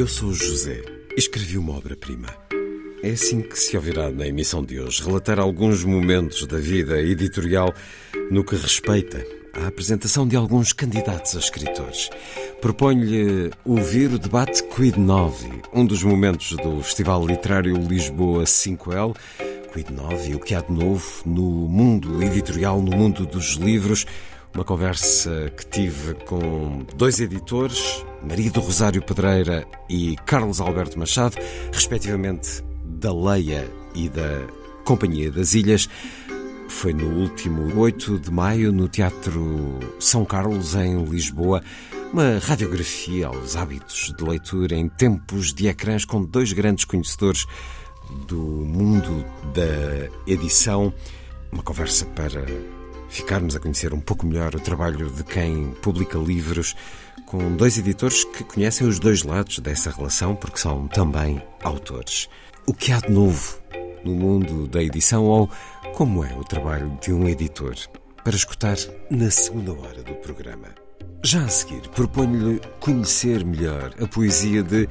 [0.00, 0.80] Eu sou José.
[1.14, 2.28] Escrevi uma obra-prima.
[3.02, 7.74] É assim que se ouvirá na emissão de hoje relatar alguns momentos da vida editorial
[8.30, 12.08] no que respeita à apresentação de alguns candidatos a escritores.
[12.62, 19.14] Proponho-lhe ouvir o debate Quid Novi, um dos momentos do Festival Literário Lisboa 5L.
[19.70, 24.06] Quid Novi, o que há de novo no mundo editorial, no mundo dos livros.
[24.52, 31.36] Uma conversa que tive com dois editores, Maria do Rosário Pedreira e Carlos Alberto Machado,
[31.72, 34.46] respectivamente da Leia e da
[34.84, 35.88] Companhia das Ilhas.
[36.68, 41.62] Foi no último 8 de maio, no Teatro São Carlos, em Lisboa,
[42.12, 47.46] uma radiografia aos hábitos de leitura em tempos de ecrãs com dois grandes conhecedores
[48.26, 49.24] do mundo
[49.54, 50.92] da edição.
[51.52, 52.44] Uma conversa para
[53.10, 56.74] ficarmos a conhecer um pouco melhor o trabalho de quem publica livros,
[57.26, 62.28] com dois editores que conhecem os dois lados dessa relação, porque são também autores.
[62.66, 63.58] O que há de novo
[64.04, 65.50] no mundo da edição ou
[65.94, 67.74] como é o trabalho de um editor?
[68.24, 68.76] Para escutar
[69.10, 70.68] na segunda hora do programa.
[71.22, 74.88] Já a seguir, proponho-lhe conhecer melhor a poesia de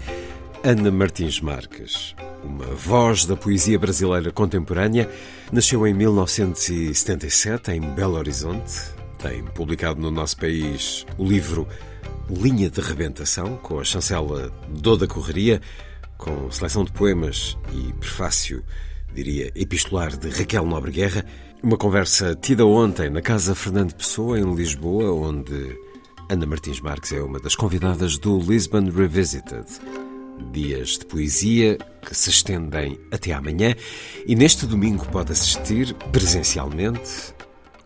[0.61, 5.09] Ana Martins Marques, uma voz da poesia brasileira contemporânea.
[5.53, 8.73] Nasceu em 1977 em Belo Horizonte.
[9.17, 11.65] Tem publicado no nosso país o livro
[12.29, 15.61] Linha de Rebentação, com a chancela Doda Correria,
[16.17, 18.61] com seleção de poemas e prefácio,
[19.15, 21.25] diria, epistolar de Raquel Nobre Guerra.
[21.63, 25.79] Uma conversa tida ontem na Casa Fernando Pessoa, em Lisboa, onde
[26.29, 29.65] Ana Martins Marques é uma das convidadas do Lisbon Revisited
[30.51, 33.75] dias de poesia que se estendem até amanhã
[34.25, 37.33] e neste domingo pode assistir presencialmente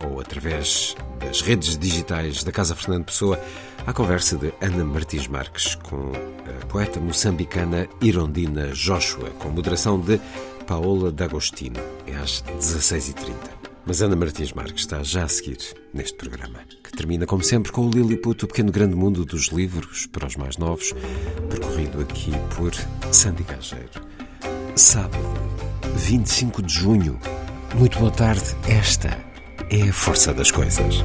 [0.05, 3.39] ou através das redes digitais da Casa Fernando Pessoa
[3.85, 6.11] à conversa de Ana Martins Marques com
[6.45, 10.19] a poeta moçambicana Irondina Joshua, com moderação de
[10.67, 11.79] Paola D'Agostino.
[12.07, 13.62] É às 16h30.
[13.85, 15.57] Mas Ana Martins Marques está já a seguir
[15.93, 20.07] neste programa, que termina, como sempre, com o Lilliput, o pequeno grande mundo dos livros
[20.07, 20.93] para os mais novos,
[21.49, 22.73] percorrido aqui por
[23.13, 24.07] Sandy Gageiro.
[24.75, 25.17] Sábado,
[25.95, 27.19] 25 de junho.
[27.75, 28.55] Muito boa tarde.
[28.67, 29.17] Esta
[29.69, 31.03] é a força das coisas.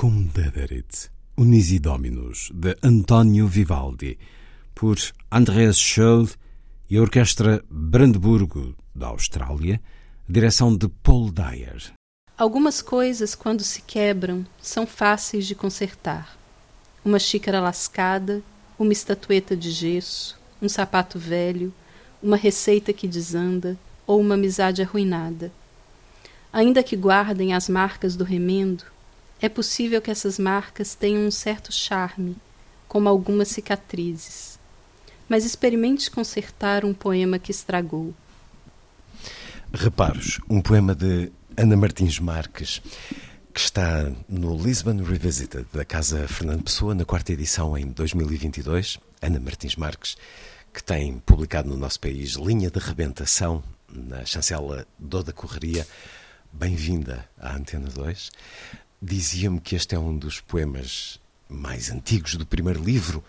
[0.00, 4.18] Cum dederit, Unisi de António Vivaldi,
[4.74, 4.96] por
[5.30, 6.26] Andreas Scholl
[6.88, 9.78] e a Orquestra Brandburgo, da Austrália,
[10.26, 11.92] direção de Paul Dyer.
[12.38, 16.34] Algumas coisas, quando se quebram, são fáceis de consertar.
[17.04, 18.42] Uma xícara lascada,
[18.78, 21.74] uma estatueta de gesso, um sapato velho,
[22.22, 25.52] uma receita que desanda ou uma amizade arruinada.
[26.50, 28.84] Ainda que guardem as marcas do remendo,
[29.40, 32.36] é possível que essas marcas tenham um certo charme,
[32.86, 34.58] como algumas cicatrizes.
[35.28, 38.14] Mas experimente consertar um poema que estragou.
[39.72, 42.82] Reparos, um poema de Ana Martins Marques,
[43.54, 48.98] que está no Lisbon Revisited, da Casa Fernando Pessoa, na quarta edição em 2022.
[49.22, 50.16] Ana Martins Marques,
[50.72, 55.86] que tem publicado no nosso país Linha de Rebentação, na chancela Doda Correria.
[56.52, 58.30] Bem-vinda à Antena 2.
[59.02, 63.24] Dizia-me que este é um dos poemas mais antigos do primeiro livro.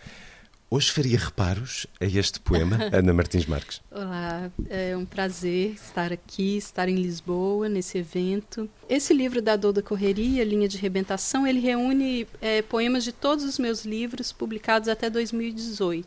[0.69, 3.81] Hoje faria reparos a este poema, Ana Martins Marques.
[3.89, 8.69] Olá, é um prazer estar aqui, estar em Lisboa, nesse evento.
[8.89, 13.45] Esse livro da Dor da Correria, Linha de Rebentação, ele reúne é, poemas de todos
[13.45, 16.05] os meus livros publicados até 2018.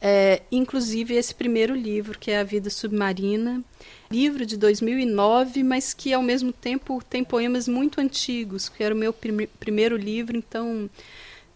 [0.00, 3.62] É, inclusive esse primeiro livro, que é A Vida Submarina,
[4.10, 8.98] livro de 2009, mas que ao mesmo tempo tem poemas muito antigos, que era o
[8.98, 10.88] meu prim primeiro livro, então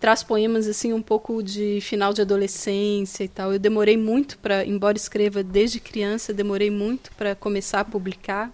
[0.01, 3.53] traz poemas assim um pouco de final de adolescência e tal.
[3.53, 8.53] Eu demorei muito para, embora escreva desde criança, demorei muito para começar a publicar.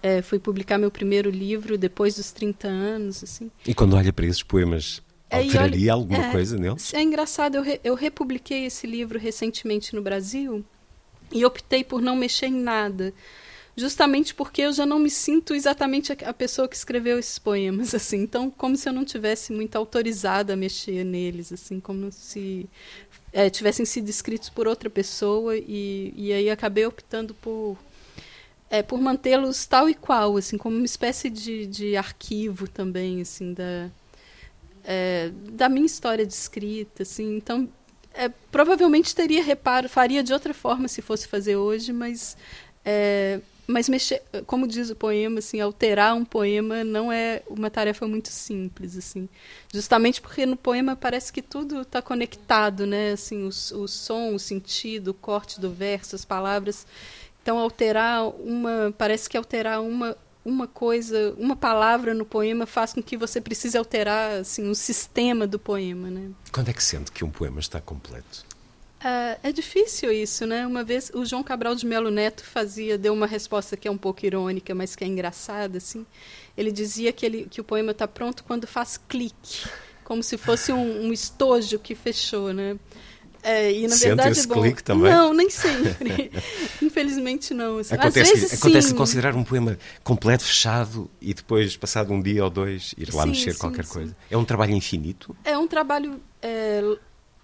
[0.00, 3.50] É, fui publicar meu primeiro livro depois dos 30 anos, assim.
[3.66, 6.92] E quando olha para esses poemas, alteraria olha, alguma é, coisa neles?
[6.94, 10.64] É engraçado, eu, re, eu republiquei esse livro recentemente no Brasil
[11.30, 13.12] e optei por não mexer em nada
[13.78, 18.18] justamente porque eu já não me sinto exatamente a, pessoa que escreveu esses poemas, assim.
[18.18, 22.68] Então, como se eu não tivesse muito autorizada a mexer neles, assim, como se
[23.32, 27.78] é, tivessem sido escritos por outra pessoa e, e aí acabei optando por
[28.70, 33.54] é, por mantê-los tal e qual, assim, como uma espécie de, de arquivo também, assim,
[33.54, 33.88] da
[34.90, 37.36] é, da minha história de escrita, assim.
[37.36, 37.68] Então,
[38.14, 42.38] é, provavelmente teria reparo, faria de outra forma se fosse fazer hoje, mas
[42.82, 48.08] é, mas mexer, como diz o poema, assim, alterar um poema não é uma tarefa
[48.08, 49.28] muito simples, assim.
[49.70, 53.12] Justamente porque no poema parece que tudo está conectado, né?
[53.12, 56.86] Assim, o, o som, o sentido, o corte do verso, as palavras.
[57.42, 60.16] Então, alterar uma, parece que alterar uma
[60.48, 65.46] uma coisa, uma palavra no poema faz com que você precise alterar assim o sistema
[65.46, 66.30] do poema, né?
[66.50, 68.46] Quando é que sente que um poema está completo?
[69.04, 70.66] É, é, difícil isso, né?
[70.66, 73.98] Uma vez o João Cabral de Melo Neto fazia, deu uma resposta que é um
[73.98, 76.04] pouco irônica, mas que é engraçada, assim.
[76.56, 79.68] Ele dizia que, ele, que o poema está pronto quando faz clique,
[80.02, 82.76] como se fosse um, um estojo que fechou, né?
[83.48, 85.10] É, e na Sente verdade, esse bom, clique também?
[85.10, 86.30] Não, nem sempre.
[86.82, 87.78] Infelizmente não.
[87.78, 87.94] Assim.
[87.94, 88.94] Acontece, Às vezes, acontece sim.
[88.94, 93.30] considerar um poema completo, fechado e depois, passado um dia ou dois, ir lá sim,
[93.30, 94.14] mexer sim, qualquer coisa.
[94.30, 95.34] É um trabalho infinito?
[95.46, 96.82] É um trabalho é,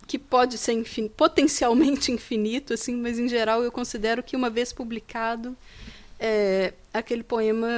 [0.06, 4.74] que pode ser infin potencialmente infinito, assim, mas em geral eu considero que uma vez
[4.74, 5.56] publicado
[6.26, 7.68] é, aquele poema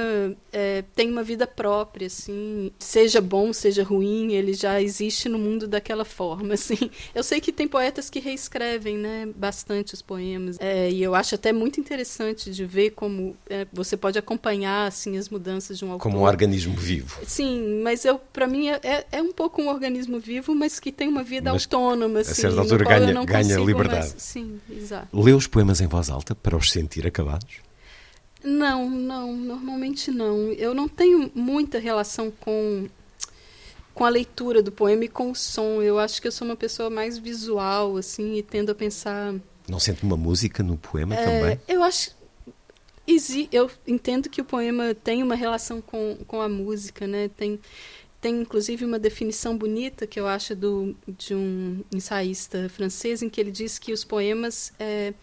[0.53, 5.67] é, tem uma vida própria, assim, seja bom, seja ruim, ele já existe no mundo
[5.67, 6.89] daquela forma, assim.
[7.13, 11.35] Eu sei que tem poetas que reescrevem, né, bastante os poemas, é, e eu acho
[11.35, 15.91] até muito interessante de ver como é, você pode acompanhar, assim, as mudanças de um
[15.91, 16.03] autor.
[16.03, 17.19] Como um organismo vivo.
[17.27, 20.89] Sim, mas eu, para mim, é, é, é um pouco um organismo vivo, mas que
[20.89, 22.31] tem uma vida mas autônoma, assim.
[22.31, 24.11] A certa altura ganha, ganha liberdade.
[24.11, 24.15] Mais...
[24.19, 25.07] Sim, exato.
[25.11, 27.66] Lê os poemas em voz alta para os sentir acabados?
[28.43, 30.51] Não, não, normalmente não.
[30.53, 32.87] Eu não tenho muita relação com
[33.97, 35.81] com a leitura do poema e com o som.
[35.81, 39.33] Eu acho que eu sou uma pessoa mais visual, assim, e tendo a pensar.
[39.67, 41.61] Não sente uma música no poema é, também?
[41.67, 42.15] Eu acho.
[43.51, 47.29] Eu entendo que o poema tem uma relação com, com a música, né?
[47.29, 47.59] Tem,
[48.21, 53.41] tem inclusive uma definição bonita que eu acho do, de um ensaísta francês, em que
[53.41, 54.73] ele diz que os poemas.
[54.77, 55.13] É,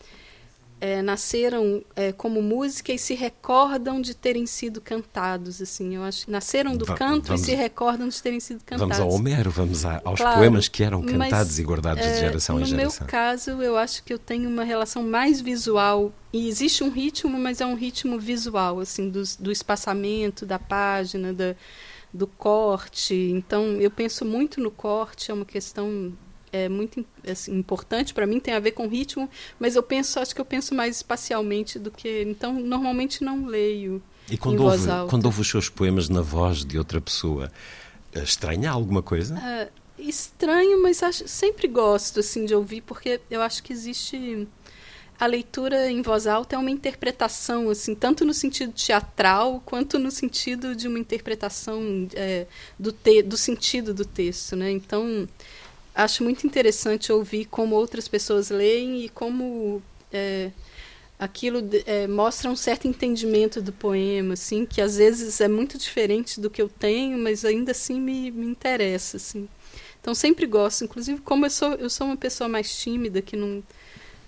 [0.85, 6.31] é, nasceram é, como música e se recordam de terem sido cantados, assim, eu acho.
[6.31, 8.99] Nasceram do Va canto vamos, e se recordam de terem sido cantados.
[8.99, 12.13] Vamos ao Homero, vamos a, aos claro, poemas que eram cantados mas, e guardados é,
[12.13, 13.01] de geração em geração.
[13.01, 16.91] No meu caso, eu acho que eu tenho uma relação mais visual e existe um
[16.91, 21.57] ritmo, mas é um ritmo visual, assim, do, do espaçamento da página, da,
[22.13, 23.15] do corte.
[23.15, 26.13] Então, eu penso muito no corte, é uma questão
[26.55, 30.33] é muito assim, importante para mim, tem a ver com ritmo, mas eu penso, acho
[30.33, 32.23] que eu penso mais espacialmente do que.
[32.23, 34.01] Então, normalmente não leio.
[34.31, 37.51] E quando, ouve, quando ouve os seus poemas na voz de outra pessoa,
[38.15, 39.35] Estranha alguma coisa?
[39.35, 44.47] Uh, estranho, mas acho, sempre gosto assim de ouvir, porque eu acho que existe
[45.19, 50.11] a leitura em voz alta é uma interpretação, assim, tanto no sentido teatral quanto no
[50.11, 52.47] sentido de uma interpretação é,
[52.79, 54.71] do, te do sentido do texto, né?
[54.71, 55.29] Então,
[55.95, 59.83] acho muito interessante ouvir como outras pessoas leem e como
[60.13, 60.51] é,
[61.19, 66.41] aquilo é, mostra um certo entendimento do poema, assim, que às vezes é muito diferente
[66.41, 69.49] do que eu tenho, mas ainda assim me, me interessa, assim.
[70.01, 73.63] Então sempre gosto, inclusive como eu sou eu sou uma pessoa mais tímida que não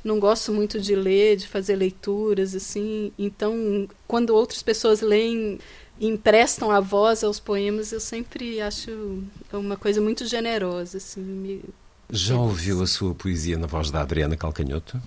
[0.06, 3.12] não gosto muito de ler, de fazer leituras, assim.
[3.18, 5.58] Então, quando outras pessoas leem
[6.00, 9.22] emprestam a voz aos poemas, eu sempre acho
[9.52, 11.20] uma coisa muito generosa, assim.
[11.20, 11.64] Me...
[12.10, 15.00] Já ouviu a sua poesia na voz da Adriana Calcanhoto?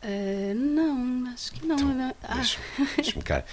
[0.00, 1.76] É, não, acho que não.
[1.76, 2.14] Então, né?
[2.22, 2.42] ah.
[2.96, 3.44] Deixa-me cá.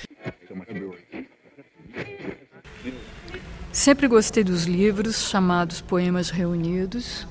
[3.71, 7.25] Sempre gostei dos livros chamados Poemas Reunidos,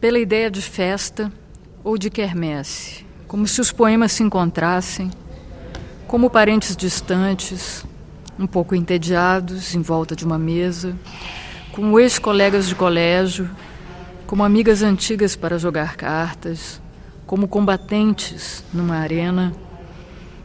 [0.00, 1.32] pela ideia de festa
[1.84, 5.10] ou de quermesse, como se os poemas se encontrassem,
[6.12, 7.86] como parentes distantes,
[8.38, 10.94] um pouco entediados, em volta de uma mesa,
[11.72, 13.48] como ex-colegas de colégio,
[14.26, 16.82] como amigas antigas para jogar cartas,
[17.26, 19.54] como combatentes numa arena,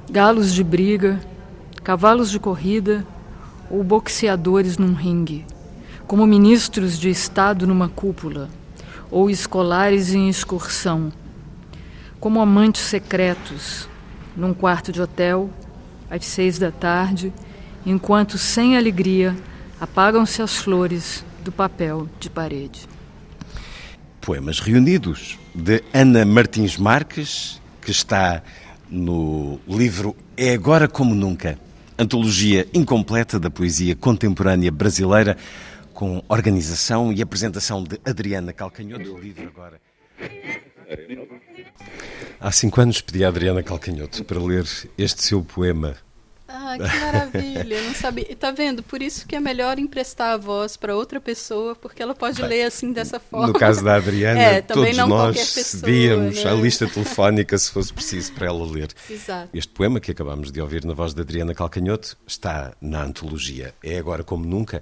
[0.09, 1.19] galos de briga,
[1.83, 3.05] cavalos de corrida
[3.69, 5.45] ou boxeadores num ringue,
[6.07, 8.47] como ministros de Estado numa cúpula
[9.11, 11.11] ou escolares em excursão
[12.21, 13.89] como amantes secretos,
[14.37, 15.49] num quarto de hotel,
[16.09, 17.33] às seis da tarde,
[17.85, 19.35] enquanto sem alegria
[19.81, 22.87] apagam-se as flores do papel de parede.
[24.21, 28.43] Poemas Reunidos, de Ana Martins Marques, que está
[28.89, 31.57] no livro É Agora Como Nunca,
[31.97, 35.35] antologia incompleta da poesia contemporânea brasileira,
[35.93, 39.17] com organização e apresentação de Adriana Calcanhoto.
[39.17, 39.81] Livro agora.
[42.39, 44.65] Há cinco anos pedi a Adriana Calcanhoto para ler
[44.97, 45.95] este seu poema.
[46.47, 47.81] Ah, que maravilha!
[47.81, 48.35] Não sabia.
[48.35, 48.83] Tá vendo?
[48.83, 52.63] Por isso que é melhor emprestar a voz para outra pessoa, porque ela pode ler
[52.63, 53.47] assim dessa forma.
[53.47, 56.49] No caso da Adriana, é, todos nós cedíamos né?
[56.49, 58.89] a lista telefónica se fosse preciso para ela ler.
[59.09, 59.49] Exato.
[59.53, 63.97] Este poema que acabamos de ouvir na voz da Adriana Calcanhoto está na antologia É
[63.97, 64.81] Agora Como Nunca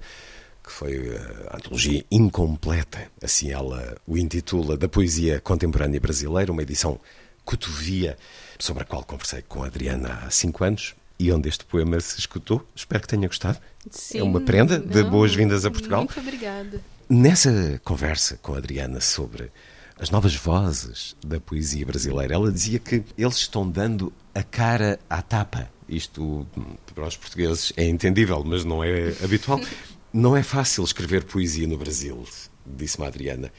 [0.63, 6.63] que foi eh, a antologia incompleta, assim ela o intitula, da poesia contemporânea brasileira, uma
[6.63, 6.99] edição
[7.45, 8.17] cotovia,
[8.59, 12.19] sobre a qual conversei com a Adriana há cinco anos e onde este poema se
[12.19, 12.67] escutou.
[12.75, 13.59] Espero que tenha gostado.
[13.89, 15.99] Sim, é uma prenda de boas-vindas a Portugal.
[15.99, 16.81] Muito obrigada.
[17.07, 19.51] Nessa conversa com a Adriana sobre
[19.97, 25.21] as novas vozes da poesia brasileira, ela dizia que eles estão dando a cara à
[25.21, 25.69] tapa.
[25.87, 26.47] Isto,
[26.93, 29.61] para os portugueses, é entendível, mas não é habitual.
[30.11, 32.25] Não é fácil escrever poesia no Brasil,
[32.65, 33.51] disse-me a Adriana.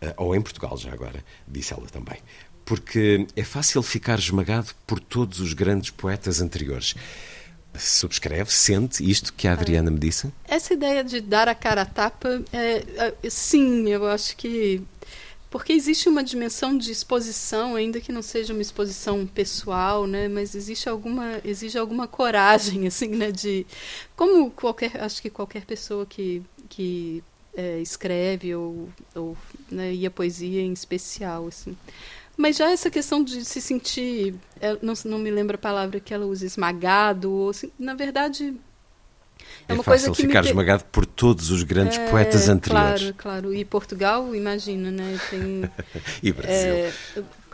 [0.00, 2.16] Eh, ou em Portugal, já agora, disse ela também.
[2.68, 6.94] Porque é fácil ficar esmagado por todos os grandes poetas anteriores.
[7.74, 10.30] Subscreve, sente isto que a Adriana me disse?
[10.46, 12.84] Essa ideia de dar a cara a tapa, é,
[13.22, 14.82] é, sim, eu acho que
[15.50, 20.28] porque existe uma dimensão de exposição, ainda que não seja uma exposição pessoal, né?
[20.28, 23.32] Mas existe alguma, exige alguma coragem, assim, né?
[23.32, 23.66] De
[24.14, 27.24] como qualquer, acho que qualquer pessoa que que
[27.56, 29.34] é, escreve ou, ou
[29.70, 31.74] né, e a poesia em especial, assim.
[32.38, 34.32] Mas já essa questão de se sentir,
[34.80, 38.54] não, não me lembro a palavra que ela usa, esmagado, ou assim, na verdade
[39.68, 40.48] é, é uma fácil coisa que ficar me...
[40.48, 43.00] esmagado por todos os grandes é, poetas anteriores.
[43.00, 43.54] Claro, claro.
[43.54, 45.18] E Portugal, imagina, né?
[45.28, 45.68] Tem,
[46.22, 46.74] e Brasil.
[46.74, 46.92] É,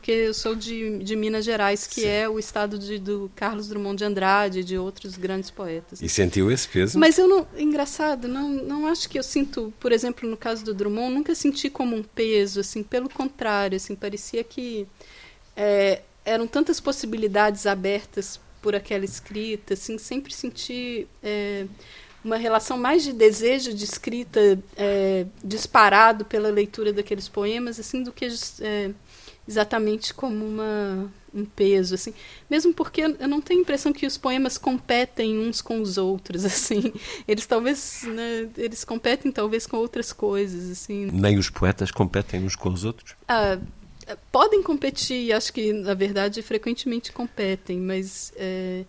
[0.04, 2.06] porque eu sou de, de Minas Gerais, que Sim.
[2.08, 6.02] é o estado de, do Carlos Drummond de Andrade e de outros grandes poetas.
[6.02, 6.98] E sentiu esse peso?
[6.98, 10.74] Mas eu não, engraçado, não, não acho que eu sinto, por exemplo, no caso do
[10.74, 14.86] Drummond, nunca senti como um peso, assim, pelo contrário, assim, parecia que
[15.56, 21.64] é, eram tantas possibilidades abertas por aquela escrita, assim, sempre senti é,
[22.22, 28.12] uma relação mais de desejo de escrita é, disparado pela leitura daqueles poemas, assim, do
[28.12, 28.26] que
[28.60, 28.90] é,
[29.46, 32.14] exatamente como uma, um peso, assim.
[32.48, 36.44] Mesmo porque eu não tenho a impressão que os poemas competem uns com os outros,
[36.46, 36.92] assim.
[37.26, 41.06] Eles talvez, né, eles competem talvez com outras coisas, assim.
[41.12, 43.14] Nem os poetas competem uns com os outros?
[43.28, 43.58] Ah,
[44.30, 48.84] podem competir, acho que na verdade frequentemente competem, mas é,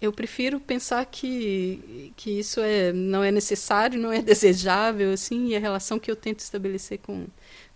[0.00, 5.56] eu prefiro pensar que, que isso é, não é necessário, não é desejável, assim, e
[5.56, 7.26] a relação que eu tento estabelecer com,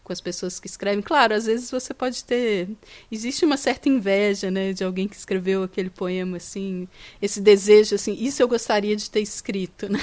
[0.09, 1.03] com as pessoas que escrevem.
[1.03, 2.69] Claro, às vezes você pode ter.
[3.13, 6.89] Existe uma certa inveja, né, de alguém que escreveu aquele poema, assim,
[7.21, 10.01] esse desejo, assim, isso eu gostaria de ter escrito, né?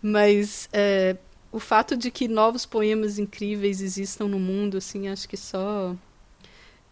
[0.00, 1.16] Mas é,
[1.50, 5.96] o fato de que novos poemas incríveis existam no mundo, assim, acho que só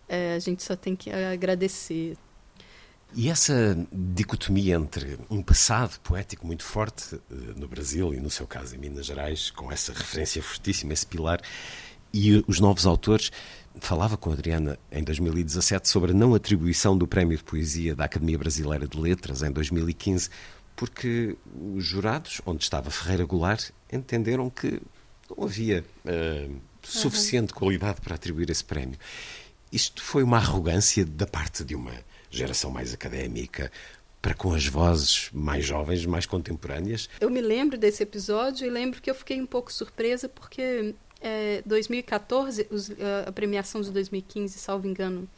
[0.09, 2.17] é, a gente só tem que agradecer.
[3.15, 7.21] E essa dicotomia entre um passado poético muito forte uh,
[7.57, 11.41] no Brasil e, no seu caso, em Minas Gerais, com essa referência fortíssima, esse pilar,
[12.13, 13.31] e os novos autores,
[13.81, 18.05] falava com a Adriana em 2017 sobre a não atribuição do Prémio de Poesia da
[18.05, 20.29] Academia Brasileira de Letras em 2015,
[20.75, 21.37] porque
[21.75, 24.81] os jurados, onde estava Ferreira Goulart, entenderam que
[25.31, 27.59] não havia uh, suficiente uhum.
[27.59, 28.99] qualidade para atribuir esse prémio.
[29.71, 31.93] Isto foi uma arrogância da parte de uma
[32.31, 33.71] geração mais académica,
[34.21, 37.09] para com as vozes mais jovens, mais contemporâneas.
[37.21, 41.63] Eu me lembro desse episódio e lembro que eu fiquei um pouco surpresa porque é,
[41.67, 42.91] 2014, os,
[43.27, 45.29] a premiação de 2015, salvo engano,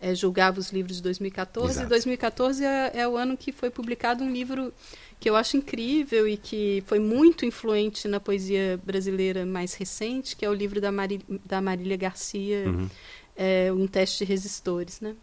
[0.00, 1.72] é, julgava os livros de 2014.
[1.72, 1.86] Exato.
[1.86, 4.72] E 2014 é, é, o ano que foi publicado um livro
[5.18, 10.44] que eu acho incrível e que foi muito influente na poesia brasileira mais recente, que
[10.44, 12.88] é o livro da, Mari, da Marília Garcia, uhum.
[13.36, 15.14] é, Um Teste de Resistores, né?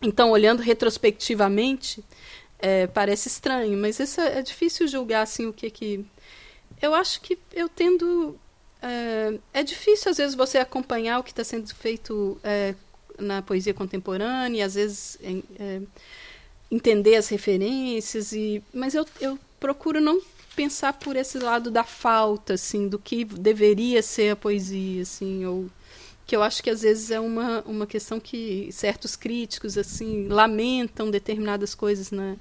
[0.00, 2.04] Então, olhando retrospectivamente,
[2.58, 6.04] é, parece estranho, mas isso é, é, difícil julgar assim o que que.
[6.80, 8.38] Eu acho que eu tendo.
[8.86, 12.74] É, é difícil às vezes você acompanhar o que está sendo feito é,
[13.18, 15.18] na poesia contemporânea, às vezes
[15.58, 15.80] é,
[16.70, 20.20] entender as referências e, mas eu, eu procuro não
[20.54, 25.68] pensar por esse lado da falta, assim, do que deveria ser a poesia, assim, ou
[26.26, 31.10] que eu acho que às vezes é uma, uma questão que certos críticos assim lamentam
[31.10, 32.36] determinadas coisas na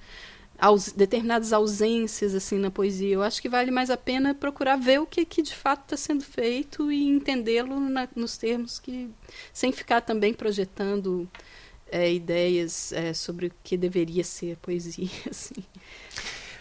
[0.64, 3.16] aus, determinadas ausências assim na poesia.
[3.16, 5.98] Eu acho que vale mais a pena procurar ver o que, que de fato está
[5.98, 7.78] sendo feito e entendê-lo
[8.16, 9.10] nos termos que
[9.52, 11.28] sem ficar também projetando
[11.92, 15.10] é, ideias é, sobre o que deveria ser poesia.
[15.30, 15.64] Assim.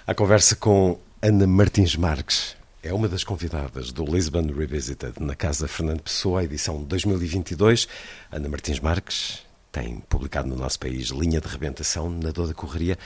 [0.04, 5.68] A conversa com Ana Martins Marques é uma das convidadas do Lisbon Revisited na Casa
[5.68, 7.86] Fernando Pessoa, edição 2022.
[8.32, 12.98] Ana Martins Marques tem publicado no nosso país Linha de Rebentação, na Dor da Correria.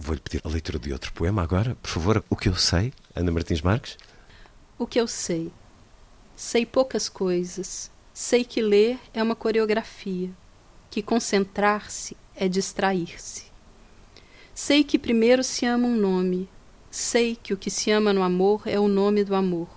[0.00, 1.76] Vou-lhe pedir a leitura de outro poema agora.
[1.82, 3.98] Por favor, o que eu sei, Ana Martins Marques?
[4.78, 5.52] O que eu sei.
[6.34, 7.90] Sei poucas coisas.
[8.14, 10.30] Sei que ler é uma coreografia,
[10.90, 13.44] que concentrar-se é distrair-se.
[14.54, 16.48] Sei que primeiro se ama um nome,
[16.90, 19.68] Sei que o que se ama no amor é o nome do amor.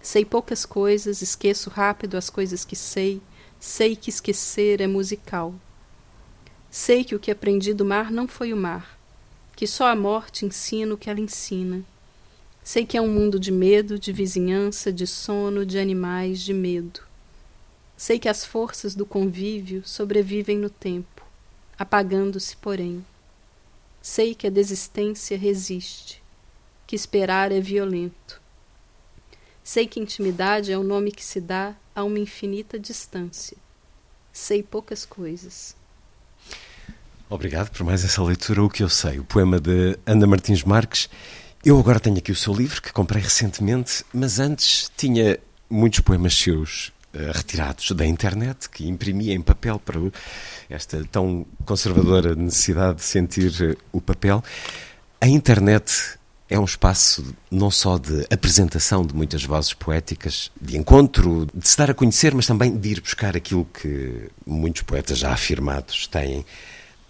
[0.00, 3.20] Sei poucas coisas, esqueço rápido as coisas que sei,
[3.58, 5.54] sei que esquecer é musical.
[6.70, 8.98] Sei que o que aprendi do mar não foi o mar,
[9.60, 11.84] que só a morte ensina o que ela ensina.
[12.64, 17.02] Sei que é um mundo de medo, de vizinhança, de sono, de animais, de medo.
[17.94, 21.22] Sei que as forças do convívio sobrevivem no tempo,
[21.78, 23.04] apagando-se, porém.
[24.00, 26.22] Sei que a desistência resiste
[26.86, 28.40] que esperar é violento.
[29.62, 33.58] Sei que intimidade é o nome que se dá a uma infinita distância.
[34.32, 35.76] Sei poucas coisas.
[37.30, 38.60] Obrigado por mais essa leitura.
[38.60, 41.08] O que eu sei, o poema de Ana Martins Marques.
[41.64, 45.38] Eu agora tenho aqui o seu livro que comprei recentemente, mas antes tinha
[45.70, 50.00] muitos poemas seus uh, retirados da internet que imprimi em papel para
[50.68, 54.42] esta tão conservadora necessidade de sentir uh, o papel.
[55.20, 61.46] A internet é um espaço não só de apresentação de muitas vozes poéticas, de encontro,
[61.54, 65.32] de se dar a conhecer, mas também de ir buscar aquilo que muitos poetas já
[65.32, 66.44] afirmados têm.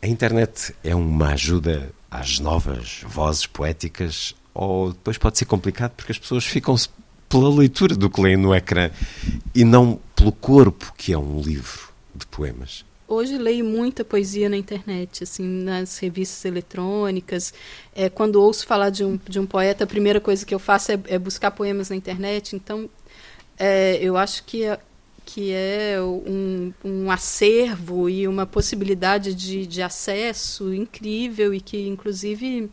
[0.03, 6.13] A internet é uma ajuda às novas vozes poéticas ou depois pode ser complicado porque
[6.13, 6.89] as pessoas ficam-se
[7.29, 8.91] pela leitura do que leem no ecrã
[9.55, 14.57] e não pelo corpo que é um livro de poemas hoje leio muita poesia na
[14.57, 17.53] internet, assim, nas revistas eletrônicas.
[17.93, 20.93] É, quando ouço falar de um, de um poeta, a primeira coisa que eu faço
[20.93, 22.55] é, é buscar poemas na internet.
[22.55, 22.89] Então,
[23.59, 24.65] é, eu acho que
[25.33, 32.69] que é um, um acervo e uma possibilidade de, de acesso incrível e que, inclusive,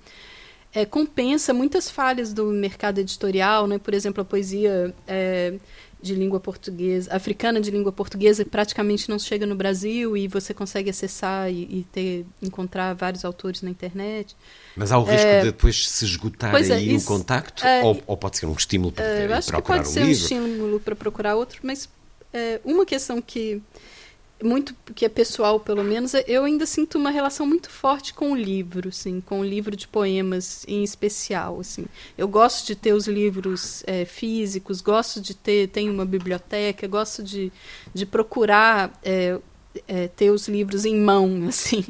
[0.74, 3.78] é, compensa muitas falhas do mercado editorial, né?
[3.78, 5.54] Por exemplo, a poesia é,
[6.02, 10.90] de língua portuguesa, africana de língua portuguesa, praticamente não chega no Brasil e você consegue
[10.90, 14.36] acessar e, e ter, encontrar vários autores na internet.
[14.76, 17.64] Mas há o risco é, de depois se esgotar é, aí isso, o contacto?
[17.64, 19.38] É, ou, ou, pode ser um estímulo para é, procurar um livro?
[19.38, 20.10] Acho que pode um ser livro?
[20.10, 21.88] um estímulo para procurar outro, mas
[22.34, 23.62] é, uma questão que
[24.44, 28.36] muito que é pessoal pelo menos eu ainda sinto uma relação muito forte com o
[28.36, 31.86] livro assim com o livro de poemas em especial assim
[32.16, 37.24] eu gosto de ter os livros é, físicos gosto de ter tenho uma biblioteca gosto
[37.24, 37.52] de,
[37.94, 39.40] de procurar é,
[39.88, 41.84] é, ter os livros em mão assim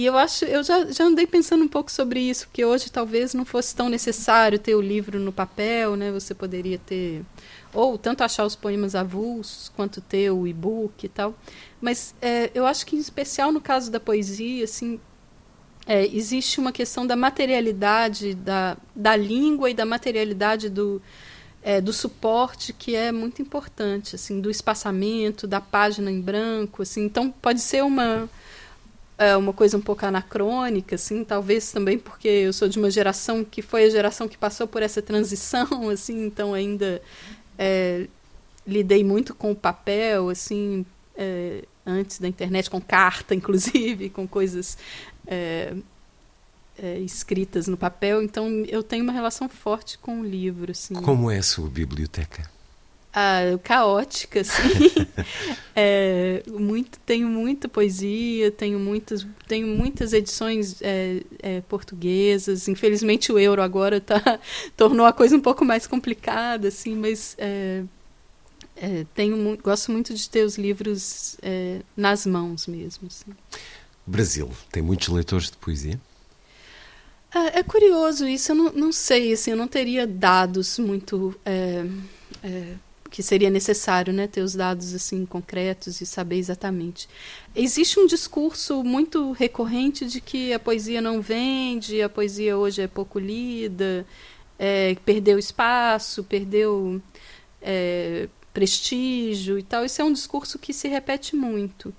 [0.00, 3.34] E eu acho, eu já, já andei pensando um pouco sobre isso, que hoje talvez
[3.34, 6.10] não fosse tão necessário ter o livro no papel, né?
[6.10, 7.22] Você poderia ter
[7.72, 11.34] ou tanto achar os poemas avulsos quanto ter o e-book e tal.
[11.80, 15.00] Mas é, eu acho que em especial no caso da poesia, assim,
[15.86, 21.00] é, existe uma questão da materialidade da, da língua e da materialidade do,
[21.62, 27.04] é, do suporte que é muito importante, assim, do espaçamento, da página em branco, assim.
[27.04, 28.28] Então pode ser uma
[29.18, 33.44] é uma coisa um pouco anacrônica, assim, talvez também porque eu sou de uma geração
[33.44, 37.02] que foi a geração que passou por essa transição, assim, então ainda
[37.62, 38.08] é,
[38.66, 44.78] lidei muito com o papel, assim, é, antes da internet, com carta, inclusive, com coisas
[45.26, 45.74] é,
[46.78, 48.22] é, escritas no papel.
[48.22, 50.72] Então, eu tenho uma relação forte com o livro.
[50.72, 50.94] Assim.
[50.94, 52.50] Como é a sua biblioteca?
[53.12, 54.62] Ah, caótica, assim.
[55.74, 62.68] é, muito, tenho muita poesia, tenho muitas, tenho muitas edições é, é, portuguesas.
[62.68, 64.38] Infelizmente o euro agora tá,
[64.76, 67.82] tornou a coisa um pouco mais complicada, assim, mas é,
[68.76, 73.08] é, tenho, gosto muito de ter os livros é, nas mãos mesmo.
[73.08, 73.32] Assim.
[74.06, 76.00] Brasil tem muitos leitores de poesia?
[77.34, 81.34] É, é curioso isso, eu não, não sei, assim, eu não teria dados muito
[83.10, 87.08] que seria necessário né, ter os dados assim concretos e saber exatamente.
[87.54, 92.86] Existe um discurso muito recorrente de que a poesia não vende, a poesia hoje é
[92.86, 94.06] pouco lida,
[94.58, 97.02] é, perdeu espaço, perdeu
[97.60, 99.84] é, prestígio e tal.
[99.84, 101.92] Isso é um discurso que se repete muito.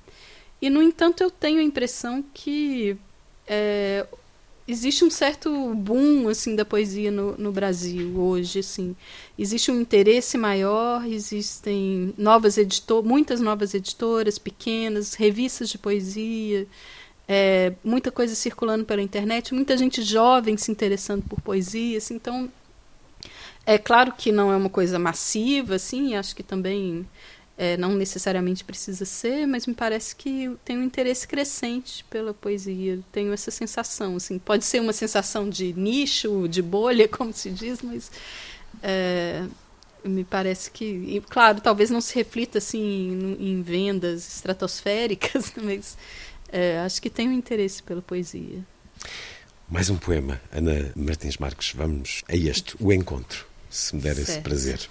[0.61, 2.95] E, no entanto, eu tenho a impressão que
[3.47, 4.05] é,
[4.71, 8.95] existe um certo boom assim da poesia no, no Brasil hoje assim.
[9.37, 16.67] Existe um interesse maior existem novas editor muitas novas editoras pequenas revistas de poesia
[17.27, 22.51] é, muita coisa circulando pela internet muita gente jovem se interessando por poesia assim, então
[23.65, 27.07] é claro que não é uma coisa massiva assim acho que também
[27.57, 32.99] é, não necessariamente precisa ser, mas me parece que tem um interesse crescente pela poesia.
[33.11, 37.81] Tenho essa sensação, assim, pode ser uma sensação de nicho, de bolha, como se diz,
[37.81, 38.11] mas
[38.81, 39.45] é,
[40.03, 45.97] me parece que, e, claro, talvez não se reflita assim em, em vendas estratosféricas, mas
[46.51, 48.65] é, acho que tem um interesse pela poesia.
[49.69, 51.73] Mais um poema, Ana Martins Marques.
[51.73, 54.29] Vamos a este, o encontro, se me der certo.
[54.29, 54.89] esse prazer.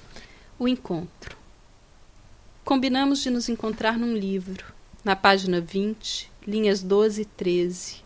[0.59, 1.39] O encontro.
[2.70, 4.64] Combinamos de nos encontrar num livro,
[5.02, 7.96] na página 20, linhas 12 e 13.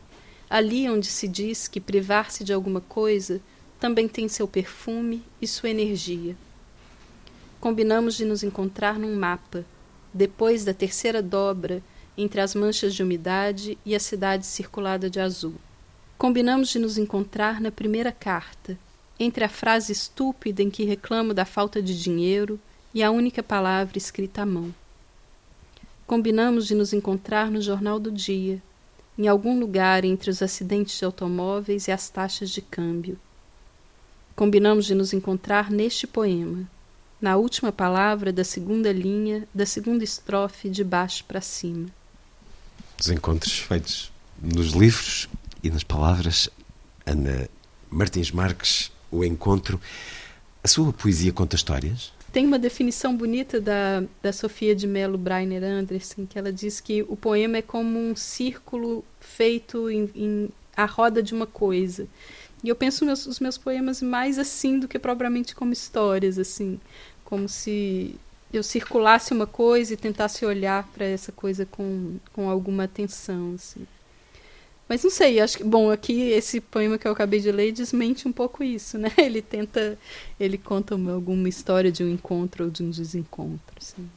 [0.48, 3.42] Ali onde se diz que privar-se de alguma coisa
[3.78, 6.34] também tem seu perfume e sua energia.
[7.60, 9.66] Combinamos de nos encontrar num mapa,
[10.14, 11.82] depois da terceira dobra
[12.16, 15.56] entre as manchas de umidade e a cidade circulada de azul.
[16.16, 18.78] Combinamos de nos encontrar na primeira carta,
[19.20, 22.58] entre a frase estúpida em que reclamo da falta de dinheiro
[22.94, 24.72] e a única palavra escrita à mão.
[26.06, 28.62] Combinamos de nos encontrar no jornal do dia,
[29.18, 33.18] em algum lugar entre os acidentes de automóveis e as taxas de câmbio.
[34.36, 36.68] Combinamos de nos encontrar neste poema,
[37.20, 41.88] na última palavra da segunda linha da segunda estrofe de baixo para cima.
[43.00, 45.28] Os encontros feitos nos livros
[45.62, 46.48] e nas palavras.
[47.06, 47.48] Ana
[47.90, 49.80] Martins Marques, o encontro.
[50.62, 52.12] A sua poesia conta histórias?
[52.34, 57.00] Tem uma definição bonita da, da Sofia de Mello Breiner Anderson, que ela diz que
[57.04, 62.08] o poema é como um círculo feito em, em a roda de uma coisa.
[62.64, 66.80] E eu penso meus, os meus poemas mais assim do que propriamente como histórias, assim,
[67.24, 68.16] como se
[68.52, 73.86] eu circulasse uma coisa e tentasse olhar para essa coisa com, com alguma atenção, assim.
[74.88, 78.28] Mas não sei, acho que bom, aqui esse poema que eu acabei de ler desmente
[78.28, 79.10] um pouco isso, né?
[79.18, 79.98] Ele tenta,
[80.38, 84.08] ele conta uma, alguma história de um encontro ou de um desencontro, assim.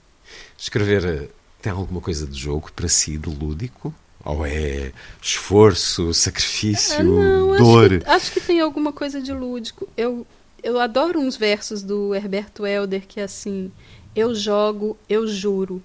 [0.57, 1.29] Escrever eh,
[1.61, 3.95] tem alguma coisa de jogo para si, de lúdico?
[4.25, 7.93] Ou é esforço, sacrifício, ah, não, dor?
[7.93, 9.87] Acho que, acho que tem alguma coisa de lúdico.
[9.95, 10.27] Eu
[10.63, 13.71] eu adoro uns versos do Herberto Helder que é assim:
[14.15, 15.81] eu jogo, eu juro.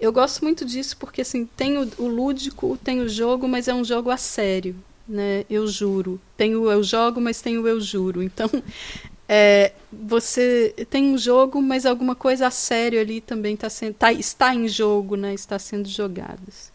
[0.00, 3.74] Eu gosto muito disso porque assim, tem o, o, lúdico, tem o jogo, mas é
[3.74, 4.74] um jogo a sério,
[5.06, 5.44] né?
[5.50, 6.18] Eu juro.
[6.36, 8.22] Tem o eu jogo, mas tem o eu juro.
[8.22, 8.50] Então,
[9.28, 14.10] é, você tem um jogo, mas alguma coisa a sério ali também tá sendo, tá,
[14.10, 15.34] está em jogo, né?
[15.34, 16.72] Está sendo jogadas.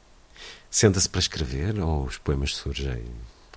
[0.69, 3.05] Senta-se para escrever ou os poemas surgem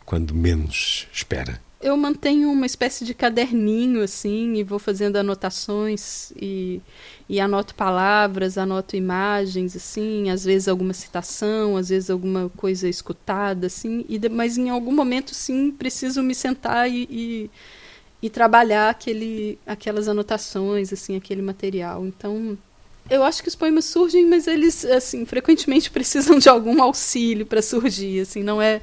[0.07, 1.61] quando menos espera?
[1.81, 6.81] Eu mantenho uma espécie de caderninho assim e vou fazendo anotações e,
[7.29, 13.69] e anoto palavras, anoto imagens assim, às vezes alguma citação, às vezes alguma coisa escutada
[13.69, 17.51] assim, e mas em algum momento sim preciso me sentar e, e,
[18.23, 22.05] e trabalhar aquele, aquelas anotações assim, aquele material.
[22.05, 22.59] Então
[23.09, 27.63] eu acho que os poemas surgem, mas eles assim frequentemente precisam de algum auxílio para
[27.63, 28.83] surgir, assim, não é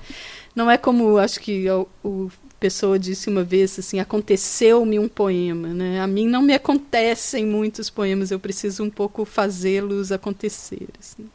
[0.56, 2.32] não é como acho que o, o
[2.66, 6.02] pessoa disse uma vez assim, aconteceu-me um poema, né?
[6.02, 10.88] A mim não me acontecem muitos poemas, eu preciso um pouco fazê-los acontecer.
[11.00, 11.30] Assim.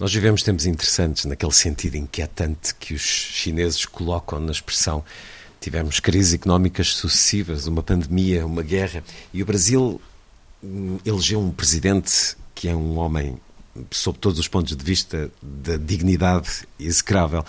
[0.00, 5.04] Nós vivemos tempos interessantes naquele sentido inquietante que os chineses colocam na expressão.
[5.60, 10.00] Tivemos crises económicas sucessivas, uma pandemia, uma guerra, e o Brasil
[10.64, 13.36] hum, elegeu um presidente que é um homem,
[13.90, 17.44] sob todos os pontos de vista, da dignidade execrável.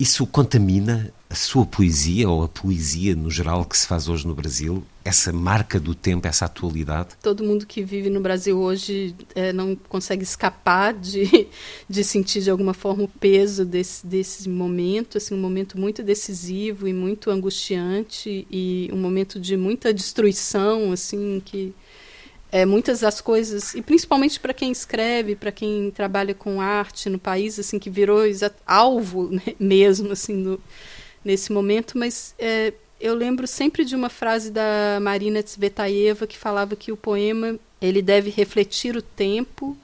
[0.00, 4.34] Isso contamina a sua poesia ou a poesia no geral que se faz hoje no
[4.34, 4.82] Brasil?
[5.04, 7.10] Essa marca do tempo, essa atualidade?
[7.22, 11.48] Todo mundo que vive no Brasil hoje é, não consegue escapar de,
[11.86, 16.88] de sentir de alguma forma o peso desse, desse momento, assim, um momento muito decisivo
[16.88, 21.74] e muito angustiante e um momento de muita destruição, assim, que
[22.52, 27.18] é, muitas das coisas, e principalmente para quem escreve, para quem trabalha com arte no
[27.18, 28.20] país, assim, que virou
[28.66, 30.60] alvo né, mesmo, assim, no,
[31.24, 36.76] nesse momento, mas é, eu lembro sempre de uma frase da Marina Tsvetaeva que falava
[36.76, 39.76] que o poema ele deve refletir o tempo,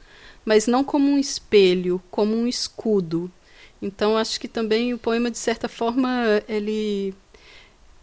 [0.45, 3.31] mas não como um espelho, como um escudo.
[3.81, 7.15] Então acho que também o poema de certa forma ele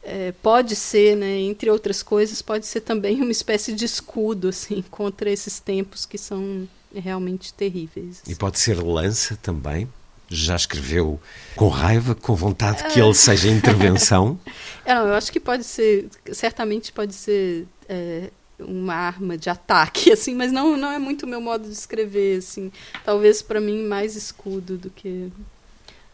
[0.03, 4.83] é, pode ser, né, entre outras coisas, pode ser também uma espécie de escudo assim
[4.91, 8.21] contra esses tempos que são realmente terríveis.
[8.27, 9.87] E pode ser lança também.
[10.29, 11.19] Já escreveu
[11.55, 14.39] com raiva, com vontade que ele seja intervenção?
[14.85, 20.11] É, não, eu acho que pode ser, certamente pode ser é, uma arma de ataque,
[20.13, 22.71] assim, mas não, não é muito o meu modo de escrever, assim.
[23.03, 25.31] Talvez para mim mais escudo do que,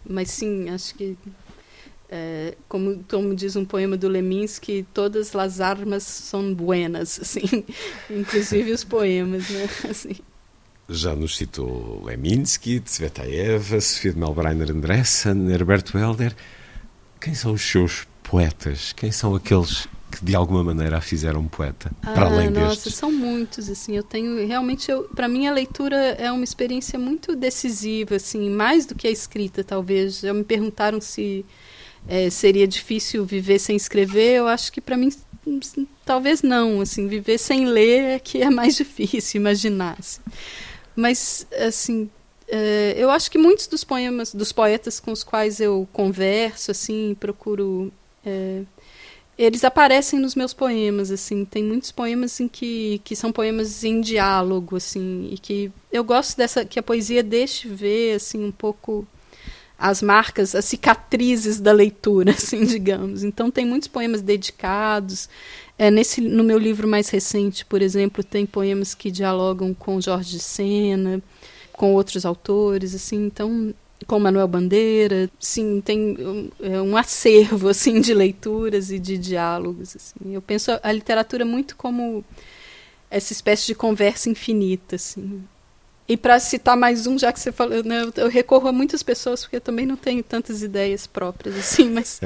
[0.05, 1.17] mas sim, acho que
[2.09, 7.63] é, como, como diz um poema do Leminski, todas as armas são buenas, assim,
[8.09, 9.69] inclusive os poemas, né?
[9.89, 10.15] Assim.
[10.89, 16.35] Já nos citou Leminski, Tsvetaeva, Sofia de Melbreiner Andressen, Herberto Helder.
[17.21, 18.91] Quem são os seus poetas?
[18.93, 22.95] Quem são aqueles que de alguma maneira a fizeram poeta, ah, para além nossa, destes?
[22.95, 28.15] são muitos, assim, eu tenho, realmente, para mim a leitura é uma experiência muito decisiva,
[28.15, 31.45] assim, mais do que a escrita, talvez, já me perguntaram se
[32.09, 35.09] é, seria difícil viver sem escrever, eu acho que para mim
[36.03, 39.95] talvez não, assim, viver sem ler é que é mais difícil imaginar.
[39.99, 40.21] Assim.
[40.95, 42.09] Mas assim,
[42.47, 47.15] é, eu acho que muitos dos poemas, dos poetas com os quais eu converso, assim,
[47.19, 47.93] procuro
[48.25, 48.63] é,
[49.37, 54.01] eles aparecem nos meus poemas, assim, tem muitos poemas em que, que são poemas em
[54.01, 59.07] diálogo, assim, e que eu gosto dessa que a poesia deixe ver, assim, um pouco
[59.79, 63.23] as marcas, as cicatrizes da leitura, assim, digamos.
[63.23, 65.29] Então tem muitos poemas dedicados.
[65.77, 70.31] É, nesse, no meu livro mais recente, por exemplo, tem poemas que dialogam com Jorge
[70.31, 71.21] de Sena,
[71.71, 73.25] com outros autores, assim.
[73.25, 73.73] Então
[74.07, 79.95] com Manuel Bandeira, sim, tem um, é um acervo assim de leituras e de diálogos.
[79.95, 80.33] Assim.
[80.33, 82.23] Eu penso a, a literatura muito como
[83.09, 85.43] essa espécie de conversa infinita, assim.
[86.09, 89.41] E para citar mais um, já que você falou, né, eu recorro a muitas pessoas
[89.41, 92.19] porque eu também não tenho tantas ideias próprias assim, mas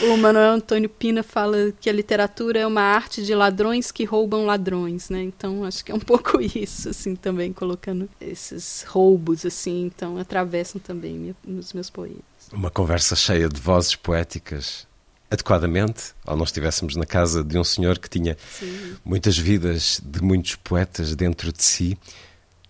[0.00, 4.46] o Manuel Antônio Pina fala que a literatura é uma arte de ladrões que roubam
[4.46, 5.22] ladrões, né?
[5.22, 10.80] Então acho que é um pouco isso assim também colocando esses roubos assim, então atravessam
[10.80, 12.22] também nos meus poemas.
[12.50, 14.86] Uma conversa cheia de vozes poéticas
[15.30, 18.96] adequadamente, ou nós estivéssemos na casa de um senhor que tinha Sim.
[19.04, 21.98] muitas vidas de muitos poetas dentro de si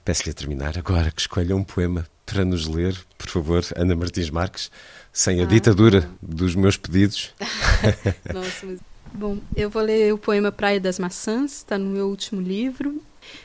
[0.06, 4.30] Peço-lhe a terminar agora que escolha um poema para nos ler, por favor, Ana Martins
[4.30, 4.70] Marques,
[5.12, 7.34] sem a ah, ditadura dos meus pedidos.
[8.32, 8.78] Nossa, mas...
[9.12, 13.02] Bom, eu vou ler o poema Praia das Maçãs, está no meu último livro.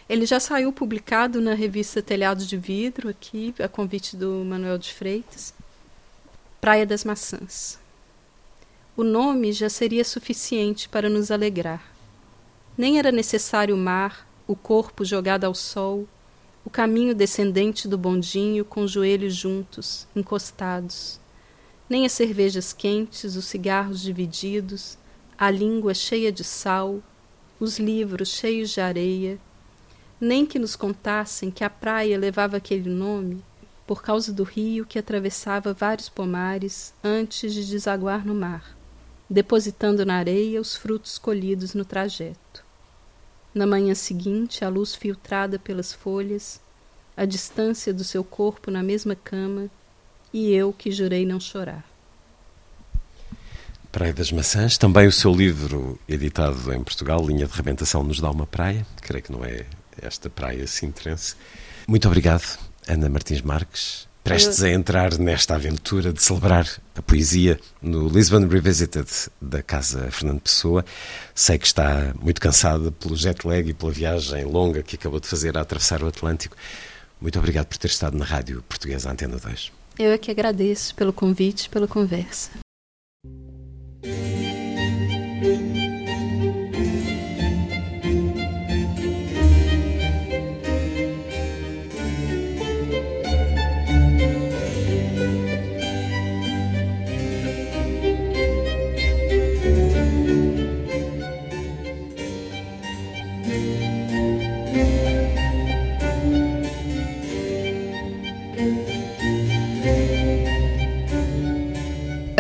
[0.08, 4.94] Ele já saiu publicado na revista Telhados de Vidro, aqui, a convite do Manuel de
[4.94, 5.56] Freitas.
[6.62, 7.80] Praia das Maçãs.
[8.96, 11.84] O nome já seria suficiente para nos alegrar.
[12.78, 16.08] Nem era necessário o mar, o corpo jogado ao sol,
[16.64, 21.20] o caminho descendente do bondinho com os joelhos juntos, encostados.
[21.90, 24.98] Nem as cervejas quentes, os cigarros divididos,
[25.38, 27.02] a língua cheia de sal,
[27.60, 29.40] os livros cheios de areia,
[30.20, 33.44] nem que nos contassem que a praia levava aquele nome
[33.88, 38.78] por causa do rio que atravessava vários pomares antes de desaguar no mar.
[39.30, 42.66] depositando na areia os frutos colhidos no trajeto.
[43.54, 46.60] Na manhã seguinte, a luz filtrada pelas folhas,
[47.16, 49.70] a distância do seu corpo na mesma cama
[50.34, 51.86] e eu que jurei não chorar.
[53.92, 58.32] Praia das Maçãs, também o seu livro editado em Portugal, Linha de Rebentação, nos dá
[58.32, 58.88] uma praia.
[59.02, 59.66] Creio que não é
[60.02, 61.36] esta praia sintrense.
[61.86, 62.58] Muito obrigado,
[62.88, 64.08] Ana Martins Marques.
[64.24, 69.08] Prestes a entrar nesta aventura de celebrar a poesia no Lisbon Revisited
[69.42, 70.86] da Casa Fernando Pessoa.
[71.34, 75.28] Sei que está muito cansada pelo jet lag e pela viagem longa que acabou de
[75.28, 76.56] fazer a atravessar o Atlântico.
[77.20, 79.72] Muito obrigado por ter estado na Rádio Portuguesa Antena 2.
[79.98, 82.52] Eu é que agradeço pelo convite, pela conversa.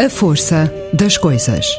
[0.03, 1.77] A força das coisas.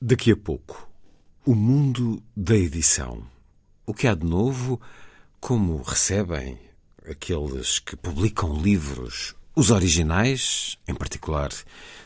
[0.00, 0.88] Daqui a pouco,
[1.44, 3.22] o mundo da edição.
[3.84, 4.80] O que há de novo?
[5.42, 6.56] Como recebem
[7.04, 11.50] aqueles que publicam livros, os originais, em particular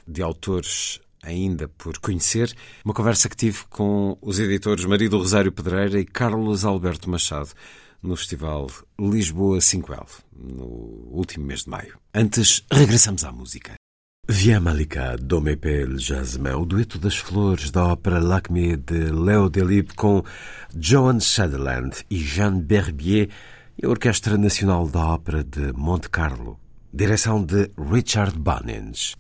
[0.09, 2.51] de autores ainda por conhecer,
[2.83, 7.51] uma conversa que tive com os editores Marido Rosário Pedreira e Carlos Alberto Machado
[8.03, 10.65] no Festival Lisboa 5L, no
[11.11, 11.99] último mês de maio.
[12.15, 13.75] Antes, regressamos à música.
[14.29, 19.95] Via Malika, Dome Pel Jasmin, o dueto das flores da ópera Lacme de Léo Delibes
[19.95, 20.25] com
[20.77, 23.29] Joan Sutherland e Jean Berbier
[23.81, 26.59] e a Orquestra Nacional da Ópera de Monte Carlo,
[26.93, 29.15] direção de Richard Bunnings.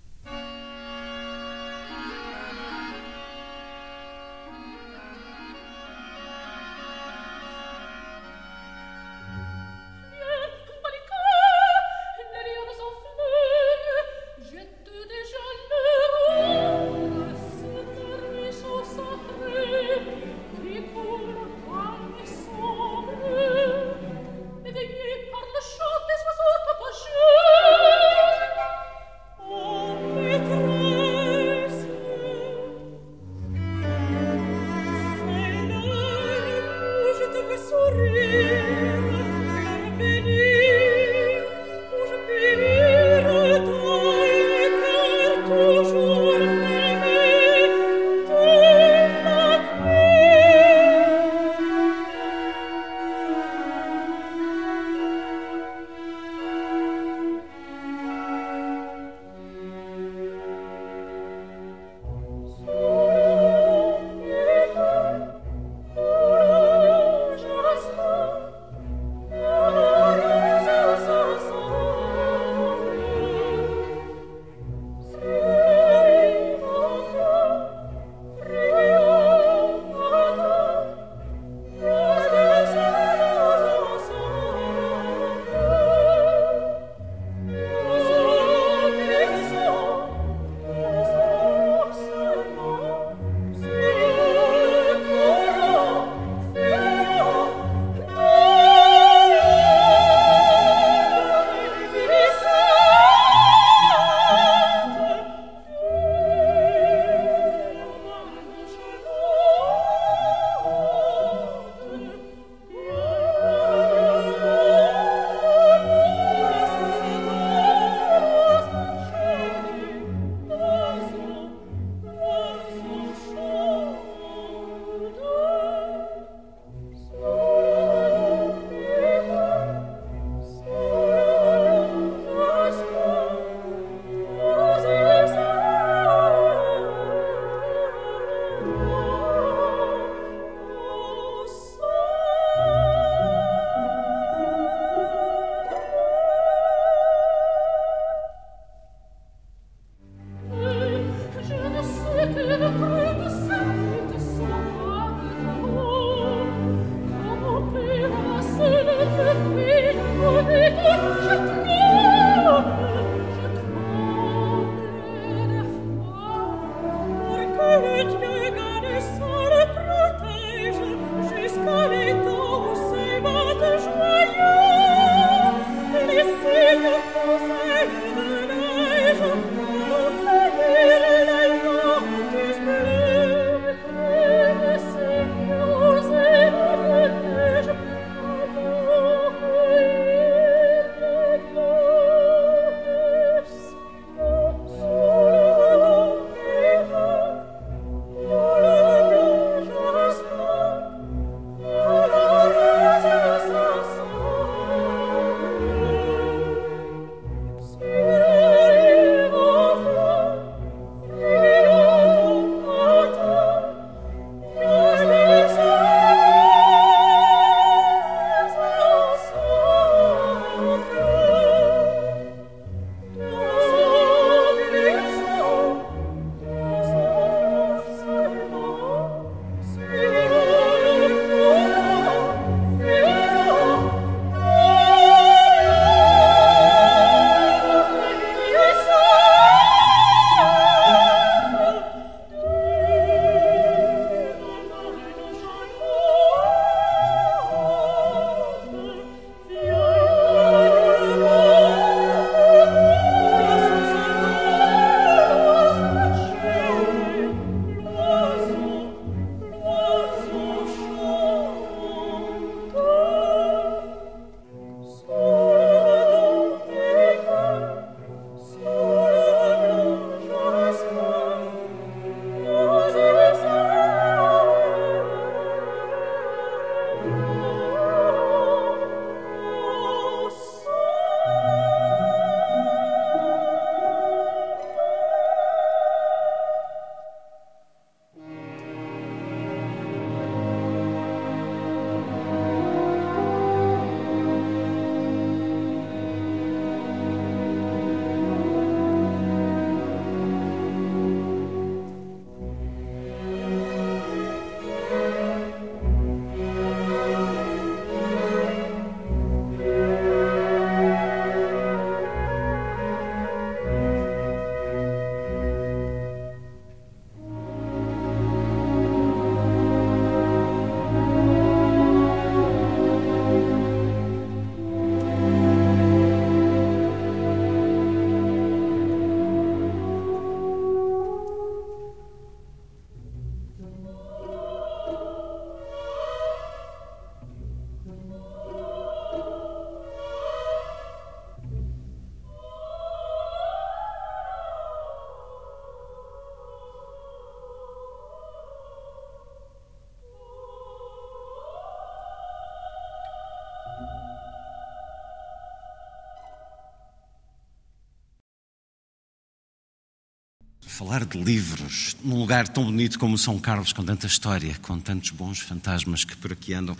[360.76, 365.08] Falar de livros num lugar tão bonito como São Carlos, com tanta história, com tantos
[365.08, 366.76] bons fantasmas que por aqui andam,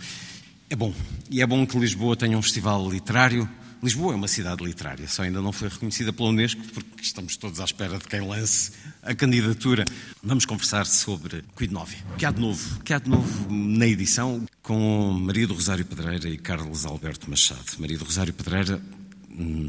[0.69, 0.93] é bom.
[1.31, 3.49] E é bom que Lisboa tenha um festival literário.
[3.81, 7.59] Lisboa é uma cidade literária, só ainda não foi reconhecida pela Unesco, porque estamos todos
[7.59, 8.71] à espera de quem lance
[9.01, 9.83] a candidatura.
[10.21, 11.97] Vamos conversar sobre Quid Novi.
[12.13, 12.77] O que há de novo?
[12.77, 17.27] O que há de novo na edição com Maria do Rosário Pedreira e Carlos Alberto
[17.27, 17.65] Machado.
[17.79, 18.79] Maria do Rosário Pedreira,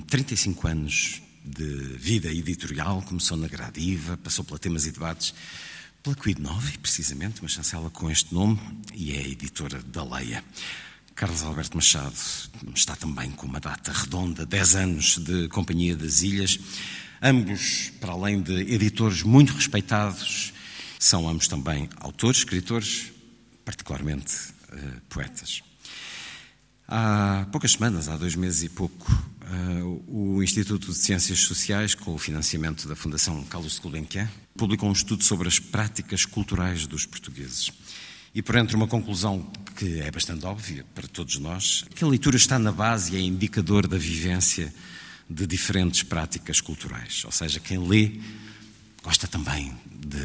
[0.07, 1.23] 35 hum, anos
[1.59, 5.35] de vida editorial, começou na Gradiva, passou pela Temas e Debates,
[6.05, 8.61] pela Quid Novi, precisamente, uma chancela com este nome,
[8.95, 10.45] e é editora da Leia.
[11.17, 12.15] Carlos Alberto Machado
[12.73, 16.61] está também com uma data redonda, 10 anos de Companhia das Ilhas.
[17.21, 20.53] Ambos, para além de editores muito respeitados,
[20.97, 23.11] são ambos também autores, escritores,
[23.65, 24.33] particularmente
[24.73, 25.61] uh, poetas.
[26.87, 29.28] Há poucas semanas, há dois meses e pouco,
[30.07, 35.23] o Instituto de Ciências Sociais, com o financiamento da Fundação Carlos Gulbenkian, publicou um estudo
[35.25, 37.71] sobre as práticas culturais dos portugueses.
[38.35, 42.37] E por entre uma conclusão que é bastante óbvia para todos nós, que a leitura
[42.37, 44.73] está na base e é indicador da vivência
[45.29, 47.23] de diferentes práticas culturais.
[47.25, 48.21] Ou seja, quem lê
[49.03, 50.19] gosta também de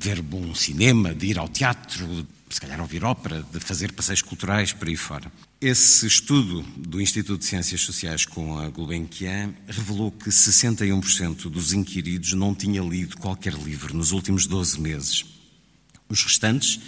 [0.00, 4.72] ver bom cinema, de ir ao teatro, se calhar ouvir ópera, de fazer passeios culturais
[4.72, 5.30] por aí fora.
[5.60, 12.32] Esse estudo do Instituto de Ciências Sociais com a Gulbenkian revelou que 61% dos inquiridos
[12.32, 15.24] não tinha lido qualquer livro nos últimos 12 meses.
[16.08, 16.80] Os restantes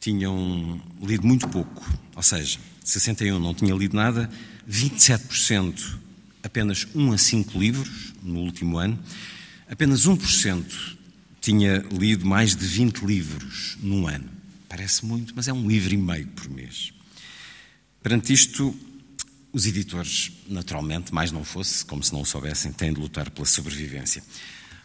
[0.00, 4.30] tinham lido muito pouco, ou seja, 61 não tinha lido nada,
[4.68, 5.98] 27%
[6.42, 8.98] apenas 1 a 5 livros no último ano,
[9.68, 11.01] apenas 1%
[11.42, 14.30] tinha lido mais de 20 livros num ano.
[14.68, 16.92] Parece muito, mas é um livro e meio por mês.
[18.00, 18.74] Perante isto,
[19.52, 23.46] os editores, naturalmente, mais não fosse, como se não o soubessem, têm de lutar pela
[23.46, 24.22] sobrevivência.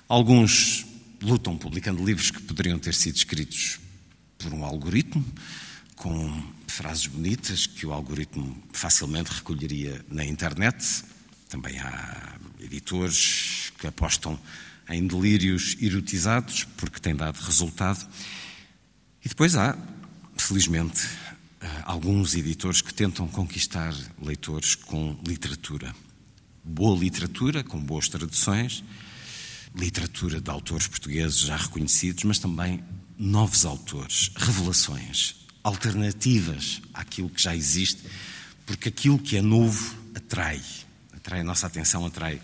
[0.10, 0.86] Alguns
[1.22, 3.80] lutam publicando livros que poderiam ter sido escritos
[4.40, 5.24] por um algoritmo,
[5.96, 11.04] com frases bonitas que o algoritmo facilmente recolheria na internet,
[11.50, 14.40] também há editores que apostam
[14.90, 18.08] em delírios erotizados, porque tem dado resultado.
[19.24, 19.78] E depois há,
[20.38, 21.02] felizmente,
[21.60, 25.94] eh, alguns editores que tentam conquistar leitores com literatura.
[26.64, 28.84] Boa literatura, com boas traduções,
[29.76, 32.84] literatura de autores portugueses já reconhecidos, mas também
[33.18, 38.02] novos autores, revelações, alternativas àquilo que já existe,
[38.66, 40.62] porque aquilo que é novo atrai
[41.28, 42.42] atrai a nossa atenção, atrai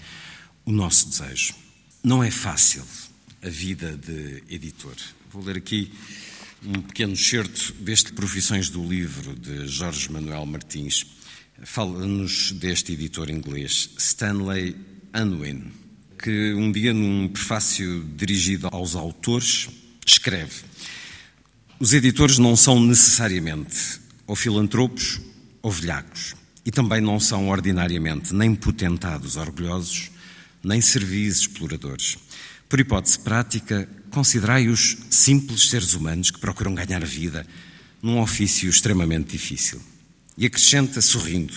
[0.65, 1.55] o nosso desejo.
[2.03, 2.83] Não é fácil
[3.41, 4.93] a vida de editor.
[5.31, 5.89] Vou ler aqui
[6.61, 11.05] um pequeno excerto deste Profissões do Livro de Jorge Manuel Martins.
[11.63, 14.75] Fala-nos deste editor inglês, Stanley
[15.15, 15.71] Unwin,
[16.21, 19.69] que um dia, num prefácio dirigido aos autores,
[20.05, 20.63] escreve:
[21.79, 25.21] Os editores não são necessariamente ou filantropos
[25.61, 26.35] ou velhacos
[26.65, 30.11] e também não são ordinariamente nem potentados orgulhosos,
[30.64, 32.18] nem servis exploradores.
[32.70, 37.45] Por hipótese prática, considerai-os simples seres humanos que procuram ganhar vida
[38.01, 39.82] num ofício extremamente difícil.
[40.38, 41.53] E acrescenta sorrindo: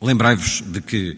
[0.00, 1.16] Lembrai-vos de que,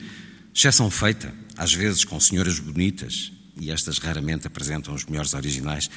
[0.54, 5.90] exceção feita, às vezes com senhoras bonitas, e estas raramente apresentam os melhores originais,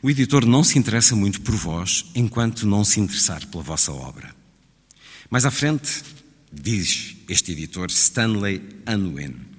[0.00, 4.34] o editor não se interessa muito por vós enquanto não se interessar pela vossa obra.
[5.28, 6.02] Mais à frente,
[6.52, 9.57] diz este editor Stanley Unwin.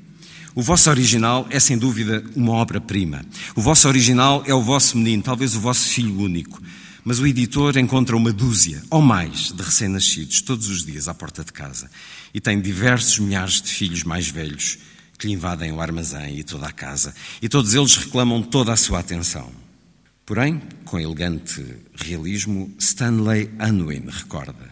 [0.55, 3.23] O vosso original é sem dúvida uma obra-prima.
[3.55, 6.61] O vosso original é o vosso menino, talvez o vosso filho único.
[7.03, 11.43] Mas o editor encontra uma dúzia ou mais de recém-nascidos todos os dias à porta
[11.43, 11.89] de casa
[12.33, 14.77] e tem diversos milhares de filhos mais velhos
[15.17, 18.77] que lhe invadem o armazém e toda a casa e todos eles reclamam toda a
[18.77, 19.49] sua atenção.
[20.25, 24.69] Porém, com elegante realismo, Stanley Unwin recorda: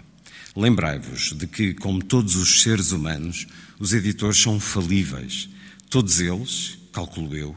[0.55, 3.47] Lembrai-vos de que, como todos os seres humanos,
[3.79, 5.49] os editores são falíveis.
[5.89, 7.55] Todos eles, calculo eu,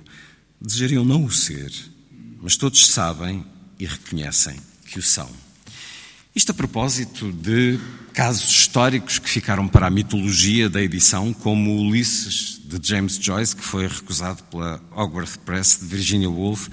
[0.60, 1.72] desejariam não o ser,
[2.40, 3.44] mas todos sabem
[3.78, 4.56] e reconhecem
[4.86, 5.28] que o são.
[6.34, 7.78] Isto a propósito de
[8.12, 13.56] casos históricos que ficaram para a mitologia da edição, como o Ulisses de James Joyce,
[13.56, 16.68] que foi recusado pela Hogwarts Press de Virginia Woolf,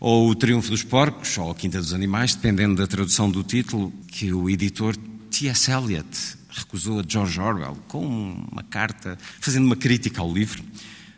[0.00, 3.92] ou o Triunfo dos Porcos, ou a Quinta dos Animais, dependendo da tradução do título,
[4.08, 4.96] que o editor
[5.30, 5.70] T.S.
[5.70, 8.04] Eliot recusou a George Orwell com
[8.50, 10.64] uma carta fazendo uma crítica ao livro.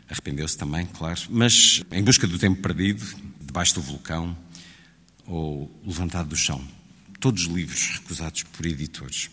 [0.09, 3.03] Arrependeu-se também, claro, mas em busca do tempo perdido,
[3.41, 4.37] debaixo do vulcão
[5.25, 6.61] ou levantado do chão.
[7.19, 9.29] Todos livros recusados por editores.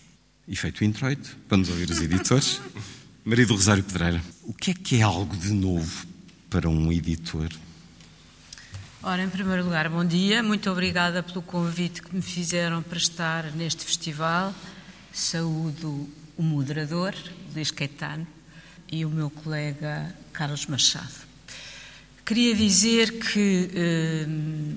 [0.47, 2.61] E feito o introito, vamos ouvir os editores.
[3.25, 6.07] Maria do Rosário Pedreira, o que é que é algo de novo
[6.49, 7.49] para um editor?
[9.03, 10.43] Ora, em primeiro lugar, bom dia.
[10.43, 14.55] Muito obrigada pelo convite que me fizeram para estar neste festival.
[15.13, 17.15] Saúdo o moderador,
[17.55, 18.27] Luís Caetano,
[18.91, 21.29] e o meu colega Carlos Machado.
[22.25, 23.71] Queria dizer que,
[24.27, 24.75] hum,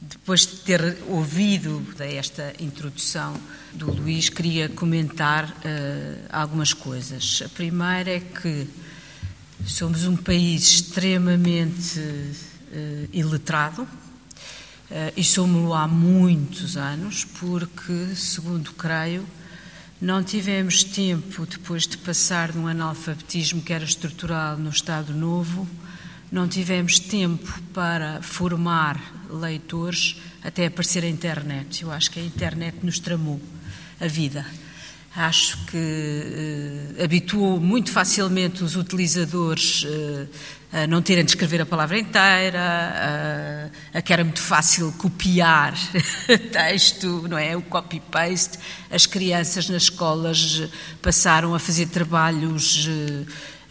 [0.00, 3.38] depois de ter ouvido esta introdução
[3.72, 7.42] do Luís, queria comentar uh, algumas coisas.
[7.44, 8.66] A primeira é que
[9.66, 13.86] somos um país extremamente uh, iletrado,
[15.16, 19.26] e somos-lo há muitos anos, porque, segundo creio,
[20.02, 25.64] não tivemos tempo, depois de passar de um analfabetismo que era estrutural no Estado Novo,
[26.30, 29.00] não tivemos tempo para formar
[29.30, 31.82] leitores até aparecer a internet.
[31.82, 33.40] Eu acho que a internet nos tramou
[34.00, 34.44] a vida.
[35.14, 40.28] Acho que uh, habituou muito facilmente os utilizadores uh,
[40.72, 45.74] a não terem de escrever a palavra inteira, a, a que era muito fácil copiar
[46.50, 47.54] texto, não é?
[47.54, 48.58] O copy-paste.
[48.90, 50.62] As crianças nas escolas
[51.02, 52.88] passaram a fazer trabalhos.
[52.88, 53.24] Eh,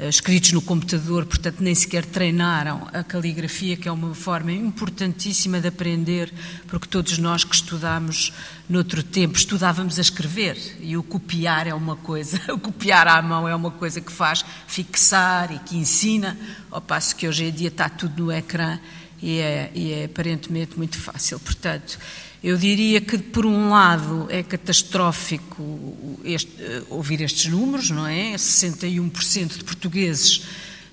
[0.10, 5.68] escritos no computador, portanto nem sequer treinaram a caligrafia, que é uma forma importantíssima de
[5.68, 6.34] aprender,
[6.68, 8.34] porque todos nós que estudamos
[8.68, 13.47] noutro tempo estudávamos a escrever e o copiar é uma coisa, o copiar à mão
[13.47, 16.38] é uma coisa que faz fixar e que ensina,
[16.72, 18.80] ao passo que hoje em dia está tudo no ecrã
[19.22, 21.39] e é, e é aparentemente muito fácil.
[21.39, 21.99] Portanto,
[22.43, 28.33] eu diria que, por um lado, é catastrófico este, eh, ouvir estes números, não é?
[28.33, 30.43] 61% de portugueses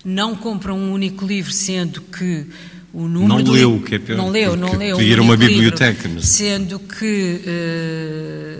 [0.05, 2.45] não compram um único livro, sendo que
[2.93, 3.43] o número.
[3.43, 4.17] Não leu, que é pior.
[4.17, 5.01] Não leu, não leu.
[5.01, 6.07] Ir a uma biblioteca.
[6.07, 7.41] Livro, sendo que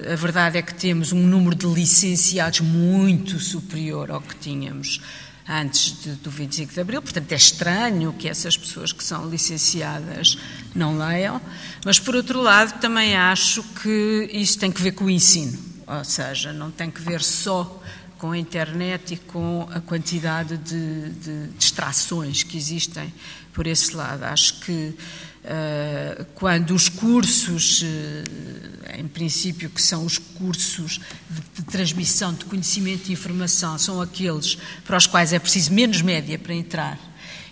[0.07, 5.01] uh, a verdade é que temos um número de licenciados muito superior ao que tínhamos
[5.50, 10.38] antes de, do 25 de Abril, portanto é estranho que essas pessoas que são licenciadas
[10.76, 11.41] não leiam,
[11.84, 16.04] mas por outro lado também acho que isso tem que ver com o ensino, ou
[16.04, 17.82] seja, não tem que ver só
[18.20, 23.12] com a internet e com a quantidade de, de distrações que existem
[23.54, 24.24] por esse lado.
[24.24, 24.93] Acho que
[26.35, 33.09] quando os cursos, uh, em princípio, que são os cursos de, de, transmissão de conhecimento
[33.09, 36.99] e informação, são aqueles para os quais é preciso menos média para entrar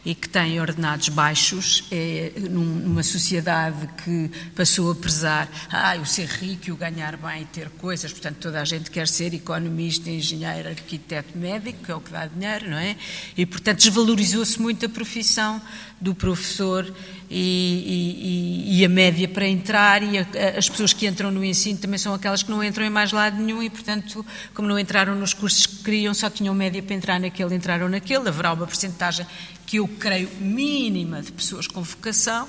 [0.08, 6.30] e que têm ordenados baixos, é numa sociedade que passou a prezar ah, o ser
[6.30, 10.70] rico, o ganhar bem e ter coisas, portanto toda a gente quer ser economista, engenheiro,
[10.70, 12.96] arquiteto, médico, que é o que dá dinheiro, não é?
[13.36, 15.62] E portanto desvalorizou-se muito a profissão
[16.00, 16.86] do professor
[17.30, 20.26] e, e, e, a média para entrar e a,
[20.58, 23.38] as pessoas que entram no ensino também são aquelas que não entram em mais lado
[23.42, 27.20] nenhum e, portanto, como não entraram nos cursos que queriam, só tinham média para entrar
[27.20, 28.30] naquele, entraram naquele.
[28.30, 29.26] Haverá uma porcentagem
[29.66, 32.48] que eu creio mínima de pessoas com vocação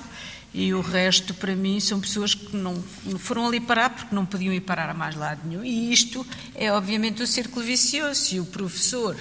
[0.55, 2.83] e o resto, para mim, são pessoas que não,
[3.19, 5.65] foram ali parar porque não podiam ir parar a mais lado nenhum.
[5.65, 6.25] E isto
[6.55, 8.21] é, obviamente, o círculo vicioso.
[8.21, 9.17] Se o professor...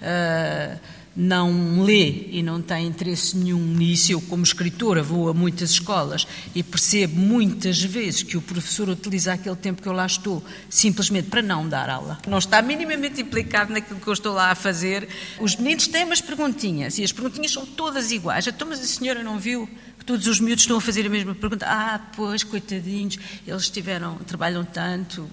[0.00, 5.70] Uh, não lê e não tem interesse nenhum nisso, eu, como escritora, vou a muitas
[5.70, 10.42] escolas e percebo muitas vezes que o professor utiliza aquele tempo que eu lá estou
[10.68, 12.18] simplesmente para não dar aula.
[12.26, 15.08] Não está minimamente implicado naquilo que eu estou lá a fazer.
[15.38, 18.46] Os meninos têm umas perguntinhas e as perguntinhas são todas iguais.
[18.46, 21.34] Então, mas a senhora não viu que todos os miúdos estão a fazer a mesma
[21.34, 21.64] pergunta?
[21.66, 25.28] Ah, pois, coitadinhos, eles tiveram, trabalham tanto.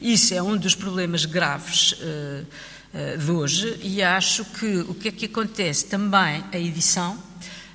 [0.00, 1.92] Isso é um dos problemas graves.
[1.92, 2.44] Uh,
[3.18, 7.18] de hoje e acho que o que é que acontece também a edição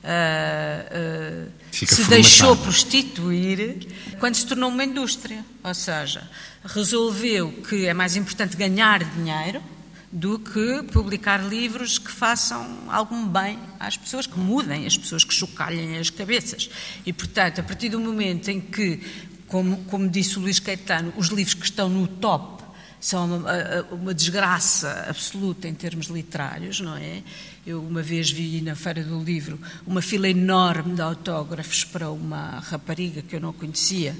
[0.07, 3.87] uh, uh, se deixou prostituir
[4.19, 6.27] quando se tornou uma indústria, ou seja,
[6.63, 9.61] resolveu que é mais importante ganhar dinheiro
[10.11, 15.33] do que publicar livros que façam algum bem às pessoas, que mudem as pessoas, que
[15.33, 16.69] chocalhem as cabeças.
[17.05, 19.01] E, portanto, a partir do momento em que,
[19.47, 22.56] como, como disse o Luís Caetano, os livros que estão no top
[22.99, 27.21] são uma, uma, desgraça absoluta em termos literários, não é?
[27.65, 32.59] Eu uma vez vi na Feira do Livro uma fila enorme de autógrafos para uma
[32.59, 34.15] rapariga que eu não conhecia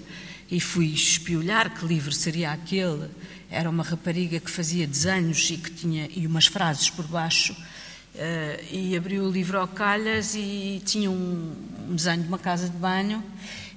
[0.49, 3.09] e fui espiolhar que livro seria aquele.
[3.49, 7.53] Era uma rapariga que fazia desenhos e que tinha e umas frases por baixo.
[7.53, 11.53] Uh, e abriu o livro ao calhas e tinha um,
[11.87, 13.23] um, desenho de uma casa de banho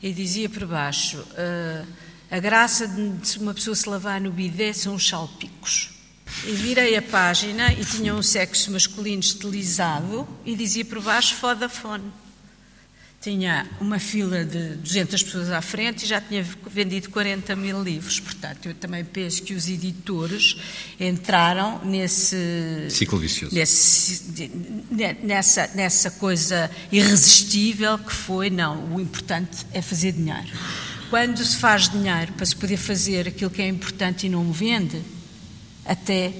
[0.02, 1.18] e dizia por baixo.
[1.18, 1.86] Uh,
[2.30, 5.90] a graça de uma pessoa se lavar no bidé são os salpicos.
[6.46, 12.04] E virei a página e tinha um sexo masculino estilizado e dizia por baixo Vodafone.
[13.20, 18.20] tinha uma fila de 200 pessoas à frente e já tinha vendido 40 mil livros.
[18.20, 20.56] Portanto, eu também penso que os editores
[21.00, 24.50] entraram nesse ciclo vicioso, nesse,
[25.22, 30.48] nessa, nessa coisa irresistível que foi, não, o importante é fazer dinheiro.
[31.10, 35.02] Quando se faz dinheiro para se poder fazer aquilo que é importante e não vende,
[35.84, 36.32] até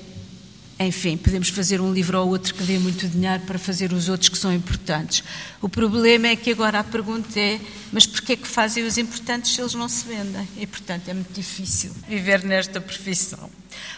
[0.79, 4.31] enfim, podemos fazer um livro ou outro que dê muito dinheiro para fazer os outros
[4.31, 5.23] que são importantes.
[5.61, 7.61] O problema é que agora a pergunta é:
[7.93, 10.49] mas porquê é que fazem os importantes se eles não se vendem?
[10.57, 13.51] E, portanto, é muito difícil viver nesta profissão.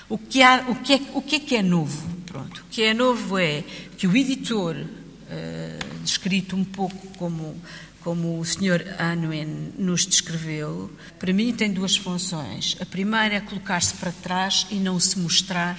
[0.08, 2.02] O que, há, o que, é, o que é que é novo?
[2.26, 3.62] Pronto, o que é novo é
[3.96, 7.54] que o editor, uh, descrito um pouco como
[8.02, 8.84] como o Sr.
[8.98, 12.76] Anwen nos descreveu, para mim tem duas funções.
[12.80, 15.76] A primeira é colocar-se para trás e não se mostrar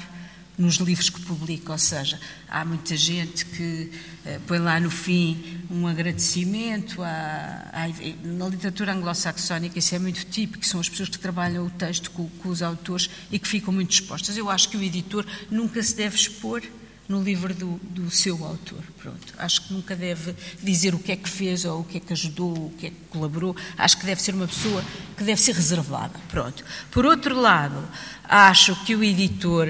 [0.57, 3.91] nos livros que publica, ou seja, há muita gente que
[4.25, 7.87] uh, põe lá no fim um agradecimento à, à,
[8.23, 12.29] na literatura anglo-saxónica, isso é muito típico, são as pessoas que trabalham o texto com,
[12.29, 14.37] com, os autores e que ficam muito expostas.
[14.37, 16.61] Eu acho que o editor nunca se deve expor
[17.07, 19.33] no livro do, do seu autor, pronto.
[19.37, 22.13] Acho que nunca deve dizer o que é que fez ou o que é que
[22.13, 23.55] ajudou, o que é que colaborou.
[23.77, 24.83] Acho que deve ser uma pessoa
[25.17, 26.63] que deve ser reservada, pronto.
[26.89, 27.87] Por outro lado,
[28.23, 29.67] acho que o editor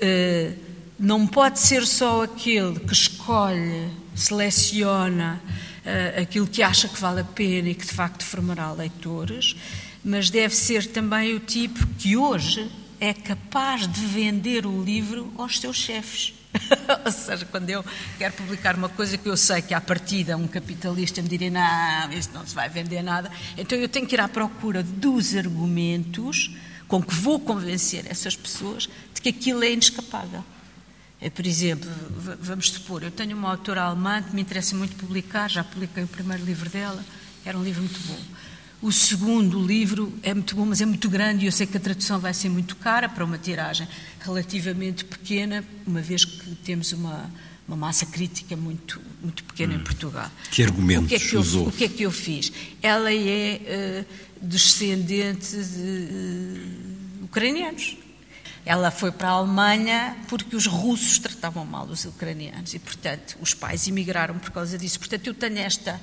[0.00, 0.54] eh,
[0.98, 5.40] não pode ser só aquele que escolhe, seleciona
[5.84, 9.56] uh, aquilo que acha que vale a pena e que de facto formará leitores,
[10.04, 15.58] mas deve ser também o tipo que hoje é capaz de vender o livro aos
[15.58, 16.34] seus chefes.
[17.04, 17.84] Ou seja, quando eu
[18.18, 22.12] quero publicar uma coisa que eu sei que à partida um capitalista me diria, não,
[22.12, 26.50] isso não se vai vender nada, então eu tenho que ir à procura dos argumentos
[26.86, 30.44] com que vou convencer essas pessoas de que aquilo é inescapável.
[31.20, 31.90] É, por exemplo,
[32.40, 36.08] vamos supor, eu tenho uma autora alemã que me interessa muito publicar, já publiquei o
[36.08, 37.02] primeiro livro dela,
[37.44, 38.18] era um livro muito bom.
[38.84, 41.80] O segundo livro é muito bom, mas é muito grande e eu sei que a
[41.80, 43.88] tradução vai ser muito cara para uma tiragem
[44.20, 47.30] relativamente pequena, uma vez que temos uma,
[47.66, 49.78] uma massa crítica muito, muito pequena hum.
[49.78, 50.30] em Portugal.
[50.50, 51.68] Que argumentos o que é que eu, usou?
[51.68, 52.52] O que é que eu fiz?
[52.82, 57.96] Ela é uh, descendente de uh, ucranianos.
[58.66, 63.54] Ela foi para a Alemanha porque os russos tratavam mal os ucranianos e, portanto, os
[63.54, 64.98] pais emigraram por causa disso.
[64.98, 65.98] Portanto, eu tenho esta,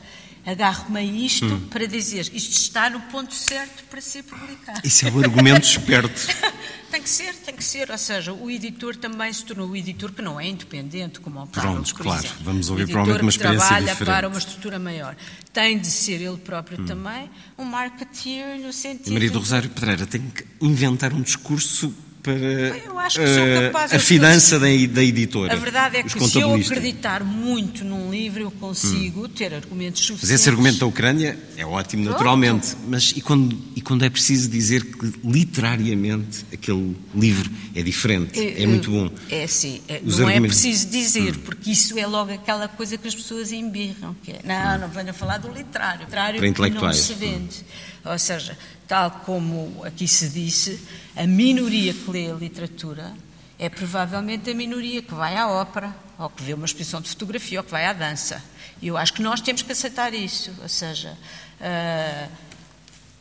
[0.46, 1.68] agarro-me a isto hum.
[1.70, 4.82] para dizer isto está no ponto certo para ser publicado.
[4.84, 6.28] Isso é o argumento esperto.
[6.92, 7.90] tem que ser, tem que ser.
[7.90, 11.48] Ou seja, o editor também se tornou o editor que não é independente, como o
[11.48, 12.26] Carlos, Pronto, por claro.
[12.26, 12.44] Exemplo.
[12.44, 14.16] Vamos ouvir provavelmente uma experiência trabalha diferente.
[14.16, 15.16] para uma estrutura maior.
[15.54, 16.86] Tem de ser ele próprio hum.
[16.86, 19.14] também um marketeer no sentido...
[19.14, 25.04] Maria do Rosário Pedreira tem que inventar um discurso para uh, a finança da, da,
[25.04, 25.54] editora.
[25.54, 29.30] A verdade é que se eu acreditar muito num livro, eu consigo hum.
[29.30, 30.30] ter argumentos suficientes.
[30.30, 32.14] Mas esse argumento da Ucrânia é ótimo, Pronto.
[32.18, 32.76] naturalmente.
[32.88, 38.64] Mas e quando, e quando é preciso dizer que literariamente aquele livro é diferente, é,
[38.64, 39.10] é muito bom?
[39.30, 40.36] É assim, é, não é argumentos...
[40.36, 41.42] é preciso dizer, hum.
[41.44, 44.82] porque isso é logo aquela coisa que as pessoas embirram, que é, não, hum.
[44.82, 46.02] não venho a falar do literário.
[46.02, 46.98] literário para intelectuais.
[46.98, 47.66] não se vende.
[48.04, 50.82] Ou seja, tal como aqui se disse,
[51.16, 53.14] a minoria que lê a literatura
[53.60, 57.60] é provavelmente a minoria que vai à ópera, ou que vê uma exposição de fotografia,
[57.60, 58.44] ou que vai à dança.
[58.82, 60.52] E eu acho que nós temos que aceitar isso.
[60.62, 61.16] Ou seja,
[61.60, 62.32] uh,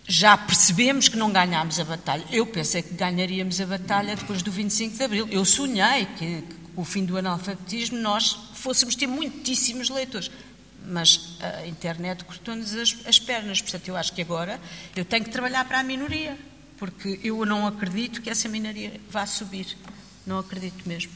[0.08, 2.24] já percebemos que não ganhámos a batalha.
[2.32, 5.28] Eu pensei que ganharíamos a batalha depois do 25 de Abril.
[5.30, 10.30] Eu sonhei que, que com o fim do analfabetismo nós fôssemos ter muitíssimos leitores
[10.86, 13.60] mas a internet cortou-nos as, as, pernas.
[13.60, 14.60] Portanto, eu acho que agora
[14.96, 16.36] eu tenho que trabalhar para a minoria,
[16.76, 19.76] porque eu não acredito que essa minoria vá subir.
[20.26, 21.12] Não acredito mesmo.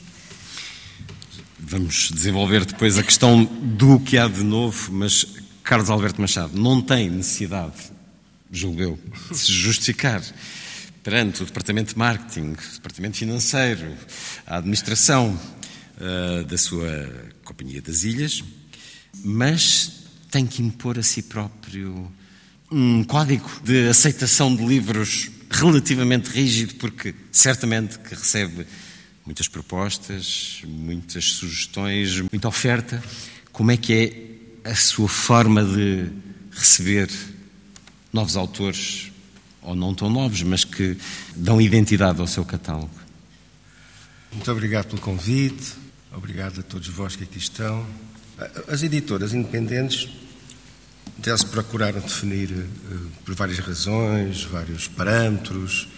[1.58, 5.26] Vamos desenvolver depois a questão do que há de novo, mas
[5.62, 7.90] Carlos Alberto Machado não tem necessidade,
[8.52, 8.98] julgo eu,
[9.30, 10.22] de se justificar
[11.02, 13.94] perante o Departamento de Marketing, o Departamento Financeiro,
[14.46, 15.38] a administração
[15.98, 18.42] uh, da sua Companhia das Ilhas,
[19.24, 22.12] mas tem que impor a si próprio
[22.70, 28.66] um código de aceitação de livros relativamente rígido, porque certamente que recebe
[29.24, 33.02] muitas propostas, muitas sugestões, muita oferta.
[33.52, 33.92] Como é que
[34.64, 36.10] é a sua forma de
[36.50, 37.08] receber
[38.12, 39.12] novos autores,
[39.62, 40.96] ou não tão novos, mas que
[41.34, 42.90] dão identidade ao seu catálogo?
[44.32, 45.74] Muito obrigado pelo convite,
[46.12, 47.86] obrigado a todos vós que aqui estão.
[48.68, 50.08] As editoras independentes
[51.24, 55.88] já se procuraram definir eh, por várias razões, vários parâmetros,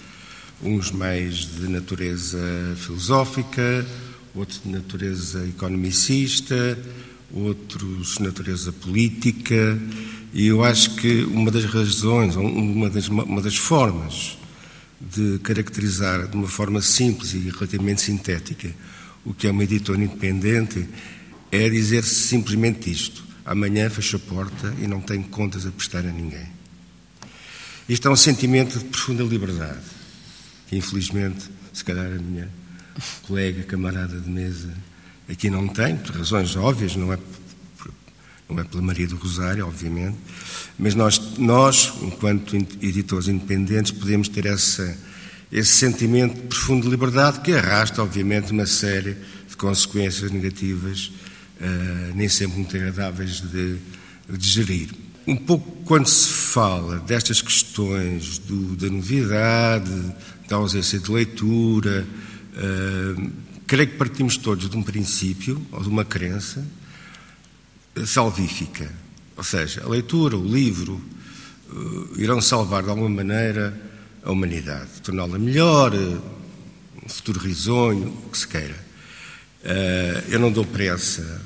[0.63, 2.39] uns mais de natureza
[2.77, 3.87] filosófica,
[4.35, 6.79] outros de natureza economicista,
[7.33, 9.79] outros de natureza política,
[10.39, 14.37] E eu acho que uma das razões, uma das, uma das formas
[15.01, 18.71] de caracterizar de uma forma simples e relativamente sintética
[19.25, 20.87] o que é uma editora independente
[21.65, 26.11] é dizer simplesmente isto: amanhã fecho a porta e não tenho contas a prestar a
[26.11, 26.47] ninguém.
[27.89, 29.79] Isto é um sentimento de profunda liberdade,
[30.67, 32.51] que infelizmente, se calhar a minha
[33.27, 34.73] colega, camarada de mesa,
[35.29, 37.19] aqui não tem, por razões óbvias, não é,
[38.49, 40.17] não é pela Maria do Rosário, obviamente,
[40.77, 44.99] mas nós, nós, enquanto editores independentes, podemos ter essa,
[45.53, 49.17] esse sentimento de profunda liberdade que arrasta, obviamente, uma série
[49.49, 51.13] de consequências negativas,
[52.15, 53.77] nem sempre muito agradáveis de,
[54.29, 54.91] de gerir.
[55.27, 60.15] Um pouco quando se fala destas questões do, da novidade,
[60.49, 62.07] da ausência de leitura,
[62.55, 63.31] uh,
[63.67, 66.65] creio que partimos todos de um princípio ou de uma crença
[68.05, 68.89] salvífica.
[69.37, 71.01] Ou seja, a leitura, o livro,
[71.71, 73.77] uh, irão salvar de alguma maneira
[74.23, 78.87] a humanidade, torná-la melhor, um futuro risonho, o que se queira.
[79.65, 81.43] Uh, eu não dou pressa,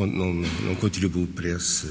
[0.00, 1.88] não, não contribuo para esse,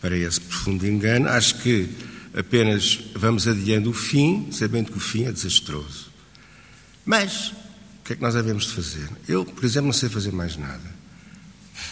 [0.00, 1.28] para esse profundo engano.
[1.28, 1.88] Acho que
[2.34, 6.10] apenas vamos adiando o fim, sabendo que o fim é desastroso.
[7.04, 9.08] Mas, o que é que nós devemos de fazer?
[9.28, 11.00] Eu, por exemplo, não sei fazer mais nada.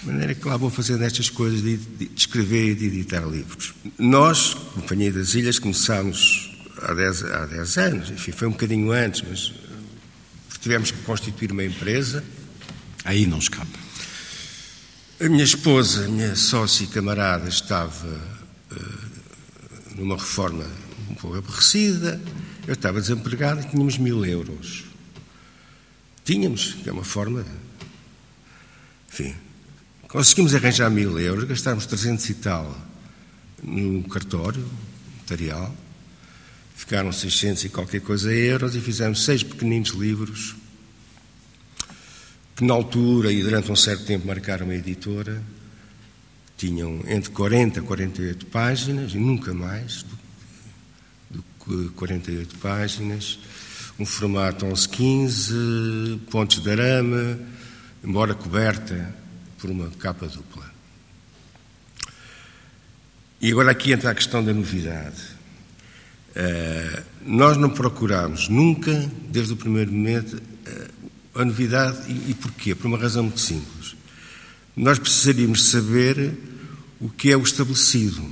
[0.01, 3.75] De maneira que lá vou fazendo estas coisas de, de escrever e de editar livros.
[3.99, 9.23] Nós, Companhia das Ilhas, começámos há 10, há dez anos, enfim, foi um bocadinho antes,
[9.29, 9.53] mas
[10.61, 12.23] tivemos que constituir uma empresa.
[13.05, 13.88] Aí não escapa.
[15.21, 18.07] A minha esposa, a minha sócia e camarada, estava
[18.71, 20.65] uh, numa reforma
[21.11, 22.21] um pouco aborrecida,
[22.69, 24.85] eu estava desempregado e tínhamos mil euros.
[26.25, 27.45] Tínhamos, que é uma forma.
[29.13, 29.35] Enfim,
[30.07, 32.89] conseguimos arranjar mil euros, gastámos 300 e tal
[33.61, 34.65] no cartório
[35.19, 35.75] notarial,
[36.77, 40.55] ficaram 600 e qualquer coisa euros e fizemos seis pequeninos livros
[42.59, 45.41] que na altura e durante um certo tempo marcaram a editora,
[46.57, 50.05] tinham entre 40 e 48 páginas, e nunca mais
[51.31, 53.39] do, que 48 páginas,
[53.97, 57.39] um formato 11-15, pontos de arame,
[58.03, 59.15] embora coberta
[59.57, 60.69] por uma capa dupla.
[63.41, 65.23] E agora aqui entra a questão da novidade.
[66.31, 70.98] Uh, nós não procuramos nunca, desde o primeiro momento, uh,
[71.39, 72.75] a novidade e, e porquê?
[72.75, 73.97] Por uma razão muito simples.
[74.77, 76.37] Nós precisaríamos saber
[77.01, 78.23] o que é o estabelecido.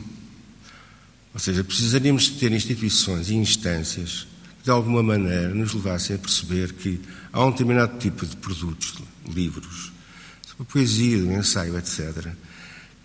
[1.32, 4.26] Ou seja, precisaríamos ter instituições e instâncias
[4.59, 7.00] que, de alguma maneira, nos levassem a perceber que
[7.32, 8.94] há um determinado tipo de produtos,
[9.28, 9.92] livros,
[10.64, 12.32] poesia, ensaio, etc.,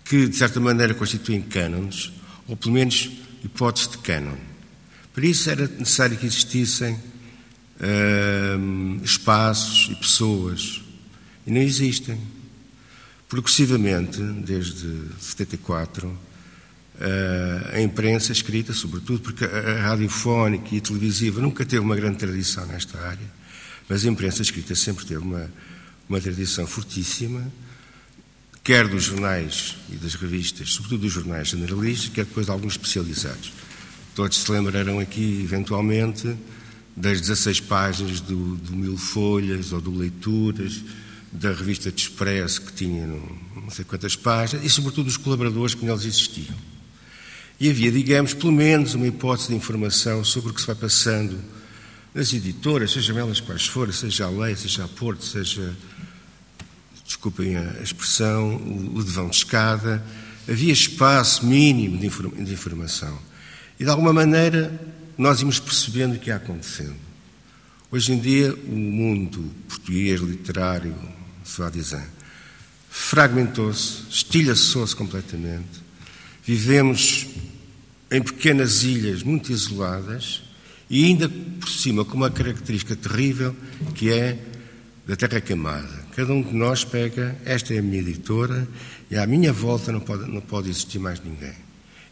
[0.04, 2.12] que, de certa maneira, constituem cânones,
[2.48, 3.10] ou pelo menos
[3.44, 4.36] hipóteses de cânon.
[5.14, 6.98] Para isso era necessário que existissem
[7.82, 10.80] uh, espaços e pessoas.
[11.46, 12.18] E não existem.
[13.28, 16.16] Progressivamente, desde 74, uh,
[17.72, 22.66] a imprensa escrita, sobretudo, porque a radiofónica e a televisiva nunca teve uma grande tradição
[22.66, 23.42] nesta área,
[23.88, 25.50] mas a imprensa escrita sempre teve uma,
[26.08, 27.50] uma tradição fortíssima,
[28.62, 33.52] quer dos jornais e das revistas, sobretudo dos jornais generalistas, quer depois de alguns especializados.
[34.14, 36.36] Todos se lembrarão aqui, eventualmente,
[36.96, 40.82] das 16 páginas do, do Mil Folhas ou do Leituras,
[41.32, 45.84] da revista de Expresso, que tinha não sei quantas páginas, e sobretudo os colaboradores que
[45.84, 46.56] neles existiam.
[47.58, 51.38] E havia, digamos, pelo menos uma hipótese de informação sobre o que se vai passando
[52.14, 55.74] nas editoras, sejam elas quais forem, seja a Lei, seja a Porto, seja,
[57.06, 60.04] desculpem a expressão, o, o devão de escada.
[60.46, 63.16] Havia espaço mínimo de, inform de informação.
[63.78, 64.78] E, de alguma maneira,
[65.16, 66.96] nós íamos percebendo o que ia acontecendo.
[67.90, 70.94] Hoje em dia, o mundo português literário,
[71.44, 72.04] suadizan,
[72.88, 75.82] fragmentou-se, estilhaçou-se completamente.
[76.44, 77.26] Vivemos
[78.10, 80.42] em pequenas ilhas muito isoladas
[80.88, 83.56] e ainda por cima com uma característica terrível
[83.94, 84.38] que é
[85.06, 86.06] da terra queimada.
[86.14, 88.68] Cada um de nós pega, esta é a minha editora
[89.10, 91.54] e à minha volta não pode, não pode existir mais ninguém.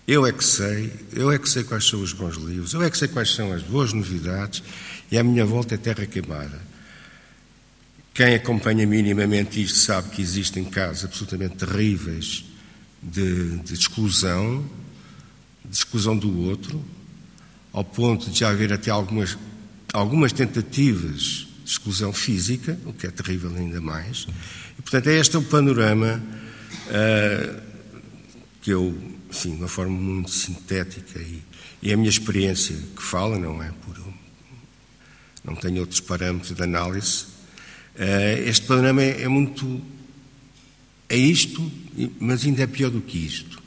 [0.06, 2.90] Eu é que sei, eu é que sei quais são os bons livros, eu é
[2.90, 4.62] que sei quais são as boas novidades
[5.10, 6.60] e à minha volta é terra queimada.
[8.12, 12.44] Quem acompanha minimamente isto sabe que existem casos absolutamente terríveis
[13.02, 14.68] de, de exclusão,
[15.64, 16.84] de exclusão do outro,
[17.72, 19.38] ao ponto de já haver até algumas,
[19.92, 24.26] algumas tentativas de exclusão física, o que é terrível ainda mais.
[24.78, 26.20] E, portanto, é este o panorama
[26.88, 27.60] uh,
[28.60, 31.42] que eu enfim, de uma forma muito sintética e,
[31.82, 34.00] e é a minha experiência que fala, não é por
[35.44, 37.24] não tenho outros parâmetros de análise.
[37.96, 39.80] Uh, este panorama é, é muito
[41.08, 41.70] é isto,
[42.20, 43.60] mas ainda é pior do que isto.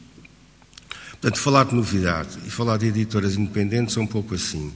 [1.12, 4.72] Portanto, falar de novidade e falar de editoras independentes é um pouco assim.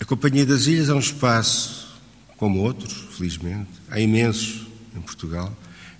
[0.00, 1.94] A Companhia das Ilhas é um espaço,
[2.36, 5.54] como outros, felizmente, há imensos em Portugal,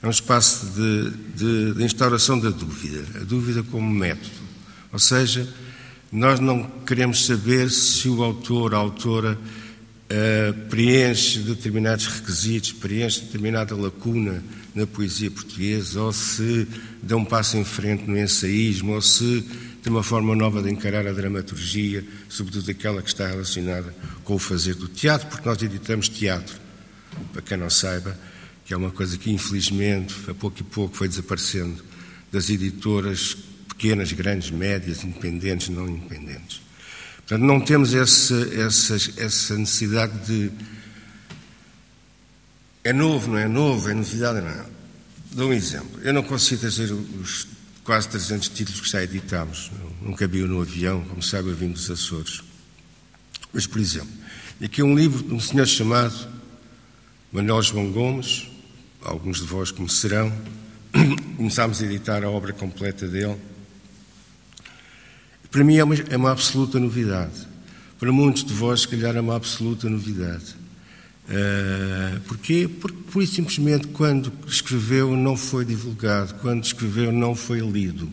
[0.07, 4.31] é um espaço de, de, de instauração da dúvida, a dúvida como método.
[4.93, 5.53] Ou seja,
[6.13, 13.75] nós não queremos saber se o autor, a autora, uh, preenche determinados requisitos, preenche determinada
[13.75, 14.45] lacuna
[14.77, 16.69] na poesia portuguesa, ou se
[17.03, 19.45] dá um passo em frente no ensaísmo, ou se
[19.83, 23.93] tem uma forma nova de encarar a dramaturgia, sobretudo aquela que está relacionada
[24.23, 26.55] com o fazer do teatro, porque nós editamos teatro,
[27.33, 28.17] para quem não saiba,
[28.67, 31.83] que é uma coisa que infelizmente a pouco e pouco foi desaparecendo
[32.33, 33.37] das editoras
[33.69, 36.61] pequenas, grandes, médias, independentes, não independentes.
[37.19, 40.53] Portanto, não temos esse, essa, essa necessidade de
[42.83, 44.67] é novo, não é novo, é novidade, não é?
[45.33, 46.01] Dou um exemplo.
[46.03, 47.49] Eu não consigo trazer os
[47.83, 49.71] quase 300 títulos que já editámos.
[50.03, 52.43] Nunca vi no avião, como sabe, eu vim dos Açores.
[53.53, 54.09] Mas, por exemplo,
[54.63, 56.29] aqui é um livro de um senhor chamado
[57.33, 58.49] Manuel João Gomes,
[59.07, 60.33] alguns de vós conhecerão.
[61.37, 63.37] Começámos a editar a obra completa dele.
[65.51, 67.47] Para mim é uma, é uma absoluta novidade.
[67.99, 70.55] Para muitos de vós, se calhar, é uma absoluta novidade.
[71.29, 72.69] Uh, porquê?
[72.69, 78.13] Porque, por isso, simplesmente, quando escreveu, não foi divulgado, quando escreveu, não foi lido.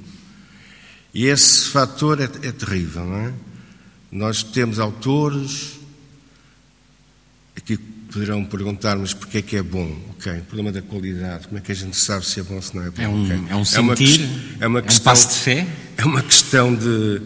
[1.14, 3.34] E esse fator é, é terrível, não é?
[4.12, 5.80] Nós temos autores,
[7.56, 7.78] aqui
[8.14, 9.98] poderão perguntar, mas porquê é que é bom?
[10.12, 12.62] Ok, o problema da qualidade, como é que a gente sabe se é bom ou
[12.62, 13.02] se não é bom?
[13.02, 13.44] É um, okay.
[13.50, 15.68] é um sentir, é, uma, é, uma questão, um passo de fé?
[15.98, 17.22] É uma questão de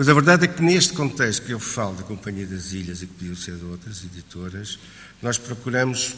[0.00, 3.06] mas a verdade é que neste contexto que eu falo da Companhia das Ilhas e
[3.06, 4.78] que podiam ser de outras editoras,
[5.20, 6.14] nós procuramos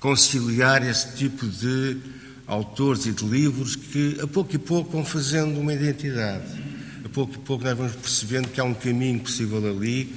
[0.00, 1.96] conciliar esse tipo de
[2.44, 6.60] autores e de livros que a pouco e pouco vão fazendo uma identidade.
[7.04, 10.12] A pouco e pouco nós vamos percebendo que há um caminho possível ali,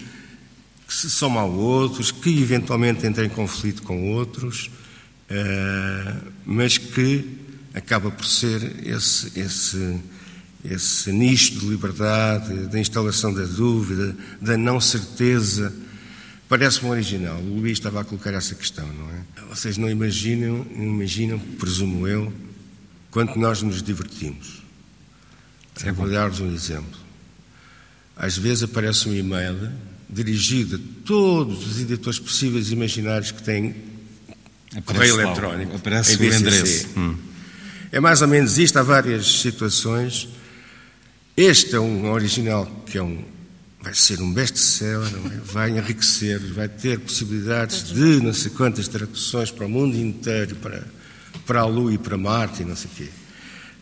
[0.88, 4.72] que se soma a outros, que eventualmente entra em conflito com outros,
[5.30, 6.16] eh,
[6.46, 7.38] mas que
[7.74, 10.02] acaba por ser esse, esse
[10.64, 15.74] esse nicho de liberdade, da instalação da dúvida, da não certeza,
[16.50, 17.38] parece-me original.
[17.38, 19.24] O Luís estava a colocar essa questão, não é?
[19.50, 22.34] Vocês não imaginam, não imaginam, presumo eu,
[23.12, 24.64] quanto nós nos divertimos.
[25.84, 27.00] É Vou dar-vos um exemplo.
[28.16, 29.72] Às vezes aparece um e-mail
[30.10, 33.76] dirigido a todos os editores possíveis e imaginários que têm
[34.76, 35.76] aparece correio eletrónico.
[35.76, 36.88] Aparece o endereço.
[36.98, 37.16] Hum.
[37.92, 38.78] É mais ou menos isto.
[38.78, 40.28] Há várias situações
[41.38, 43.24] este é um original que é um,
[43.80, 45.40] vai ser um best-seller, é?
[45.44, 50.84] vai enriquecer, vai ter possibilidades de não sei quantas traduções para o mundo inteiro, para,
[51.46, 53.10] para a Lua e para Marte e não sei o quê.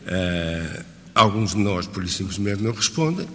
[0.02, 3.26] Uh, alguns de nós, por isso simplesmente, não respondem.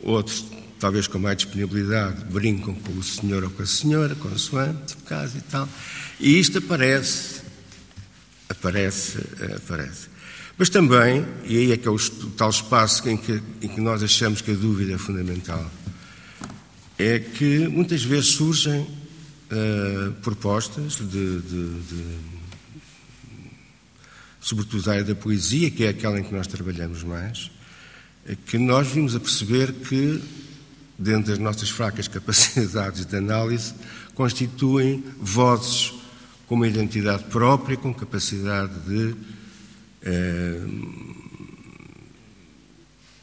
[0.00, 0.44] Outros,
[0.78, 5.38] talvez com mais disponibilidade, brincam com o senhor ou com a senhora, consoante o caso
[5.38, 5.68] e tal.
[6.20, 7.42] E isto aparece,
[8.48, 9.18] aparece,
[9.56, 10.08] aparece.
[10.56, 11.98] Mas também, e aí é que é o
[12.36, 15.70] tal espaço em que, em que nós achamos que a dúvida é fundamental,
[16.98, 22.04] é que muitas vezes surgem uh, propostas de, de, de,
[24.40, 27.52] sobretudo da área da poesia, que é aquela em que nós trabalhamos mais,
[28.46, 30.20] que nós vimos a perceber que,
[30.98, 33.72] dentro das nossas fracas capacidades de análise,
[34.14, 35.94] constituem vozes
[36.48, 39.14] com uma identidade própria, com capacidade de
[40.02, 40.66] eh,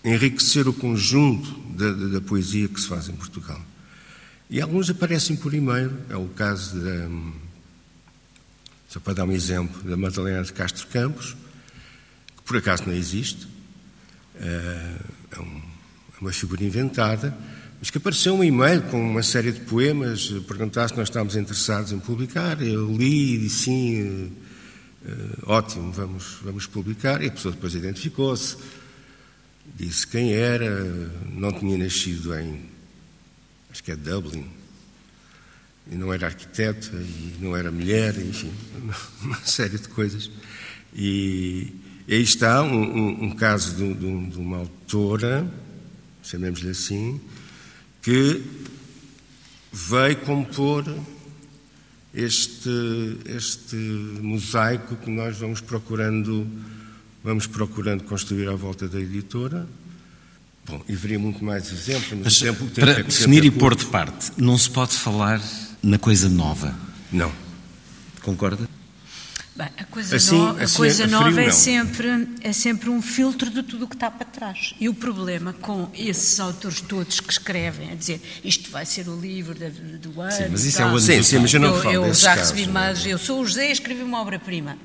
[0.03, 3.59] enriquecer o conjunto da, da, da, poesia que se faz em Portugal.
[4.49, 7.09] E alguns aparecem por e-mail, é o caso da,
[8.88, 11.36] só para dar um exemplo, da Madalena de Castro Campos,
[12.38, 13.47] que por acaso não existe,
[14.36, 14.97] eh,
[15.32, 17.36] é, é uma figura inventada,
[17.86, 21.91] mas que apareceu um e-mail com uma série de poemas, perguntaste se nós estávamos interessados
[21.91, 24.31] em publicar, eu li e disse sim,
[25.07, 27.21] Uh, ótimo, vamos, vamos publicar.
[27.21, 28.57] E a pessoa depois identificou-se,
[29.77, 30.83] disse quem era,
[31.29, 32.59] não tinha nascido em,
[33.69, 34.47] acho que é Dublin,
[35.91, 38.51] e não era arquiteto, e não era mulher, enfim,
[39.21, 40.31] uma série de coisas.
[40.91, 41.71] E
[42.09, 45.47] aí está um, um, um caso de, de, de uma autora,
[46.23, 47.21] chamemos-lhe assim,
[48.06, 48.39] que
[49.74, 50.86] veio compor
[52.14, 52.70] este,
[53.26, 53.76] este
[54.22, 56.47] mosaico que nós vamos procurando
[57.24, 59.68] vamos procurando construir à volta da editora.
[60.68, 63.76] Bom, e veria muito mais exemplos, mas, mas tempo, para é, definir é e pôr
[63.76, 65.41] de parte, não se pode falar
[65.82, 66.76] na coisa nova.
[67.12, 67.32] Não.
[68.22, 68.70] Concorda?
[69.56, 73.01] Bem, a coisa, assim, no, a assim, coisa a nova é sempre, é sempre um
[73.01, 74.74] filtro de tudo o que está para trás.
[74.82, 79.18] E o problema com esses autores todos que escrevem, a dizer isto vai ser o
[79.18, 80.32] livro do ano.
[80.32, 82.62] Sim, mas isso é o ano sim, sim, mas eu não eu, eu já recebi
[82.62, 83.06] casos, mais.
[83.06, 84.78] Eu sou o José e escrevi uma obra-prima.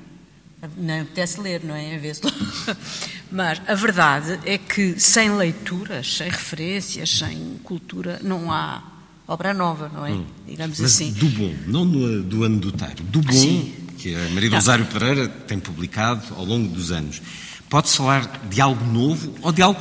[0.77, 1.99] Não apetece ler, não é?
[3.31, 8.83] Mas a verdade é que sem leituras, sem referências, sem cultura, não há
[9.27, 10.11] obra nova, não é?
[10.11, 10.25] Hum.
[10.47, 11.13] Digamos Mas assim.
[11.13, 13.73] Do bom, não do, do ano do Teiro, do bom Sim.
[14.01, 17.21] Que a Maria do Rosário Pereira tem publicado ao longo dos anos.
[17.69, 19.79] Pode-se falar de algo novo ou de algo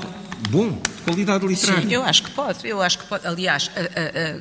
[0.51, 1.83] bom, de qualidade literária?
[1.83, 3.27] Sim, eu acho que pode, eu acho que pode.
[3.27, 3.71] Aliás,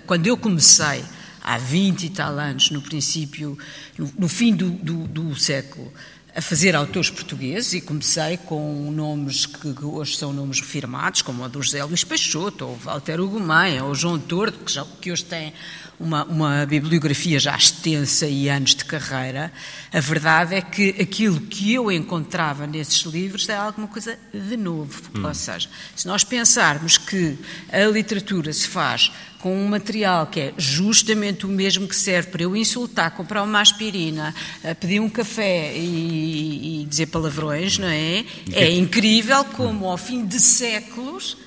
[0.06, 1.04] quando eu comecei
[1.42, 3.58] há 20 e tal anos, no princípio,
[3.98, 5.92] no, no fim do, do, do século,
[6.36, 11.50] a fazer autores portugueses e comecei com nomes que hoje são nomes firmados, como o
[11.50, 15.24] do José Luís Peixoto, ou Walter Hugo Maia, ou João Tordo, que, já, que hoje
[15.24, 15.54] tem
[16.00, 19.52] uma, uma, bibliografia já extensa e anos de carreira,
[19.92, 25.02] a verdade é que aquilo que eu encontrava nesses livros é alguma coisa de novo.
[25.16, 25.26] Hum.
[25.26, 27.38] Ou seja, se nós pensarmos que
[27.72, 32.44] a literatura se faz com um material que é justamente o mesmo que serve para
[32.44, 34.36] eu insultar, comprar uma aspirina,
[34.80, 38.26] pedir um café e, e dizer palavrões, não é?
[38.52, 41.38] É incrível como ao fim de séculos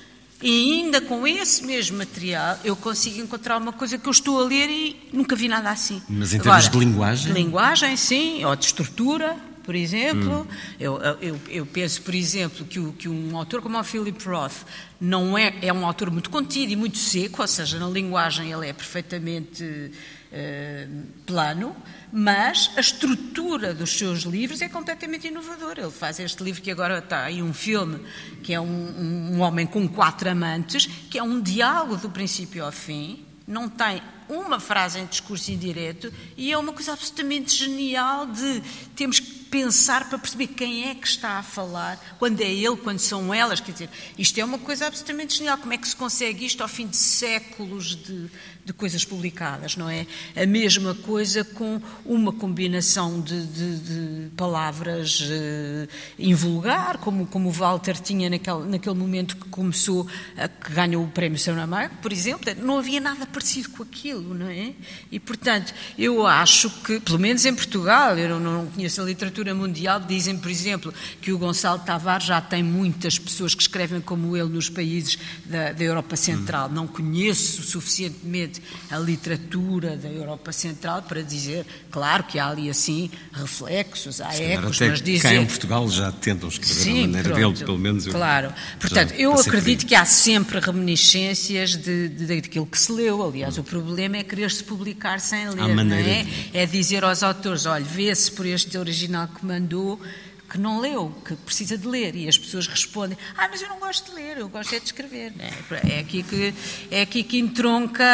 [0.43, 4.43] e ainda com esse mesmo material eu consigo encontrar uma coisa que eu estou a
[4.43, 6.01] ler e nunca vi nada assim.
[6.09, 7.33] Mas em termos Agora, de linguagem?
[7.33, 10.41] De linguagem, sim, ou de estrutura, por exemplo.
[10.41, 10.55] Hum.
[10.77, 14.65] Eu, eu, eu, penso, por exemplo, que, o, que, um autor como o Philip Roth
[14.99, 18.67] não é, é um autor muito contido e muito seco, ou seja, na linguagem ele
[18.67, 19.91] é perfeitamente
[21.25, 21.75] plano,
[22.11, 25.81] mas a estrutura dos seus livros é completamente inovadora.
[25.81, 27.99] Ele faz este livro que agora está aí um filme,
[28.43, 32.71] que é um, um homem com quatro amantes, que é um diálogo do princípio ao
[32.71, 38.61] fim, não tem uma frase em discurso indireto e é uma coisa absolutamente genial de
[38.95, 42.97] temos que pensar para perceber quem é que está a falar, quando é ele, quando
[42.97, 43.59] são elas.
[43.59, 45.59] Quer dizer, isto é uma coisa absolutamente genial.
[45.59, 48.31] Como é que se consegue isto ao fim de séculos de,
[48.65, 50.07] de coisas publicadas, não é?
[50.35, 57.51] A mesma coisa com uma combinação de, de, de palavras uh, invulgar, como, como o
[57.51, 62.51] Walter tinha naquele, naquele momento que começou, a, que ganhou o prémio Saramago, por exemplo.
[62.57, 64.73] Não havia nada parecido com aquilo, não é?
[65.11, 69.42] E, portanto, eu acho que, pelo menos em Portugal, eu não, não conheço a literatura
[69.43, 73.99] literatura mundial dizem, por exemplo, que o Gonçalo Tavares já tem muitas pessoas que escrevem
[73.99, 76.69] como ele nos países da, da Europa Central.
[76.69, 83.11] Não conheço suficientemente a literatura da Europa Central para dizer, claro que há ali assim
[83.33, 85.21] reflexos, há Sim, ecos, mas dizer...
[85.21, 88.07] cá em Portugal já tentam escrever Sim, a maneira pronto, dele, pelo menos.
[88.07, 88.53] Eu, claro.
[88.79, 93.21] Portanto, eu acredito que há sempre reminiscências de, de, daquilo que se leu.
[93.23, 93.61] Aliás, hum.
[93.61, 96.25] o problema é querer-se publicar sem ler, não é?
[96.53, 99.99] É dizer aos autores, olha, vê-se por este original que mandou
[100.53, 103.79] que não leu, que precisa de ler, e as pessoas respondem: Ah, mas eu não
[103.79, 105.33] gosto de ler, eu gosto é de escrever.
[105.39, 106.53] É, é aqui que,
[106.91, 108.05] é aqui que entronca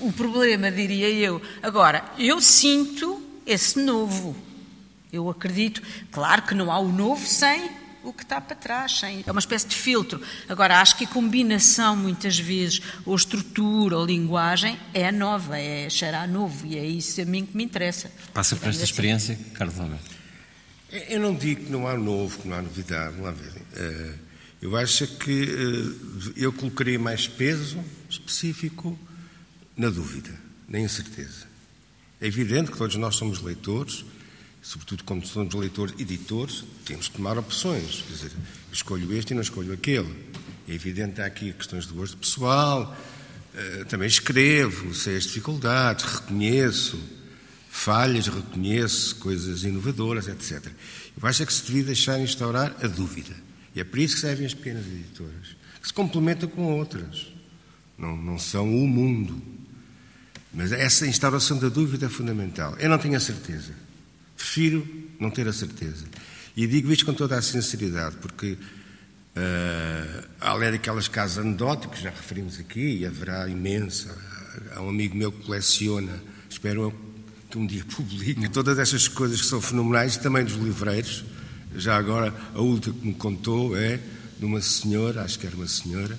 [0.00, 1.42] o problema, diria eu.
[1.62, 4.34] Agora, eu sinto esse novo.
[5.12, 7.70] Eu acredito, claro que não há o novo sem
[8.08, 10.20] o que está para trás, sem, é uma espécie de filtro.
[10.48, 16.28] Agora, acho que a combinação, muitas vezes, ou estrutura ou linguagem, é nova, é cheirar
[16.28, 18.10] novo, e é isso a mim que me interessa.
[18.32, 18.92] Passa por esta assim.
[18.92, 20.18] experiência, Carlos Alberto?
[20.90, 23.52] Eu não digo que não há novo, que não há novidade, vamos lá ver.
[23.76, 24.14] Eh,
[24.62, 27.78] eu acho que eh, eu colocaria mais peso
[28.08, 28.98] específico
[29.76, 30.34] na dúvida,
[30.66, 31.46] na incerteza.
[32.20, 34.04] É evidente que todos nós somos leitores,
[34.68, 38.04] sobretudo quando somos leitores, editores, temos que tomar opções.
[38.06, 38.32] Quer dizer,
[38.70, 40.14] escolho este e não escolho aquele.
[40.68, 42.94] É evidente há aqui questões de gosto pessoal,
[43.54, 47.00] eh, também escrevo, sei as dificuldades, reconheço
[47.70, 50.70] falhas, reconheço coisas inovadoras, etc.
[51.18, 53.34] Eu acho que se devia deixar instaurar a dúvida.
[53.74, 57.32] E é por isso que servem as pequenas editoras, que se complementam com outras.
[57.96, 59.40] Não, não são o mundo.
[60.52, 62.76] Mas essa instauração da dúvida é fundamental.
[62.78, 63.87] Eu não tenho a certeza.
[64.38, 64.86] Prefiro
[65.18, 66.06] não ter a certeza.
[66.56, 72.58] E digo isto com toda a sinceridade, porque, uh, além daquelas casas anedóticas, já referimos
[72.58, 74.16] aqui, e haverá imensa.
[74.74, 76.94] Há um amigo meu que coleciona, espero
[77.50, 81.24] que um dia publique, todas essas coisas que são fenomenais, também dos livreiros.
[81.76, 84.00] Já agora, a última que me contou é
[84.38, 86.16] de uma senhora, acho que era uma senhora,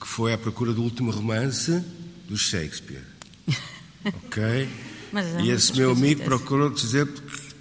[0.00, 1.82] que foi à procura do último romance
[2.26, 3.04] do Shakespeare.
[4.02, 4.66] Ok?
[5.42, 7.06] e esse meu amigo procurou dizer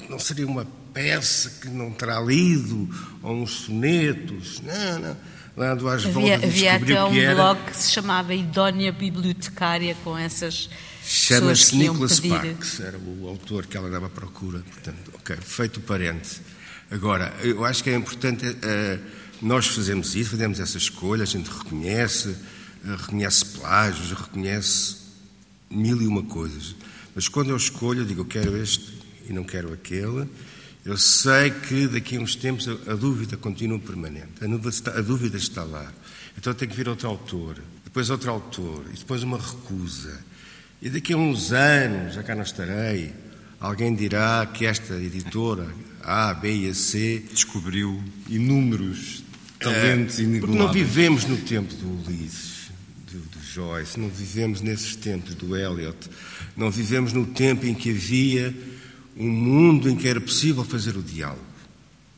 [0.10, 2.90] não seria uma peça que não terá lido,
[3.22, 4.62] ou uns sonetos.
[4.62, 5.18] Não, não.
[5.56, 7.36] Lá ando às Havia, voltas havia até um que era.
[7.36, 10.70] blog que se chamava Idónea Bibliotecária com essas
[11.04, 12.36] Chama-se Nicholas pedir.
[12.36, 14.60] Sparks, era o autor que ela dava à procura.
[14.60, 16.42] Portanto, ok, feito o parente.
[16.90, 19.00] Agora, eu acho que é importante, eh,
[19.42, 22.30] nós fazemos isso, fazemos essa escolha, a gente reconhece,
[22.86, 24.98] eh, reconhece plágios, reconhece
[25.70, 26.76] mil e uma coisas.
[27.14, 28.99] Mas quando eu escolho, eu digo, eu quero este
[29.30, 30.28] e não quero aquele,
[30.86, 34.92] eu sei que daqui a uns tempos a, a dúvida continua permanente, a dúvida, está,
[34.98, 35.92] a dúvida está lá.
[36.38, 40.20] Então tenho que vir outro autor, depois outro autor, e depois uma recusa.
[40.82, 43.14] E daqui a uns anos, já cá não estarei,
[43.60, 45.68] alguém dirá que esta editora,
[46.02, 49.24] A, B e a C, Descobriu inúmeros
[49.60, 50.88] talentos é, porque não inigualáveis.
[50.88, 52.72] vivemos no tempo do Ulisses,
[53.12, 56.10] do, do Joyce, não vivemos nesses tempos do Eliot,
[56.56, 58.56] não vivemos no tempo em que havia
[59.20, 61.44] um mundo em que era possível fazer o diálogo.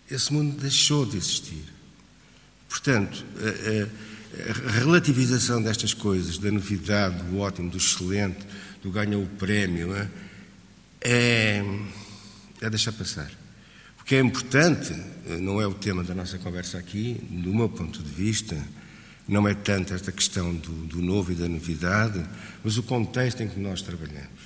[0.09, 1.63] Esse mundo deixou de existir.
[2.69, 4.11] Portanto, a, a-
[4.67, 8.39] a relativização destas coisas, da novidade, do ótimo, do excelente,
[8.81, 10.07] do ganhou o prémio, é?
[11.01, 11.65] é,
[12.61, 13.29] é deixar passar.
[13.99, 14.93] O que é importante,
[15.27, 18.57] eh, não é o tema da nossa conversa aqui, do meu ponto de vista,
[19.27, 22.23] não é tanto esta questão do, do novo e da novidade,
[22.63, 24.40] mas o contexto em que nós trabalhamos.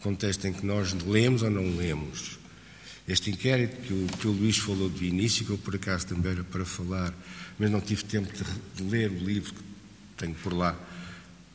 [0.00, 2.38] Contexto em que nós lemos ou não lemos.
[3.08, 6.32] Este inquérito que o, que o Luís falou de início, que eu por acaso também
[6.32, 7.14] era para falar,
[7.58, 8.44] mas não tive tempo de,
[8.82, 9.60] de ler o livro que
[10.16, 10.76] tenho por lá,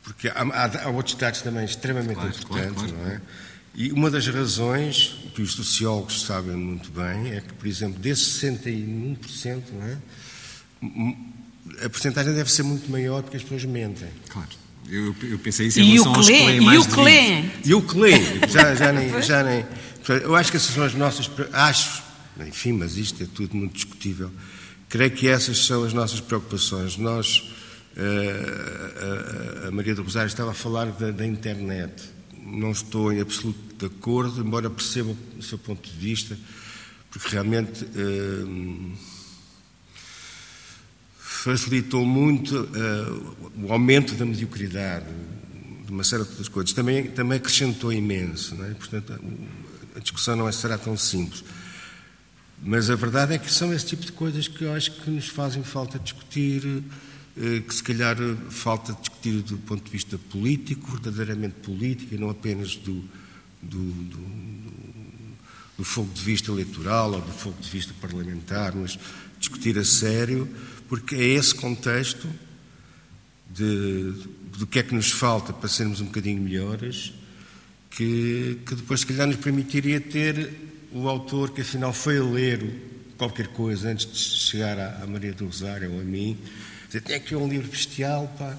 [0.02, 3.04] porque há, há- há outros dados também extremamente Claro, importantes, claro, claro.
[3.04, 3.20] não é?
[3.74, 8.40] E uma das razões que os sociólogos sabem muito bem é que, por exemplo, desses
[8.42, 9.98] 61%, não é?
[11.84, 14.08] A porcentagem deve ser muito maior porque as pessoas mentem.
[14.28, 14.48] Claro.
[14.88, 16.86] Eu, eu pensei isso em E o relação aos que que lê, leem e mais
[16.86, 17.04] que 20.
[17.04, 17.44] lê.
[17.64, 18.12] E o que lê,
[18.50, 19.22] já, já nem.
[19.22, 19.64] Já nem
[20.24, 21.30] eu acho que essas são as nossas.
[21.52, 22.02] Acho,
[22.46, 24.30] enfim, mas isto é tudo muito discutível.
[24.88, 26.96] Creio que essas são as nossas preocupações.
[26.96, 27.44] Nós,
[27.96, 32.02] eh, a, a- a Maria do Rosário estava a falar da, da internet.
[32.44, 36.36] Não estou em absoluto de acordo, embora perceba o seu ponto de vista,
[37.10, 37.86] porque realmente.
[41.42, 45.06] Facilitou muito eh, o aumento da mediocridade,
[45.84, 46.72] de uma série de outras coisas.
[46.72, 48.74] Também, também acrescentou imenso, é?
[48.74, 49.20] portanto
[49.96, 51.42] a, discussão não é- será tão simples.
[52.62, 55.26] Mas a verdade é que são esse tipo de coisas que eu acho que nos
[55.26, 56.84] fazem falta discutir,
[57.36, 58.16] eh, que se calhar
[58.48, 63.02] falta discutir do ponto de vista político, verdadeiramente político, e não apenas do,
[63.60, 64.18] do, do,
[65.78, 68.96] do fogo de vista eleitoral ou do fogo de vista parlamentar, mas
[69.40, 70.48] discutir a sério,
[70.92, 72.28] porque é esse contexto
[73.48, 74.12] de,
[74.58, 77.14] do que é que nos falta para sermos um bocadinho melhores
[77.88, 80.52] que, que depois, se calhar, nos permitiria ter
[80.92, 85.32] o autor que afinal foi a ler qualquer coisa antes de chegar à, à Maria
[85.32, 86.36] do Rosário ou a mim,
[86.88, 88.54] dizer, tem aqui um livro bestial, pá,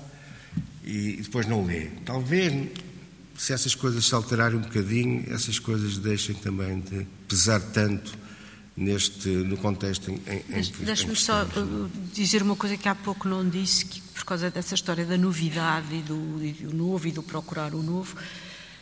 [0.83, 1.89] e, e depois não lê.
[2.03, 2.67] Talvez,
[3.37, 8.22] se essas coisas se alterarem um bocadinho, essas coisas deixem também de pesar tanto
[8.75, 12.95] neste, no contexto em, em, que- em Deixe-me só uh, dizer uma coisa que há
[12.95, 17.07] pouco não disse, que por causa dessa história da novidade e do, e do novo
[17.07, 18.15] e do procurar o novo,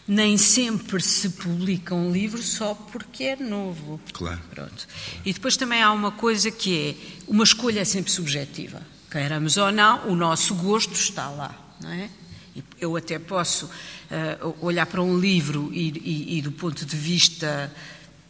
[0.07, 3.99] nem sempre se publica um livro só porque é novo.
[4.13, 4.39] Claro.
[4.53, 4.87] Pronto.
[5.25, 8.81] E depois também há uma coisa que é, uma escolha é sempre subjetiva.
[9.09, 12.09] Queiramos ou não, o nosso gosto está lá, não é?
[12.79, 17.71] Eu até posso uh, olhar para um livro e, e- e do ponto de vista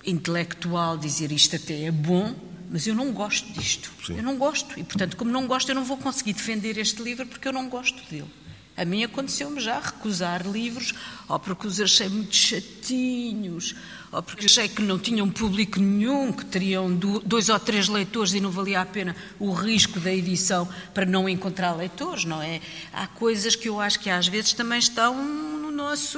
[0.05, 2.33] intelectual dizer isto até é bom,
[2.69, 3.91] mas eu não gosto disto.
[4.09, 4.79] Eu não gosto.
[4.79, 7.67] E, portanto, como não gosto, eu não vou conseguir defender este livro porque eu não
[7.69, 8.29] gosto dele.
[8.77, 10.93] A mim aconteceu-me já recusar livros,
[11.27, 13.75] ou porque os achei muito chatinhos,
[14.11, 18.33] ou porque achei que não tinham público nenhum, que teriam do- dois ou três leitores
[18.33, 22.61] e não valia a pena o risco da edição para não encontrar leitores, não é?
[22.93, 26.17] Há coisas que eu acho que às vezes também estão no nosso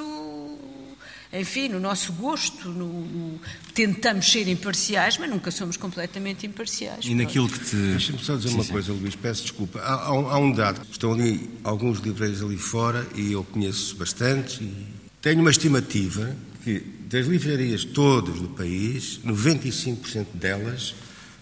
[1.34, 3.40] enfim, no nosso gosto, no, no-
[3.74, 7.04] tentamos ser imparciais, mas nunca somos completamente imparciais.
[7.06, 7.76] E naquilo que te.
[7.76, 8.72] Deixa-me só dizer Sim, uma sim.
[8.72, 9.80] coisa, Luís, peço desculpa.
[9.80, 13.96] Há, há um- há um dado, estão ali alguns livreiros ali fora e eu conheço
[13.96, 14.64] bastante.
[14.64, 14.86] E
[15.22, 16.80] tenho uma estimativa que
[17.10, 20.94] das livrarias todas do país, 95% delas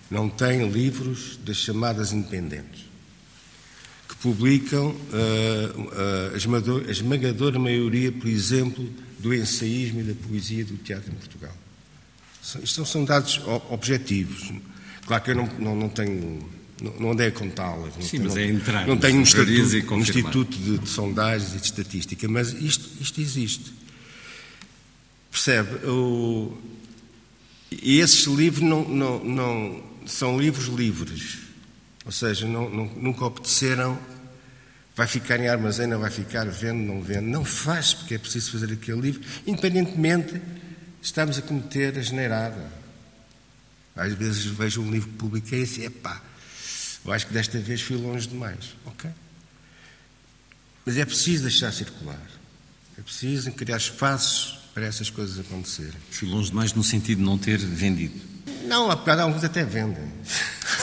[0.10, 2.82] não têm livros das chamadas independentes,
[4.10, 4.96] que publicam
[6.34, 8.90] a esmagador- a esmagadora maioria, por exemplo,
[9.22, 11.56] do ensaísmo e da poesia do teatro em Portugal.
[12.64, 13.40] Isto são dados
[13.70, 14.52] objetivos.
[15.06, 16.50] Claro que eu não, não, não tenho.
[16.82, 17.96] Não, não andei a contá-las.
[17.96, 21.54] não Sim, tenho- mas é entrar Não tenho um instituto, um instituto de, de sondagens
[21.54, 23.72] e de estatística, mas isto, isto existe.
[25.30, 25.86] Percebe?
[25.88, 26.58] O-
[27.72, 31.38] E esses livros não, não, não são livros livres,
[32.04, 33.98] ou seja, não, não, nunca obedeceram.
[34.96, 37.28] Vai ficar em armazém, não vai ficar, vendo, não vendo.
[37.28, 40.42] Não faz, porque é preciso fazer aquele livro, independentemente de
[41.02, 42.72] estamos a cometer a generada.
[43.96, 46.22] Às vezes vejo um livro que publiquei e assim, epá,
[47.04, 48.76] eu acho que desta vez fui longe demais.
[48.86, 49.10] Ok?
[50.86, 52.22] Mas é preciso deixar circular.
[52.98, 56.00] É preciso criar espaços para essas coisas acontecerem.
[56.12, 58.20] Fui longe demais no sentido de não ter vendido.
[58.66, 60.12] Não, alguns até vendem.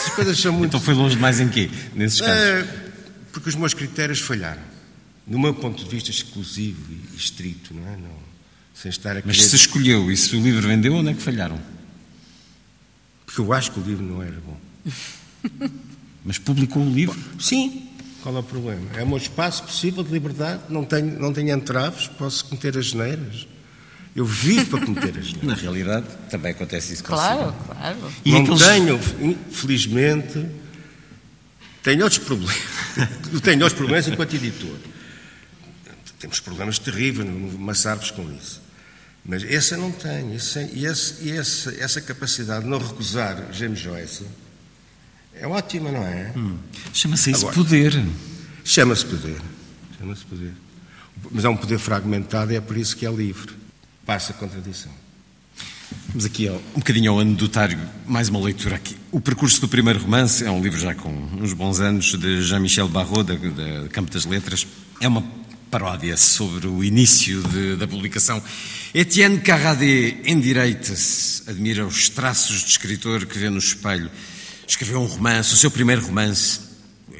[0.06, 0.70] As coisas são muito.
[0.70, 1.70] então foi longe demais em quê?
[1.94, 2.36] Nesses casos?
[2.36, 2.88] É,
[3.39, 4.62] porque os meus critérios falharam.
[5.27, 7.97] Do meu ponto de vista exclusivo e estrito, não é?
[7.97, 8.19] Não,
[8.74, 9.48] sem estar a Mas querer...
[9.48, 11.59] se escolheu e se o livro vendeu, onde é que falharam?
[13.27, 14.56] Porque eu acho que o livro não era bom.
[16.24, 17.19] Mas publicou o livro?
[17.39, 17.89] Sim.
[18.23, 18.82] Qual é o problema?
[18.97, 23.47] É um espaço possível de liberdade, não tenho, não tenho entraves, posso cometer as geneiras.
[24.16, 25.43] Eu vivo para cometer as geneiras.
[25.43, 27.98] Na realidade, também acontece isso Claro, claro.
[28.24, 28.98] E não aqueles- tenho,
[29.52, 30.44] felizmente,
[31.82, 32.56] tenho outros problemas.
[33.42, 34.76] Tenho outros problemas enquanto editor.
[36.18, 38.60] Temos problemas terríveis, amassar-vos com isso.
[39.24, 40.34] Mas esse eu não tenho.
[40.34, 44.24] Esse, e esse, esse, essa capacidade de não recusar James Joyce
[45.34, 46.32] é ótima, não é?
[46.92, 47.55] Chama-se isso Agora.
[47.55, 48.05] poder.
[48.64, 49.40] Chama-se poder.
[49.98, 50.52] Chama-se poder.
[51.30, 53.55] Mas é um poder fragmentado e é por isso que é livre.
[54.05, 54.92] Passa a contradição.
[56.09, 58.97] Vamos aqui um bocadinho ao anedotário, mais uma leitura aqui.
[59.10, 61.10] O percurso do primeiro romance é um livro já com
[61.40, 64.66] uns bons anos de Jean-Michel Barrault, da, da Campo das Letras.
[65.01, 65.23] É uma
[65.70, 68.43] paródia sobre o início de- da publicação.
[68.94, 74.10] Etienne Carradé endireita-se, admira os traços de escritor que vê no espelho.
[74.66, 76.68] Escreveu um romance, o seu primeiro romance.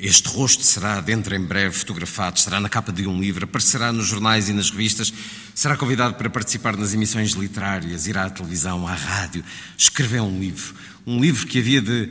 [0.01, 4.07] Este rosto será, dentro em breve, fotografado, estará na capa de um livro, aparecerá nos
[4.07, 5.13] jornais e nas revistas,
[5.55, 9.45] será convidado para participar nas emissões literárias, irá à televisão, à rádio.
[9.77, 10.75] Escreveu um livro.
[11.05, 12.11] Um livro que havia de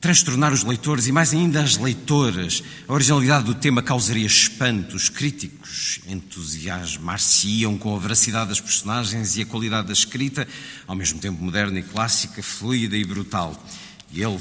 [0.00, 2.62] transtornar os leitores e, mais ainda, as leitoras.
[2.86, 4.94] A originalidade do tema causaria espanto.
[4.94, 10.46] Os críticos entusiasmar-se-iam com a veracidade das personagens e a qualidade da escrita,
[10.86, 13.60] ao mesmo tempo moderna e clássica, fluida e brutal.
[14.12, 14.38] E ele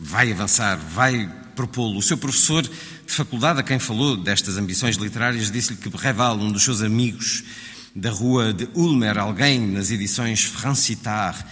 [0.00, 1.98] vai avançar, vai propô-lo.
[1.98, 6.50] O seu professor de faculdade, a quem falou destas ambições literárias, disse-lhe que Reval, um
[6.50, 7.44] dos seus amigos
[7.94, 11.46] da rua de Ulmer, alguém nas edições Francitar,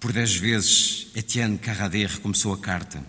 [0.00, 3.02] por dez vezes, Etienne Carradé recomeçou a carta.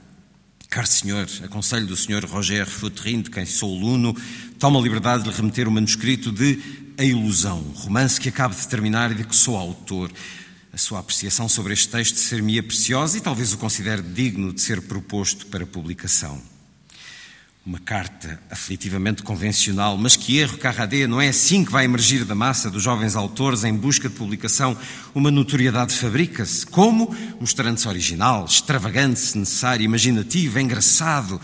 [0.69, 4.15] Caro senhor, aconselho do senhor Roger Foutrin, de quem sou aluno,
[4.59, 6.59] toma a liberdade de lhe remeter o manuscrito de
[6.97, 10.11] A Ilusão, romance que acabo de terminar e de que sou autor.
[10.77, 14.79] A sua apreciação sobre este texto ser-me-ia preciosa e talvez o considere digno de ser
[14.83, 16.39] proposto para publicação.
[17.65, 22.35] Uma carta aflitivamente convencional, mas que erro, Carradé, não é assim que vai emergir da
[22.35, 24.77] massa dos jovens autores em busca de publicação
[25.15, 26.63] uma notoriedade fabrica-se?
[26.67, 27.09] Como?
[27.39, 31.41] Mostrando-se original, extravagante, necessário, imaginativo, engraçado.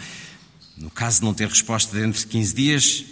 [0.78, 3.06] No caso de não ter resposta dentro de 15 dias,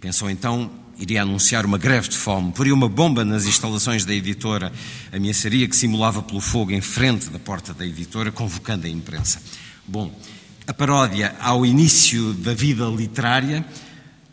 [0.00, 4.72] pensou então iria anunciar uma greve de fome, poria uma bomba nas instalações da editora,
[5.12, 9.40] ameaçaria que simulava pelo fogo em frente da porta da editora, convocando a imprensa.
[9.86, 10.12] Bom,
[10.66, 13.64] a paródia ao início da vida literária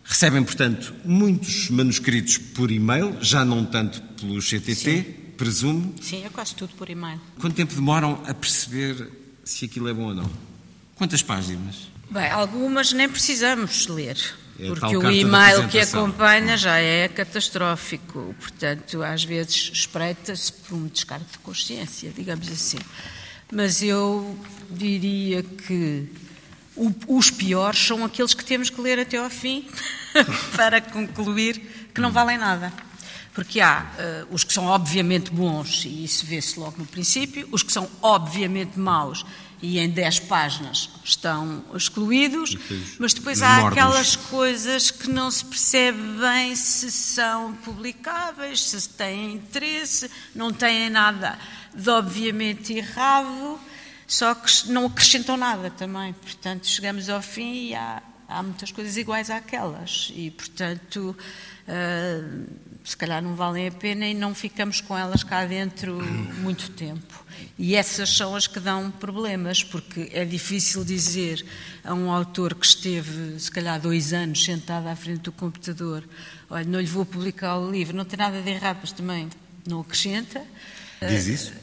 [0.04, 5.94] recebem, portanto, muitos manuscritos por e-mail, já não tanto pelo CTT, presumo.
[6.02, 7.22] Sim, é quase tudo por e-mail.
[7.40, 9.10] Quanto tempo demoram a perceber
[9.44, 10.30] se aquilo é bom ou não?
[10.96, 11.90] Quantas páginas?
[12.10, 14.18] Bem, algumas nem precisamos ler.
[14.60, 18.34] É Porque o e-mail que acompanha já é catastrófico.
[18.40, 22.78] Portanto, às vezes espreita-se por um descargo de consciência, digamos assim.
[23.52, 24.38] Mas eu
[24.70, 26.08] diria que
[26.76, 29.68] o- os piores são aqueles que temos que ler até ao fim
[30.56, 32.72] para concluir que não valem nada.
[33.34, 37.62] Porque há eh, os que são obviamente bons, e isso vê-se logo no princípio, os
[37.62, 39.26] que são obviamente maus
[39.62, 42.58] e em 10 páginas estão excluídos,
[43.00, 49.34] mas depois há aquelas coisas que não se percebe bem se são publicáveis, se têm
[49.34, 51.38] interesse, não têm nada
[51.74, 53.60] de obviamente errado,
[54.08, 56.14] só que não acrescentam nada também.
[56.14, 60.12] Portanto, chegamos ao fim e há, há muitas coisas iguais àquelas.
[60.16, 61.16] E, portanto,
[61.68, 62.22] ah,
[62.86, 66.00] se calhar não valem a pena e não ficamos com elas cá dentro
[66.40, 67.26] muito tempo.
[67.58, 71.44] E essas são as que dão problemas, porque é difícil dizer
[71.84, 76.08] a um autor que esteve, se calhar, dois anos sentado à frente do computador:
[76.50, 79.30] olha, não lhe vou publicar o livro, não tem nada de errado, mas também
[79.68, 80.44] não acrescenta.
[81.02, 81.54] Diz isso?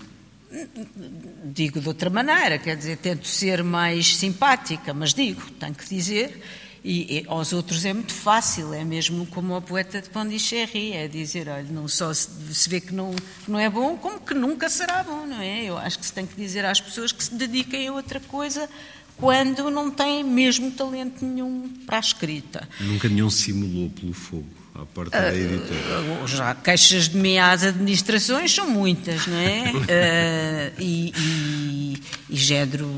[1.45, 6.43] Digo de outra maneira, quer dizer, tento ser mais simpática, mas digo, tenho que dizer.
[6.85, 11.07] E, e, aos outros é muito fácil, é mesmo como o poeta de Pondichéry, é
[11.07, 13.15] dizer, olha, não só se, se vê que não,
[13.47, 15.65] não é bom, como que nunca será bom, não é?
[15.65, 18.69] Eu acho que se tem que dizer às pessoas que se dediquem a outra coisa
[19.17, 22.69] quando não têm mesmo talento nenhum para a escrita.
[22.81, 26.23] Nunca nenhum simulou pelo fogo à porta da editora.
[26.23, 29.73] Uh, já queixas de mim às administrações são muitas, não é?
[29.73, 32.89] uh, e, e, e género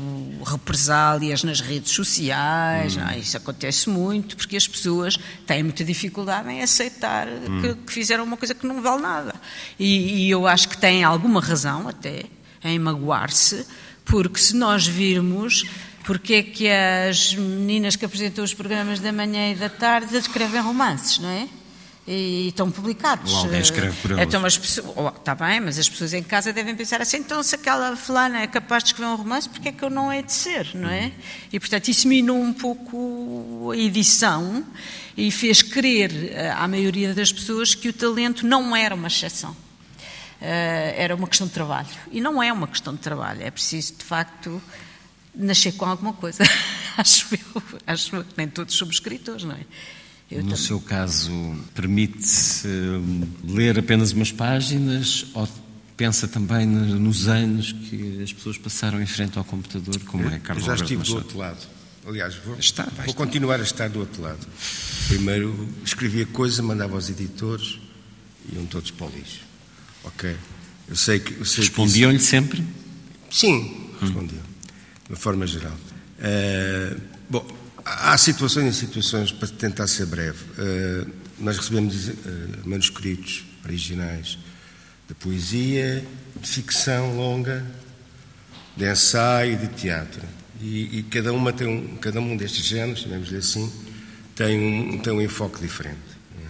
[0.45, 3.01] represálias nas redes sociais, hum.
[3.01, 7.61] não, isso acontece muito, porque as pessoas têm muita dificuldade em aceitar hum.
[7.61, 9.35] que, que, fizeram uma coisa que não vale nada.
[9.77, 12.23] E, e eu acho que têm alguma razão até
[12.63, 13.65] em magoar-se,
[14.05, 15.65] porque se nós virmos
[16.05, 20.61] porque é que as meninas que apresentam os programas da manhã e da tarde escrevem
[20.61, 21.47] romances, não é?
[22.07, 23.33] E estão publicados.
[23.33, 24.23] Ou alguém escreve por elas.
[24.23, 27.41] Então as pessoas, oh, está bem, mas as pessoas em casa devem pensar assim, então
[27.41, 30.21] se aquela fulana é capaz de escrever um romance, porque é que eu não hei
[30.21, 31.11] de ser, não é?
[31.51, 34.63] E portanto isso minou um pouco a edição
[35.17, 39.51] e fez crer eh, à maioria das pessoas que o talento não era uma exceção.
[40.41, 41.87] Uh, era uma questão de trabalho.
[42.11, 44.61] E não é uma questão de trabalho, é preciso de facto
[45.33, 46.43] nascer com alguma coisa.
[46.97, 49.65] acho eu, acho que nem todos somos escritores, não é?
[50.35, 50.65] Eu no também.
[50.65, 51.31] seu caso,
[51.73, 55.47] permite-se hum, ler apenas umas páginas ou
[55.95, 60.67] pensa também nos anos que as pessoas passaram em frente ao computador, como é Carlos
[60.67, 61.75] Eu já estive do outro lado.
[62.07, 64.45] Aliás, vou, Está, vou continuar a estar do outro lado.
[65.07, 67.79] Primeiro escrevia coisa, mandava aos editores
[68.47, 69.41] e iam todos para o lixo.
[70.03, 70.35] Ok?
[70.87, 71.33] Eu sei que.
[71.33, 72.27] Respondiam-lhe isso...
[72.27, 72.63] sempre?
[73.31, 74.41] Sim, respondiam.
[74.41, 74.65] Hum.
[75.05, 75.73] De uma forma geral.
[76.19, 77.45] Uh, bom,
[77.85, 80.43] Há situações e situações, para tentar ser breve.
[80.57, 81.07] Uh,
[81.37, 82.13] nós recebemos uh,
[82.65, 84.39] manuscritos originais
[85.07, 86.03] de poesia,
[86.41, 87.63] de ficção longa,
[88.75, 90.23] de ensaio e de teatro.
[90.59, 93.71] E, e, cada, uma tem um, cada um destes géneros, chamemos-lhe assim,
[94.35, 95.99] tem um, tem um enfoque diferente.
[96.39, 96.47] É?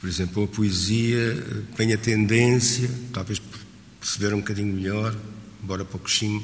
[0.00, 3.38] Por exemplo, a poesia eh, tem a tendência, talvez
[4.00, 5.14] perceber um bocadinho melhor,
[5.62, 6.42] embora pouquinho,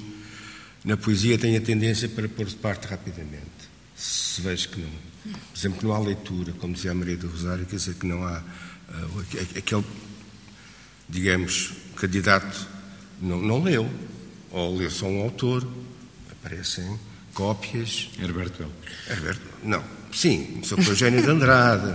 [0.84, 3.59] na poesia tem a tendência para pôr de parte rapidamente
[4.00, 4.90] se vejo que não.
[5.22, 8.06] Por exemplo, que não há leitura, como dizia a Maria do Rosário, quer dizer que
[8.06, 9.20] não há uh,
[9.56, 9.84] aquele,
[11.06, 12.66] digamos, candidato
[13.20, 13.88] não, não leu,
[14.50, 15.68] ou leu só um autor,
[16.32, 16.98] aparecem
[17.34, 18.08] cópias.
[18.18, 18.70] Herberto El.
[19.10, 21.94] Herberto, não, sim, sou Eugênio de Andrade,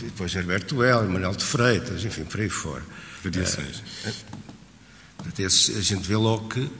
[0.00, 2.84] depois Herberto El, Manuel de Freitas, enfim, por aí fora.
[3.24, 3.82] Variações.
[4.06, 6.70] Uh, a gente vê logo que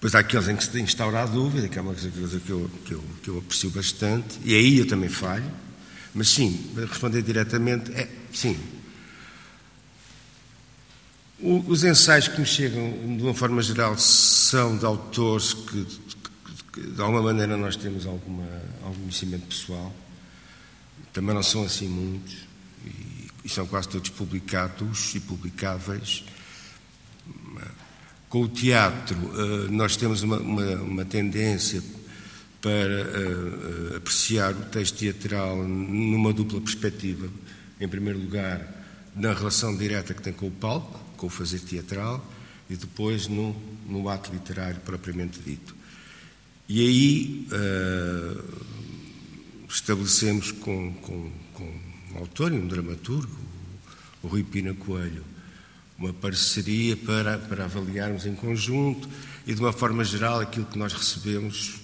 [0.00, 2.70] Pois há aqueles em que se instaura a dúvida, que é uma coisa que eu,
[2.84, 5.50] que, eu, que eu aprecio bastante, e aí eu também falho,
[6.14, 8.58] mas sim, responder diretamente é sim.
[11.38, 16.16] O, os ensaios que me chegam, de uma forma geral, são de autores que, que,
[16.72, 18.46] que de alguma maneira nós temos alguma,
[18.82, 19.94] algum conhecimento pessoal,
[21.12, 22.36] também não são assim muitos,
[22.84, 26.24] e, e são quase todos publicados e publicáveis
[28.36, 31.82] com o teatro, eh, nós temos uma, uma, uma tendência
[32.60, 37.30] para eh, eh, apreciar o texto teatral numa dupla perspectiva.
[37.80, 38.60] Em primeiro lugar,
[39.16, 42.22] na relação direta que tem com o palco, com o fazer teatral,
[42.68, 43.56] e depois no,
[43.88, 45.74] no ato literário propriamente dito.
[46.68, 48.44] E aí uh,
[49.66, 51.64] estabelecemos com, com, com
[52.14, 53.34] um autor e um dramaturgo,
[54.22, 55.24] o Rui Pina Coelho,
[55.98, 59.08] uma parceria para, para avaliarmos em conjunto
[59.46, 61.80] e, de uma forma geral, aquilo que nós recebemos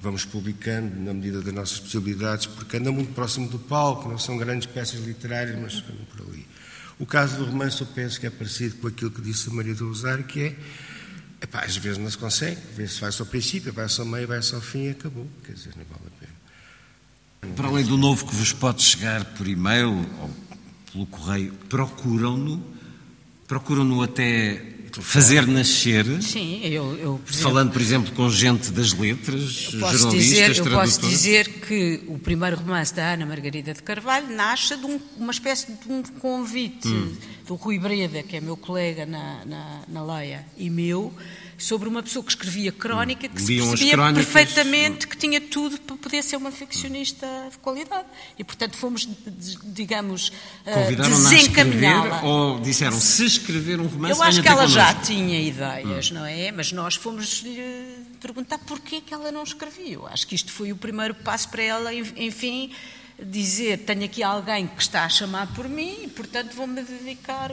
[0.00, 4.36] vamos publicando na medida das nossas possibilidades, porque anda muito próximo do palco, não são
[4.38, 6.46] grandes peças literárias, mas andam por ali.
[6.98, 9.74] O caso do romance, eu penso que é parecido com aquilo que disse a Maria
[9.74, 10.56] do Rosário, que é,
[11.42, 14.08] epá, às vezes não se consegue, às vezes vai só ao princípio, vai só ao
[14.08, 15.28] meio, vai só ao fim e acabou.
[15.44, 17.54] Quer dizer, não vale a pena.
[17.54, 19.90] Para além do novo que vos pode chegar por e-mail
[20.20, 20.30] ou
[20.92, 22.62] pelo correio, procuram-no
[23.50, 24.62] procuram-no até
[25.00, 26.04] fazer nascer.
[26.22, 30.70] Sim, eu, eu por exemplo, falando, por exemplo, com gente das letras, jornalistas, dizer, Eu
[30.70, 35.32] posso dizer que o primeiro romance da Ana Margarida de Carvalho nasce de um, uma
[35.32, 37.12] espécie de um convite hum.
[37.44, 41.12] do Rui Breda, que é meu colega na, na, na Leia, e meu,
[41.60, 45.96] sobre uma pessoa que escrevia crónica, que Liam se percebia perfeitamente que tinha tudo para
[45.96, 48.06] poder ser uma ficcionista de qualidade.
[48.38, 49.08] E, portanto, fomos,
[49.64, 50.32] digamos,
[50.64, 52.22] eh, desencaminhá-la.
[52.22, 56.14] Ou disseram, se escrever um romance, Eu acho que ela já tinha ideias, hum.
[56.14, 56.50] não é?
[56.50, 59.94] Mas nós fomos lhe perguntar porquê que ela não escrevia.
[59.94, 62.72] Eu acho que isto foi o primeiro passo para ela, enfim,
[63.22, 67.50] dizer, tenho aqui alguém que está a chamar por mim e, portanto, vou-me dedicar...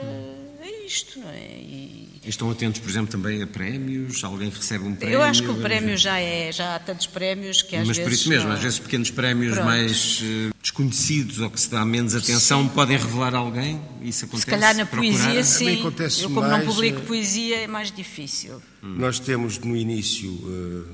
[0.59, 1.59] Hum é isto, não é?
[1.59, 2.21] E...
[2.25, 4.23] Estão atentos, por exemplo, também a prémios?
[4.23, 5.15] Alguém recebe um prémio?
[5.15, 8.03] Eu acho que o prémio já é, já há tantos prémios que às Mas vezes...
[8.03, 8.55] por isso mesmo, não...
[8.55, 9.65] às vezes pequenos prémios Pronto.
[9.65, 12.69] mais uh, desconhecidos ou que se dá menos atenção Sim.
[12.69, 13.81] podem revelar alguém?
[14.01, 14.45] Isso acontece?
[14.45, 15.23] Se calhar na Procurar?
[15.23, 15.79] poesia, sim.
[15.79, 18.61] acontece Eu, como mais, não publico eh, poesia, é mais difícil.
[18.81, 20.87] Nós temos no início,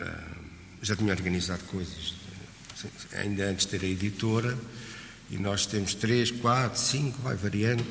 [0.00, 0.06] eh,
[0.82, 2.14] já tinha organizado coisas,
[3.14, 4.56] ainda antes de ter a editora,
[5.30, 7.84] e nós temos três, quatro, cinco, vai variando,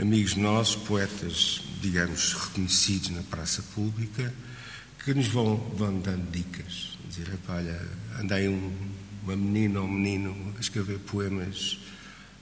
[0.00, 4.32] amigos nossos, poetas, digamos, reconhecidos na praça pública,
[5.04, 6.96] que nos vão, vão dando dicas.
[7.08, 7.80] Dizer, "Epá, olha,
[8.20, 8.72] andei um,
[9.24, 11.78] uma menina ou um menino a escrever poemas,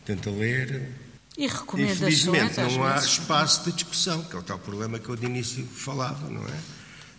[0.04, 0.90] tenta ler,
[1.38, 3.10] E recomendações, Infelizmente não há vezes.
[3.10, 6.58] espaço de discussão, que é o tal problema que eu de início falava, não é?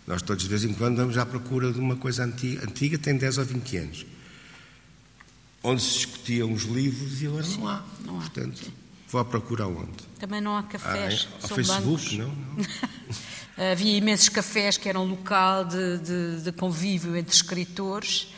[0.08, 3.16] Nós todos de vez em quando vamos à procura de uma coisa antiga, antiga tem
[3.16, 4.06] 10 ou 20 anos,
[5.68, 7.82] onde se discutiam os livros e agora não há.
[8.04, 8.20] não há.
[8.20, 8.72] Portanto,
[9.08, 9.90] vou à procura aonde?
[10.18, 11.42] Também não há cafés, Ah, é?
[11.42, 12.12] Ao são Facebook, bancos.
[12.12, 12.28] não?
[13.56, 13.70] não.
[13.72, 18.28] Havia imensos cafés que eram local de, de- de convívio entre escritores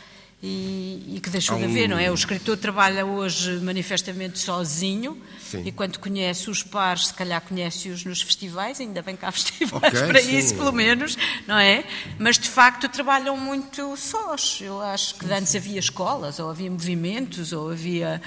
[0.43, 2.09] e, e que deixou Há de um- haver, não é?
[2.09, 5.61] O escritor trabalha hoje manifestamente sozinho Sim.
[5.65, 9.93] e quando conhece os pares, se calhar conhece-os nos festivais, ainda bem que há festivais
[9.93, 10.37] Ok, para sim.
[10.37, 11.15] isso, pelo menos,
[11.47, 11.83] não é?
[12.17, 14.59] Mas de facto trabalham muito sós.
[14.61, 18.19] Eu acho que antes havia escolas, ou havia movimentos, ou havia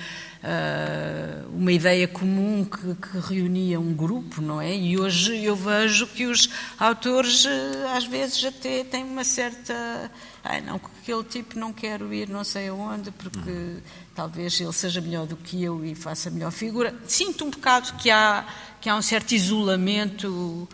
[0.43, 4.77] ah, uma ideia comum que, que reunia um grupo, não é?
[4.77, 10.11] E hoje eu vejo que os autores eh, às vezes até têm uma certa.
[10.45, 13.79] Ai, não, com aquele tipo não quero ir não sei aonde, porque
[14.15, 16.95] talvez ele seja melhor do que eu e faça melhor figura.
[17.09, 18.47] Sinto um bocado que há,
[18.79, 20.69] que há um certo isolamento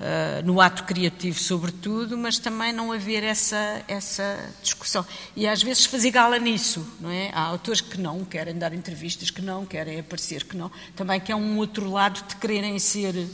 [0.00, 5.04] Uh, no ato criativo, sobretudo, mas também não haver essa, essa discussão.
[5.36, 7.30] E às vezes fazer gala nisso, não é?
[7.34, 10.72] Há autores que não querem dar entrevistas, que não querem aparecer, que não.
[10.96, 13.28] Também que é um outro lado de quererem ser uh,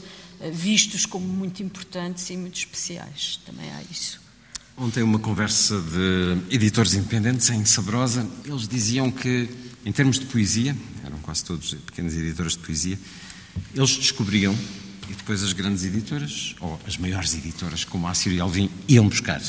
[0.51, 3.39] vistos como muito importantes e muito especiais.
[3.45, 4.26] Também há isso.
[4.79, 9.49] Ontem uma conversa de editores independentes em Sabrosa, eles diziam que,
[9.83, 12.99] em termos de poesia, eram quase todos pequenos editores de poesia,
[13.73, 14.55] eles descobriam
[15.09, 19.09] e depois as grandes editoras, ou as maiores editoras, como a Ciro e Alvim, iam
[19.09, 19.41] buscar.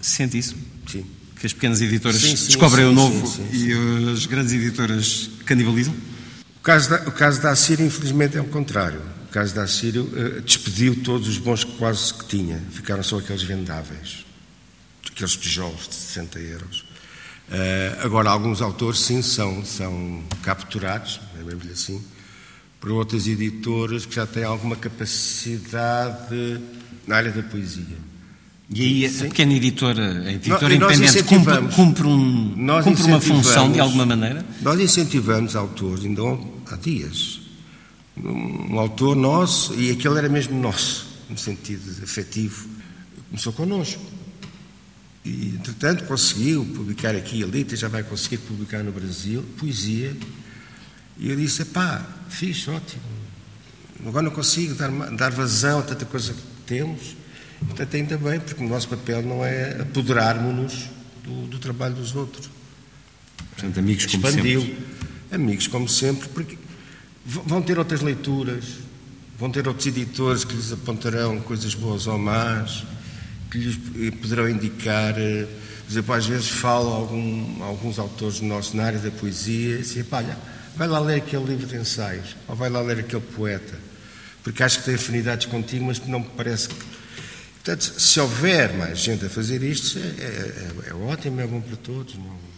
[0.00, 0.56] Sente isso?
[0.88, 1.06] Sim.
[1.38, 4.52] Que as pequenas editoras Sim, sim, descobrem sim, o novo sim, sim, e as grandes
[4.52, 5.94] editoras canibalizam?
[6.58, 9.00] O caso da, o caso da Assírio, infelizmente, é o contrário.
[9.28, 12.60] O caso da Assírio eh, despediu todos os bons que quase que tinha.
[12.72, 14.25] Ficaram só aqueles vendáveis.
[15.16, 16.84] Aqueles tijolos de 60 euros.
[17.50, 22.04] Eh, agora, alguns autores, sim, são, são capturados, é mesmo assim,
[22.78, 26.60] por outras editoras que já têm alguma capacidade
[27.06, 27.96] na área da poesia.
[28.68, 29.28] E aí a Sim.
[29.28, 34.44] pequena editora, a editora nós independente, cumpre, cumpre, um, cumpre uma função de alguma maneira?
[34.60, 36.20] Nós incentivamos autores, ainda
[36.70, 37.40] há dias.
[38.16, 42.68] Um, um autor nosso, e aquele era mesmo nosso, no sentido afetivo,
[43.30, 44.15] começou connosco.
[45.26, 50.16] E, entretanto, conseguiu publicar aqui e ali, até já vai conseguir publicar no Brasil, poesia.
[51.18, 53.02] E eu disse: pá, fixe, ótimo.
[54.06, 57.16] Agora não consigo dar, dar vazão a tanta coisa que temos.
[57.58, 60.84] Portanto, ainda bem, porque o nosso papel não é apoderarmos-nos
[61.24, 62.48] do, do trabalho dos outros.
[63.54, 64.60] Portanto, amigos como Expandiu.
[64.60, 64.78] sempre.
[65.32, 66.56] Amigos, como sempre, porque
[67.24, 68.64] vão ter outras leituras,
[69.36, 72.84] vão ter outros editores que lhes apontarão coisas boas ou más,
[73.58, 73.64] que
[74.10, 75.14] lhes poderão indicar.
[75.18, 75.46] eh,
[75.86, 79.80] Por exemplo, às vezes falo a algum, alguns autores nossos na área da poesia e
[79.82, 80.36] assim, "Epá, olha,
[80.76, 83.74] vai lá ler aquele livro de ensaios, ou vai lá ler aquele poeta,
[84.42, 86.74] porque acho que tem afinidades contigo, mas não me parece que.
[87.62, 91.76] Portanto, se houver mais gente a fazer isto, é, é- é ótimo, é bom para
[91.76, 92.14] todos.
[92.16, 92.55] Não, não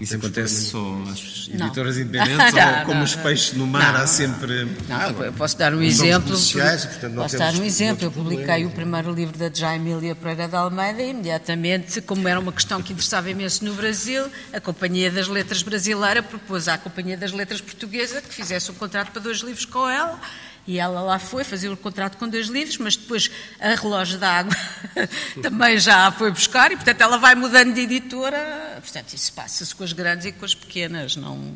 [0.00, 0.78] Isso acontece só
[1.10, 1.66] às Não.
[1.66, 4.00] editoras independentes Não, ou como não, os peixes no mar Não.
[4.00, 4.64] há sempre.
[4.88, 6.30] Não, eu posso dar um exemplo.
[6.36, 8.04] portanto, posso dar um exemplo.
[8.06, 8.68] Eu publiquei problema.
[8.70, 12.92] o primeiro livro da Jaimília Pereira de Almeida e imediatamente, como era uma questão que
[12.92, 18.20] interessava imenso no Brasil, a Companhia das Letras Brasileira propôs à Companhia das Letras Portuguesa
[18.22, 20.18] que fizesse um contrato para dois livros com ela.
[20.66, 23.30] E ela lá foi fazer o contrato com dois livros, mas depois
[23.60, 24.56] a relógio da água
[25.42, 28.78] também já a foi buscar e, portanto, ela vai mudando de editora.
[28.80, 31.52] Portanto, isso passa-se com as grandes e com as pequenas, não,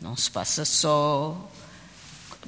[0.00, 1.50] não se passa só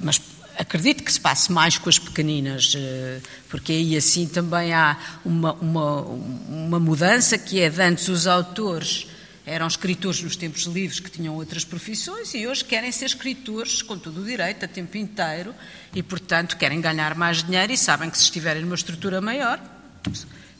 [0.01, 0.21] mas
[0.57, 3.19] acredito que se passe mais com as pequeninas, eh,
[3.49, 9.07] porque aí assim também há uma, uma, uma mudança que é de antes os autores
[9.45, 13.97] eram escritores nos tempos livres que tinham outras profissões e hoje querem ser escritores com
[13.97, 15.53] todo o direito, a tempo inteiro,
[15.93, 19.59] e portanto querem ganhar mais dinheiro e sabem que se estiverem numa estrutura maior,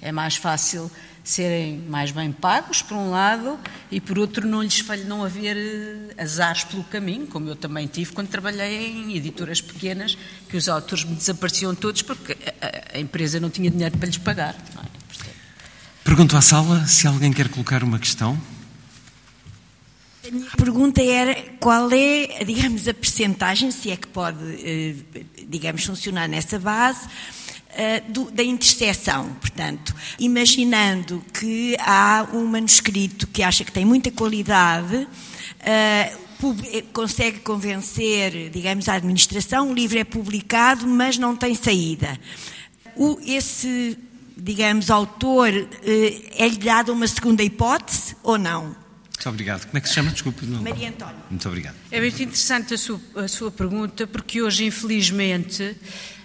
[0.01, 0.89] É mais fácil
[1.23, 3.59] serem mais bem pagos, por um lado,
[3.91, 7.87] e por outro, não lhes falha não haver eh, azares pelo caminho, como eu também
[7.87, 10.17] tive quando trabalhei em editoras pequenas,
[10.49, 12.35] que os autores me desapareciam todos porque
[12.93, 14.55] a, empresa não tinha dinheiro para lhes pagar.
[14.55, 15.01] É?
[16.03, 18.39] Pergunto à sala se alguém quer colocar uma questão.
[20.53, 24.95] A pergunta era qual é, digamos, a percentagem, se é que pode, eh,
[25.45, 27.05] digamos, funcionar nessa base,
[27.71, 28.01] eh,
[28.31, 29.33] da interseção.
[29.41, 35.05] Portanto, imaginando que há um manuscrito que acha que tem muita qualidade,
[35.59, 36.13] eh,
[36.93, 42.17] consegue convencer, digamos, a administração, o livro é publicado, mas não tem saída.
[43.25, 43.97] esse,
[44.37, 45.49] digamos, autor,
[46.35, 48.80] é-lhe dada uma segunda hipótese ou não?
[49.21, 49.65] Muito obrigado.
[49.67, 50.09] Como é que se chama?
[50.09, 50.47] Desculpe.
[50.47, 50.63] Não.
[50.63, 51.15] Maria Antónia.
[51.29, 51.75] Muito obrigado.
[51.91, 55.77] É muito interessante a sua, a sua pergunta, porque hoje, infelizmente,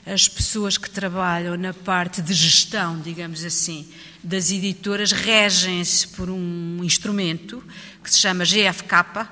[0.06, 3.88] as pessoas que trabalham na parte de gestão, digamos assim,
[4.22, 7.62] das editoras regem-se por um instrumento
[8.04, 8.88] que se chama GFK,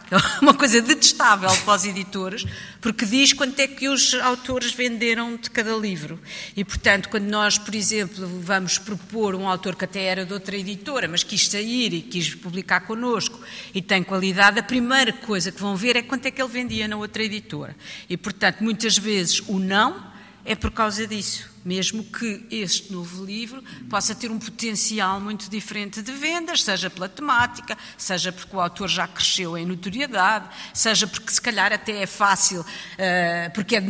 [0.08, 2.44] que é uma coisa detestável para os editores,
[2.80, 6.18] porque diz quanto é que os autores venderam de cada livro.
[6.56, 10.56] E, portanto, quando nós, por exemplo, vamos propor um autor que até era de outra
[10.56, 13.40] editora, mas quis sair e quis publicar connosco
[13.72, 16.88] e tem qualidade, a primeira coisa que vão ver é quanto é que ele vendia
[16.88, 17.76] na outra editora.
[18.10, 20.13] E, portanto, muitas vezes o não
[20.44, 26.02] é por causa disso mesmo que este novo livro possa ter um potencial muito diferente
[26.02, 31.32] de vendas, seja pela temática, seja porque o autor já cresceu em notoriedade, seja porque
[31.32, 33.80] se calhar até é fácil, uh, porque, é,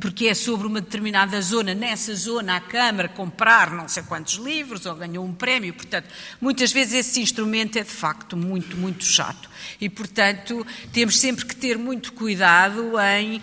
[0.00, 4.86] porque é sobre uma determinada zona, nessa zona a Câmara comprar não sei quantos livros
[4.86, 6.08] ou ganhou um prémio, portanto,
[6.40, 9.48] muitas vezes esse instrumento é de facto muito, muito chato.
[9.80, 13.40] E, portanto, temos sempre que ter muito cuidado em,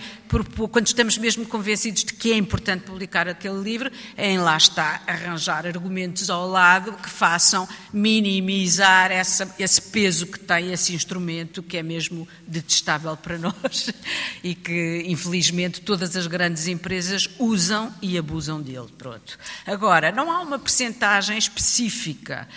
[0.70, 5.02] quando estamos mesmo convencidos de que é importante publicar aquele livro, livre, em lá está
[5.08, 11.78] arranjar argumentos ao lado que façam minimizar essa, esse peso que tem esse instrumento, que
[11.78, 13.90] é mesmo detestável para nós
[14.44, 18.90] e que, infelizmente, todas as grandes empresas usam e abusam dele.
[18.98, 19.38] Pronto.
[19.66, 22.48] Agora, não há uma percentagem específica.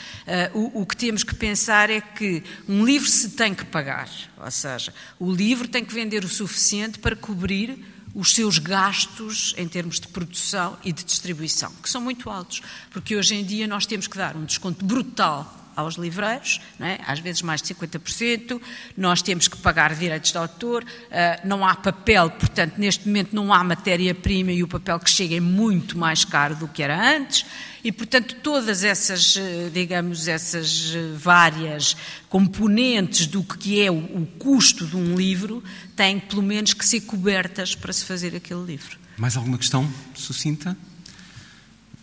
[0.52, 4.08] Uh, o, o que temos que pensar é que um livro se tem que pagar,
[4.36, 9.66] ou seja, o livro tem que vender o suficiente para cobrir os seus gastos em
[9.66, 13.86] termos de produção e de distribuição, que são muito altos, porque hoje em dia nós
[13.86, 16.98] temos que dar um desconto brutal aos livreiros, é?
[17.06, 18.60] às vezes mais de 50%,
[18.96, 23.52] nós temos que pagar direitos de autor, uh, não há papel, portanto, neste momento não
[23.52, 27.44] há matéria-prima e o papel que chega é muito mais caro do que era antes.
[27.84, 31.94] E, portanto, todas essas, eh, digamos, essas eh, várias
[32.30, 35.62] componentes do que é o, custo de um livro
[35.94, 38.98] têm, pelo menos, que ser cobertas para se fazer aquele livro.
[39.18, 40.74] Mais alguma questão sucinta?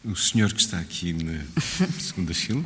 [0.06, 1.43] O senhor que está aqui na
[1.99, 2.64] segunda fila.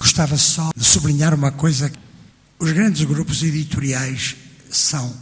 [0.00, 1.92] Gostava só de sublinhar uma coisa.
[2.58, 4.34] Os grandes grupos editoriais
[4.70, 5.14] são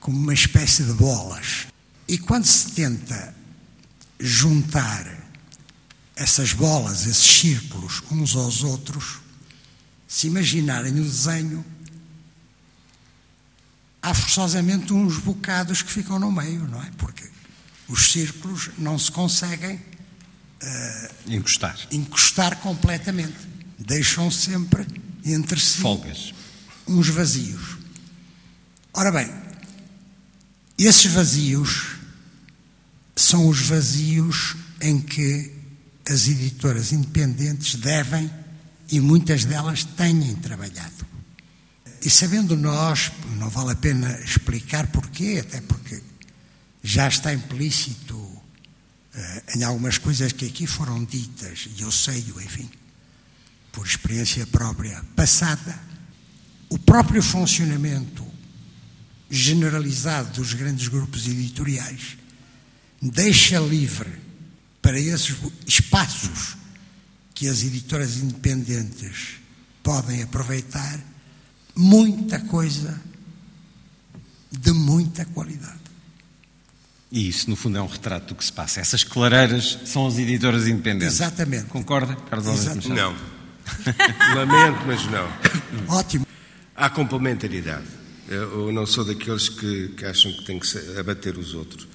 [0.00, 1.66] como uma espécie de bolas.
[2.08, 3.34] E quando se tenta
[4.18, 5.06] juntar
[6.14, 9.18] essas bolas, esses círculos, uns aos outros,
[10.08, 11.62] se imaginarem o desenho,
[14.00, 16.90] há forçosamente uns bocados que ficam no meio, não é?
[16.96, 17.28] Porque
[17.88, 21.76] os círculos não se conseguem uh, encostar.
[21.90, 23.55] encostar completamente.
[23.78, 24.86] Deixam sempre
[25.24, 26.32] entre si folgas,
[26.86, 27.76] uns vazios.
[28.92, 29.30] Ora bem,
[30.78, 31.96] esses vazios
[33.14, 35.52] são os vazios em que
[36.08, 38.30] as editoras independentes devem
[38.90, 41.06] e muitas delas têm trabalhado.
[42.02, 46.00] E sabendo nós, não vale a pena explicar porquê, até porque
[46.82, 48.42] já está implícito uh,
[49.56, 52.70] em algumas coisas que aqui foram ditas, e eu sei-o, enfim,
[53.76, 55.78] por experiência própria passada,
[56.70, 58.24] o próprio funcionamento
[59.28, 62.16] generalizado dos grandes grupos editoriais
[63.02, 64.10] deixa livre
[64.80, 65.36] para esses
[65.66, 66.56] espaços
[67.34, 69.34] que as editoras independentes
[69.82, 70.98] podem aproveitar
[71.74, 72.98] muita coisa
[74.50, 75.76] de muita qualidade.
[77.12, 78.80] E isso, no fundo, é um retrato do que se passa.
[78.80, 81.16] Essas clareiras são as editoras independentes.
[81.16, 81.66] Exatamente.
[81.66, 82.88] Concorda, Carlos Exatamente.
[82.88, 83.35] Não.
[84.34, 85.28] Lamento, mas não.
[85.88, 86.26] Ótimo.
[86.74, 87.86] Há complementaridade.
[88.28, 91.86] Eu não sou daqueles que, que acham que tem que abater os outros.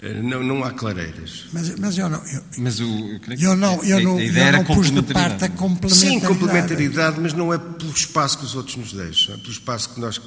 [0.00, 1.46] Eh, não, não há clareiras.
[1.52, 2.24] Mas, mas eu não.
[2.26, 5.94] Eu, mas o, eu não, eu não, eu não pus de parte a complementaridade.
[5.94, 9.94] Sim, complementaridade, mas não é pelo espaço que os outros nos deixam, é pelo espaço
[9.94, 10.20] que nós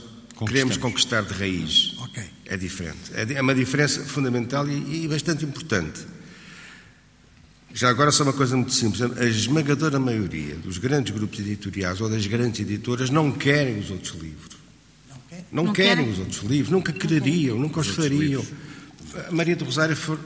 [0.45, 1.95] queremos conquistar de raiz.
[2.05, 2.25] Okay.
[2.45, 3.11] É diferente.
[3.13, 6.01] É, é uma diferença fundamental e, e bastante importante.
[7.77, 9.01] Já agora só uma coisa muito simples.
[9.19, 14.13] A esmagadora maioria dos grandes grupos editoriais ou das grandes editoras não querem os outros
[14.19, 14.57] livros.
[15.51, 16.11] Não, Não querem, querem?
[16.11, 18.43] os outros livros, nunca quereriam, nunca os fariam.
[19.27, 20.19] A Maria do Rosário for-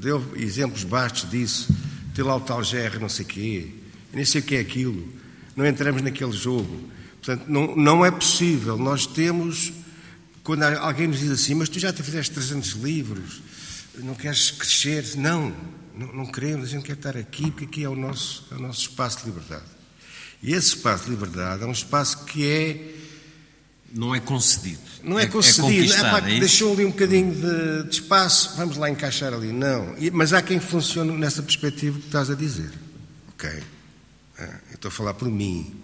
[0.00, 1.68] deu exemplos bastos disso.
[2.14, 3.68] Tem lá o tal GR não sei quê,
[4.12, 5.08] nem sei o que é aquilo.
[5.54, 6.90] Não entramos naquele jogo.
[7.22, 8.76] Portanto, não, não é possível.
[8.76, 9.72] Nós temos,
[10.42, 13.40] quando alguém nos diz assim, mas tu já te fizeste 300 livros,
[13.98, 15.04] não queres crescer?
[15.16, 15.54] Não,
[15.96, 18.58] não, não queremos, a gente quer estar aqui, porque aqui é o nosso, é o
[18.60, 19.64] nosso espaço de liberdade.
[20.42, 22.94] E esse espaço de liberdade é um espaço que é
[23.92, 24.80] Não é concedido.
[25.02, 25.92] não é concedido.
[25.94, 29.52] É, pá, é deixou ali um bocadinho de, de espaço, vamos lá encaixar ali.
[29.52, 29.96] Não.
[29.98, 32.70] E- mas há quem funcione nessa perspectiva que estás a dizer.
[33.30, 33.48] Ok.
[34.38, 35.74] Ah, eu estou a falar por mim.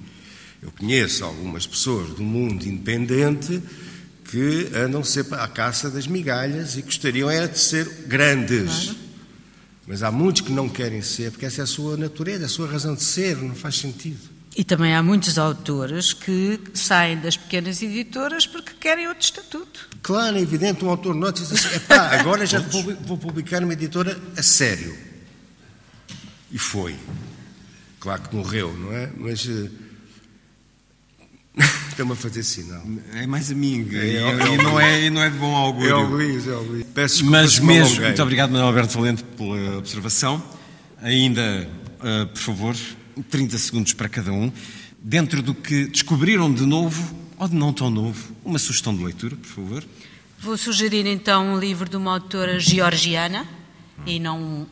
[0.63, 3.61] Eu conheço algumas pessoas do mundo independente
[4.31, 8.95] que andam sempre à caça das migalhas e gostariam era de ser grandes.
[9.93, 12.67] Mas há muitos que não querem ser, porque essa é a sua natureza, a sua
[12.67, 14.21] razão de ser, não faz sentido.
[14.57, 19.91] E também há muitos autores que saem das pequenas editoras porque querem outro estatuto.
[20.01, 23.75] Claro, é evidente, um autor nota diz assim, epá, agora já vou, vou publicar numa
[23.75, 24.97] editora a sério.
[26.51, 26.97] E foi.
[28.01, 29.11] Claro que morreu, não é?
[29.15, 29.47] Mas...
[31.91, 32.83] Estão-me a fazer sinal.
[33.15, 33.87] É mais a mim.
[33.93, 35.91] É, e, é o e não é, não é de bom augúrio.
[35.91, 36.87] É o Luís, é o Luís.
[36.95, 40.43] Peço desculpa Mas me mesmo, muito obrigado, Manuel Alberto Valente, pela observação.
[41.03, 41.69] Ainda,
[42.01, 42.77] ah, por favor,
[43.31, 44.51] 30 segundos para cada um.
[44.99, 49.37] Dentro do que descobriram de novo, ou de não tão novo, uma sugestão de leitura,
[49.37, 49.85] por favor.
[50.39, 53.47] Vou sugerir então um livro de uma autora georgiana.
[54.07, 54.67] E não,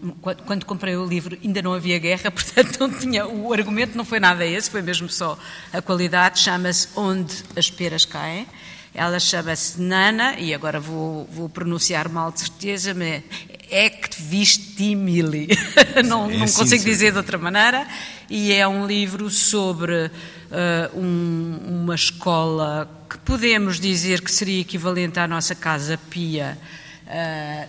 [0.45, 4.19] quando, comprei o livro ainda não havia guerra, portanto não tinha, o argumento não foi
[4.19, 5.39] nada esse, foi mesmo só
[5.73, 6.41] a qualidade.
[6.41, 8.47] Chama-se Onde as Peras Caem.
[8.93, 13.23] Ela chama-se Nana, e agora vou, vou pronunciar mal de certeza, mas
[13.71, 15.49] Ekvistimili.
[16.05, 17.87] não, É não consigo dizer de outra maneira.
[18.29, 20.11] E é um livro sobre
[20.51, 26.59] eh, um- uma escola que podemos dizer que seria equivalente à nossa Casa Pia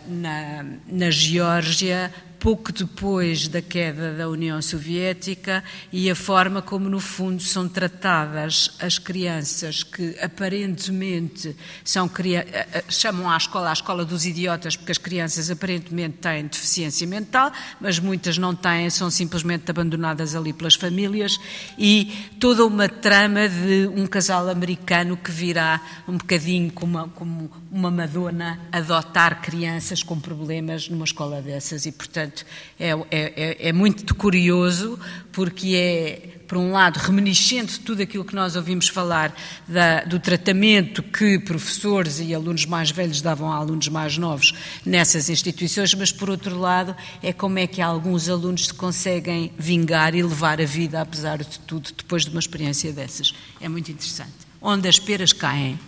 [0.07, 2.11] na, na Geórgia,
[2.41, 5.63] pouco depois da queda da União Soviética,
[5.93, 12.83] e a forma como, no fundo, são tratadas as crianças que aparentemente são eh, eh,
[12.89, 17.99] chamam à escola a escola dos idiotas, porque as crianças aparentemente têm deficiência mental, mas
[17.99, 21.39] muitas não têm, são simplesmente abandonadas ali pelas famílias,
[21.77, 27.91] e toda uma trama de um casal americano que virá um bocadinho como como uma
[27.91, 32.30] Madonna adotar crianças com problemas numa escola dessas, e portanto
[32.79, 34.99] é, é- é- é muito curioso,
[35.31, 39.33] porque é por um lado, reminiscente de tudo aquilo que nós ouvimos falar
[39.65, 44.53] da- do tratamento que professores e alunos mais velhos davam a alunos mais novos
[44.85, 46.93] nessas instituições, mas por outro lado,
[47.23, 51.57] é como é que alguns alunos se conseguem vingar e levar a vida, apesar de
[51.59, 53.33] tudo, depois de uma experiência dessas.
[53.61, 54.33] É muito interessante.
[54.61, 55.79] Onde as peras caem.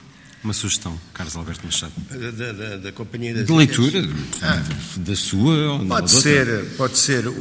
[0.44, 1.94] Uma sugestão, Carlos Alberto Machado.
[2.10, 4.02] Da, da- da- Companhia das De leitura.
[4.42, 4.62] Ah,
[4.98, 7.32] da sua ou Pode ser, pode ser o,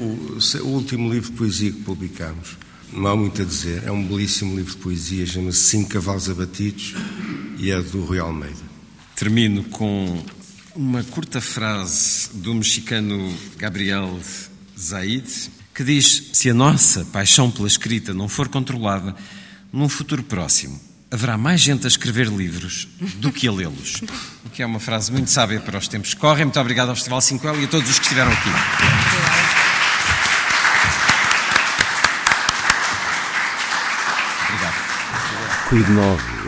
[0.63, 2.57] o último livro de poesia que publicamos.
[2.93, 3.83] Não há muito a dizer.
[3.85, 6.95] É um belíssimo livro de poesia, chama-se Cinco Cavalos Abatidos
[7.59, 8.73] e é do Rui Almeida.
[9.17, 10.23] Termino com
[10.77, 14.17] uma curta frase do mexicano Gabriel
[14.79, 15.25] Zaid,
[15.75, 19.17] que diz: Se a nossa paixão pela escrita não for controlada,
[19.73, 20.79] num futuro próximo
[21.13, 24.01] haverá mais gente a escrever livros do que a lê-los.
[24.47, 26.47] O que é uma frase muito sábia para os tempos que correm.
[26.47, 28.49] Muito obrigado ao Festival 5L e a todos os que estiveram aqui.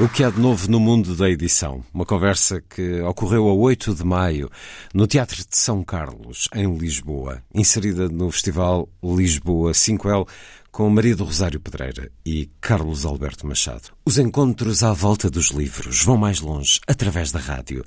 [0.00, 1.82] O que há de novo no mundo da edição?
[1.94, 4.50] Uma conversa que ocorreu a 8 de maio
[4.92, 10.28] no Teatro de São Carlos, em Lisboa, inserida no Festival Lisboa 5L
[10.74, 13.92] com Maria do Rosário Pedreira e Carlos Alberto Machado.
[14.04, 17.84] Os encontros à volta dos livros vão mais longe através da rádio,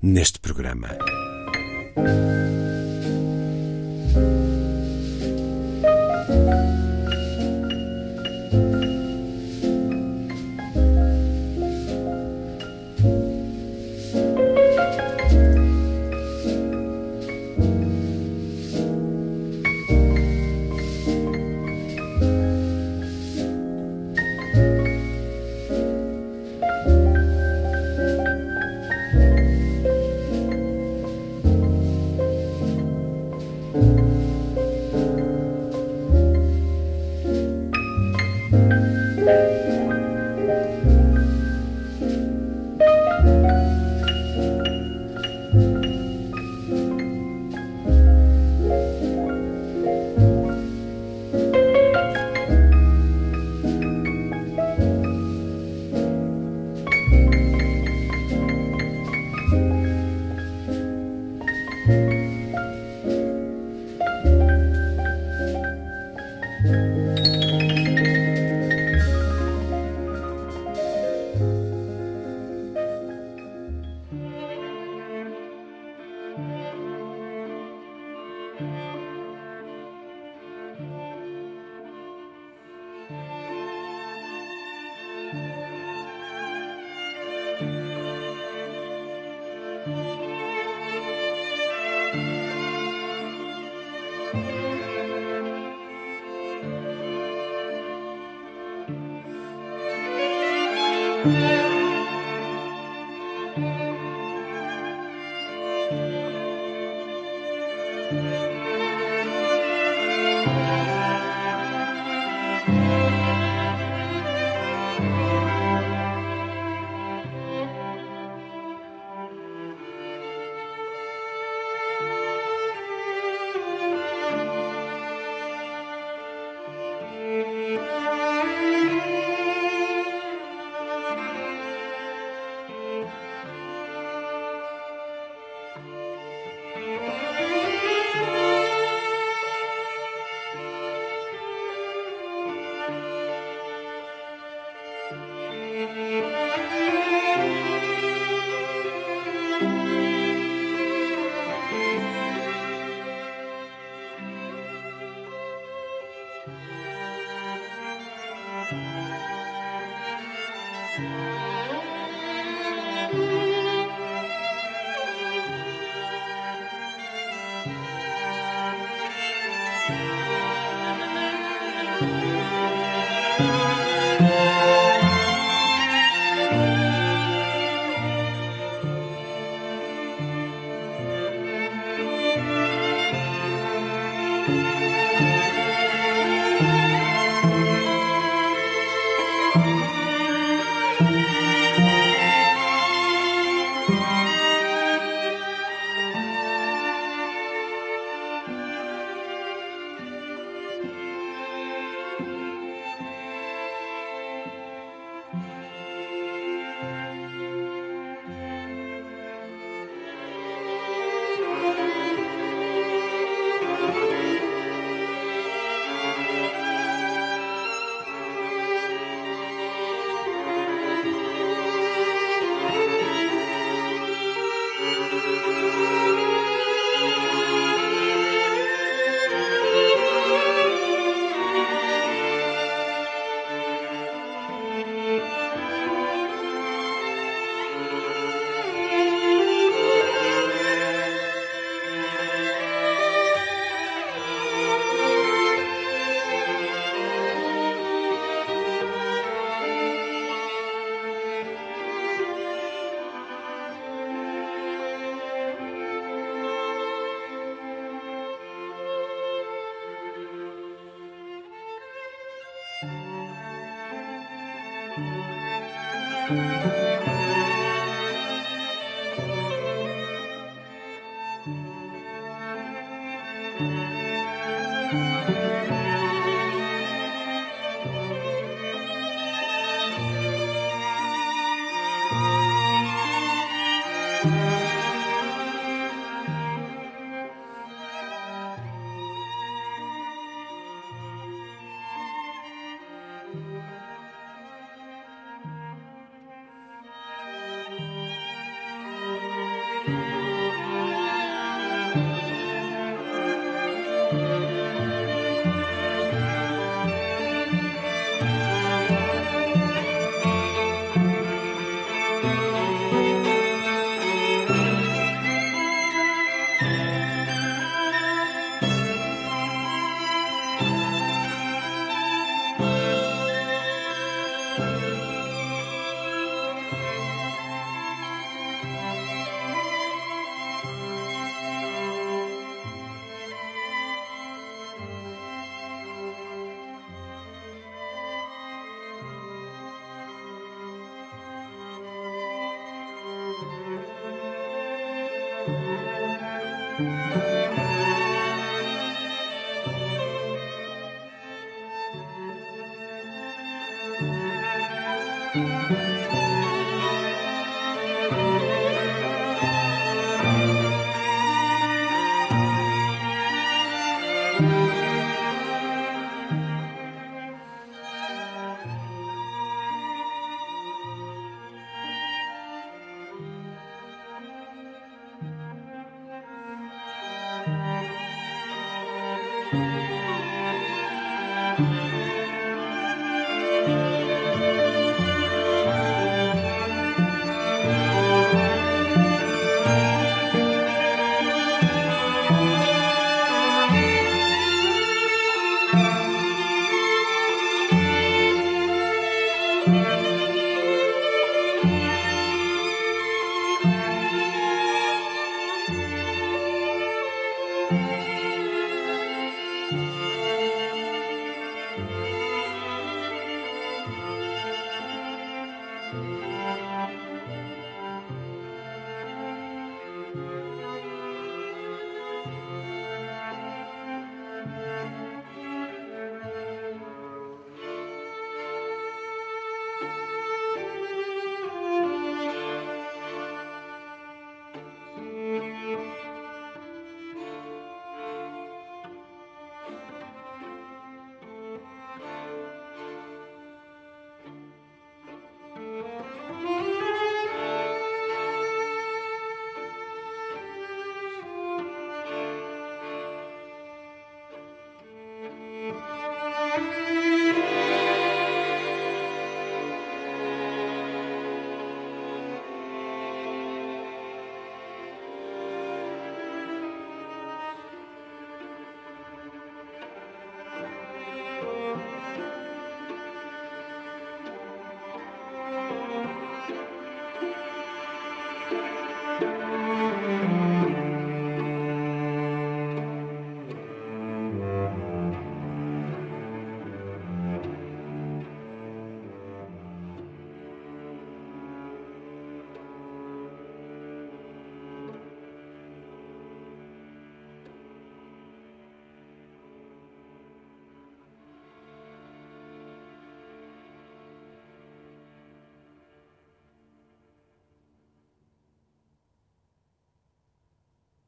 [0.00, 0.88] neste programa.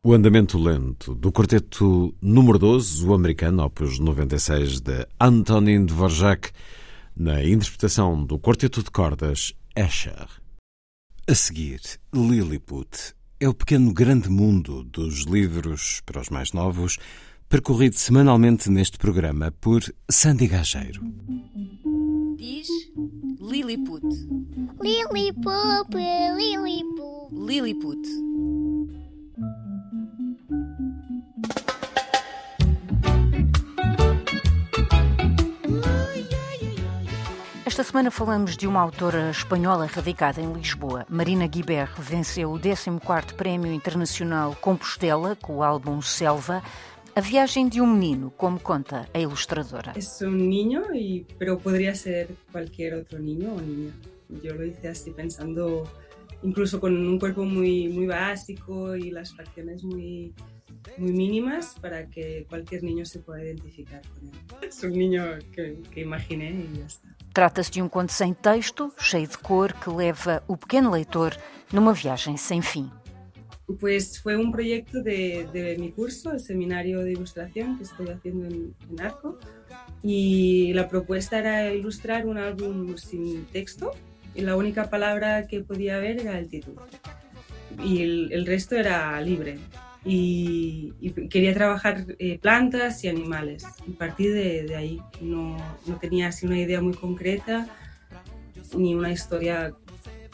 [0.05, 6.51] O Andamento Lento, do quarteto número 12, o americano, opus 96, de Antonin Dvorak,
[7.17, 10.27] na interpretação do quarteto de cordas Escher.
[11.25, 11.81] A seguir,
[12.13, 16.99] Lilliput é o pequeno grande mundo dos livros para os mais novos,
[17.49, 21.01] percorrido semanalmente neste programa por Sandy Gageiro.
[22.37, 22.67] Diz
[23.41, 24.05] Lilliput.
[24.83, 25.97] Lilliput,
[26.37, 27.33] Lilliput.
[27.33, 28.22] Lilliput.
[37.83, 41.05] Esta semana falamos de uma autora espanhola radicada em Lisboa.
[41.09, 46.63] Marina Guiber venceu o 14º Prémio Internacional Compostela com o álbum Selva.
[47.17, 49.95] A viagem de um menino, como conta a ilustradora.
[49.97, 53.91] É um y, pero podría ser cualquier otro niño o niña.
[54.29, 55.83] Yo lo hice así pensando,
[56.45, 60.33] incluso con un cuerpo muy, muy básico y las facciones muy,
[60.99, 64.69] muy mínimas para que cualquier niño se pueda identificar con él.
[64.69, 67.09] Es un niño que, que imaginé y ya está.
[67.33, 71.35] Trata-se de um conto sem texto, cheio de cor, que leva o pequeno leitor
[71.73, 72.91] numa viagem sem fim.
[73.81, 78.47] Pues fue un proyecto de, de, mi curso, el seminario de ilustración que estoy haciendo
[78.47, 79.39] en, en, Arco.
[80.03, 83.93] Y la propuesta era ilustrar un álbum sin texto
[84.35, 86.83] y la única palabra que podía haber era el título.
[87.83, 89.59] Y el, el resto era libre.
[90.05, 93.65] Y, y quería trabajar eh, plantas y animales.
[93.87, 95.01] Y partí de, de ahí.
[95.21, 95.57] No,
[95.87, 97.69] no tenía así una idea muy concreta
[98.75, 99.75] ni una historia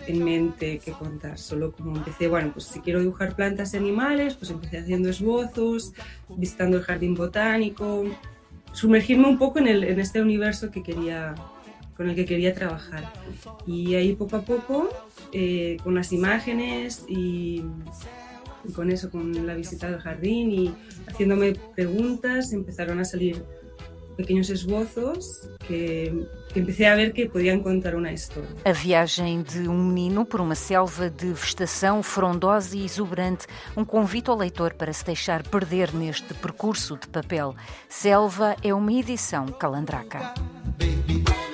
[0.07, 4.35] en mente que contar, solo como empecé, bueno, pues si quiero dibujar plantas y animales,
[4.35, 5.93] pues empecé haciendo esbozos,
[6.31, 8.05] visitando el jardín botánico,
[8.73, 11.35] sumergirme un poco en, el, en este universo que quería,
[11.97, 13.13] con el que quería trabajar.
[13.67, 14.89] Y ahí poco a poco,
[15.33, 17.63] eh, con las imágenes y,
[18.69, 20.75] y con eso, con la visita del jardín y
[21.07, 23.43] haciéndome preguntas, empezaron a salir
[24.17, 28.49] pequenos esbozos que, que empecé a ver que podiam contar uma história.
[28.65, 33.47] A viagem de um menino por uma selva de vegetação frondosa e exuberante,
[33.77, 37.55] um convite ao leitor para se deixar perder neste percurso de papel.
[37.89, 40.35] Selva é uma edição calandraca.
[40.79, 41.48] Vamos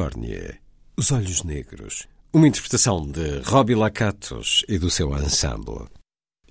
[0.00, 0.58] Cornier,
[0.96, 5.88] Os Olhos Negros, uma interpretação de Robbie Lacatos e do seu ensemble.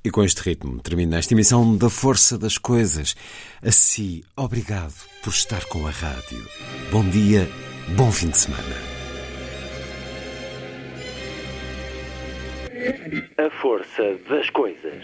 [0.04, 3.16] E com este ritmo termina esta emissão da Força das Coisas.
[3.64, 4.94] A si, obrigado
[5.24, 6.48] por estar com a rádio.
[6.92, 7.50] Bom dia,
[7.98, 8.76] bom fim de semana.
[13.36, 15.04] A força das coisas.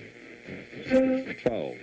[0.89, 1.77] 12.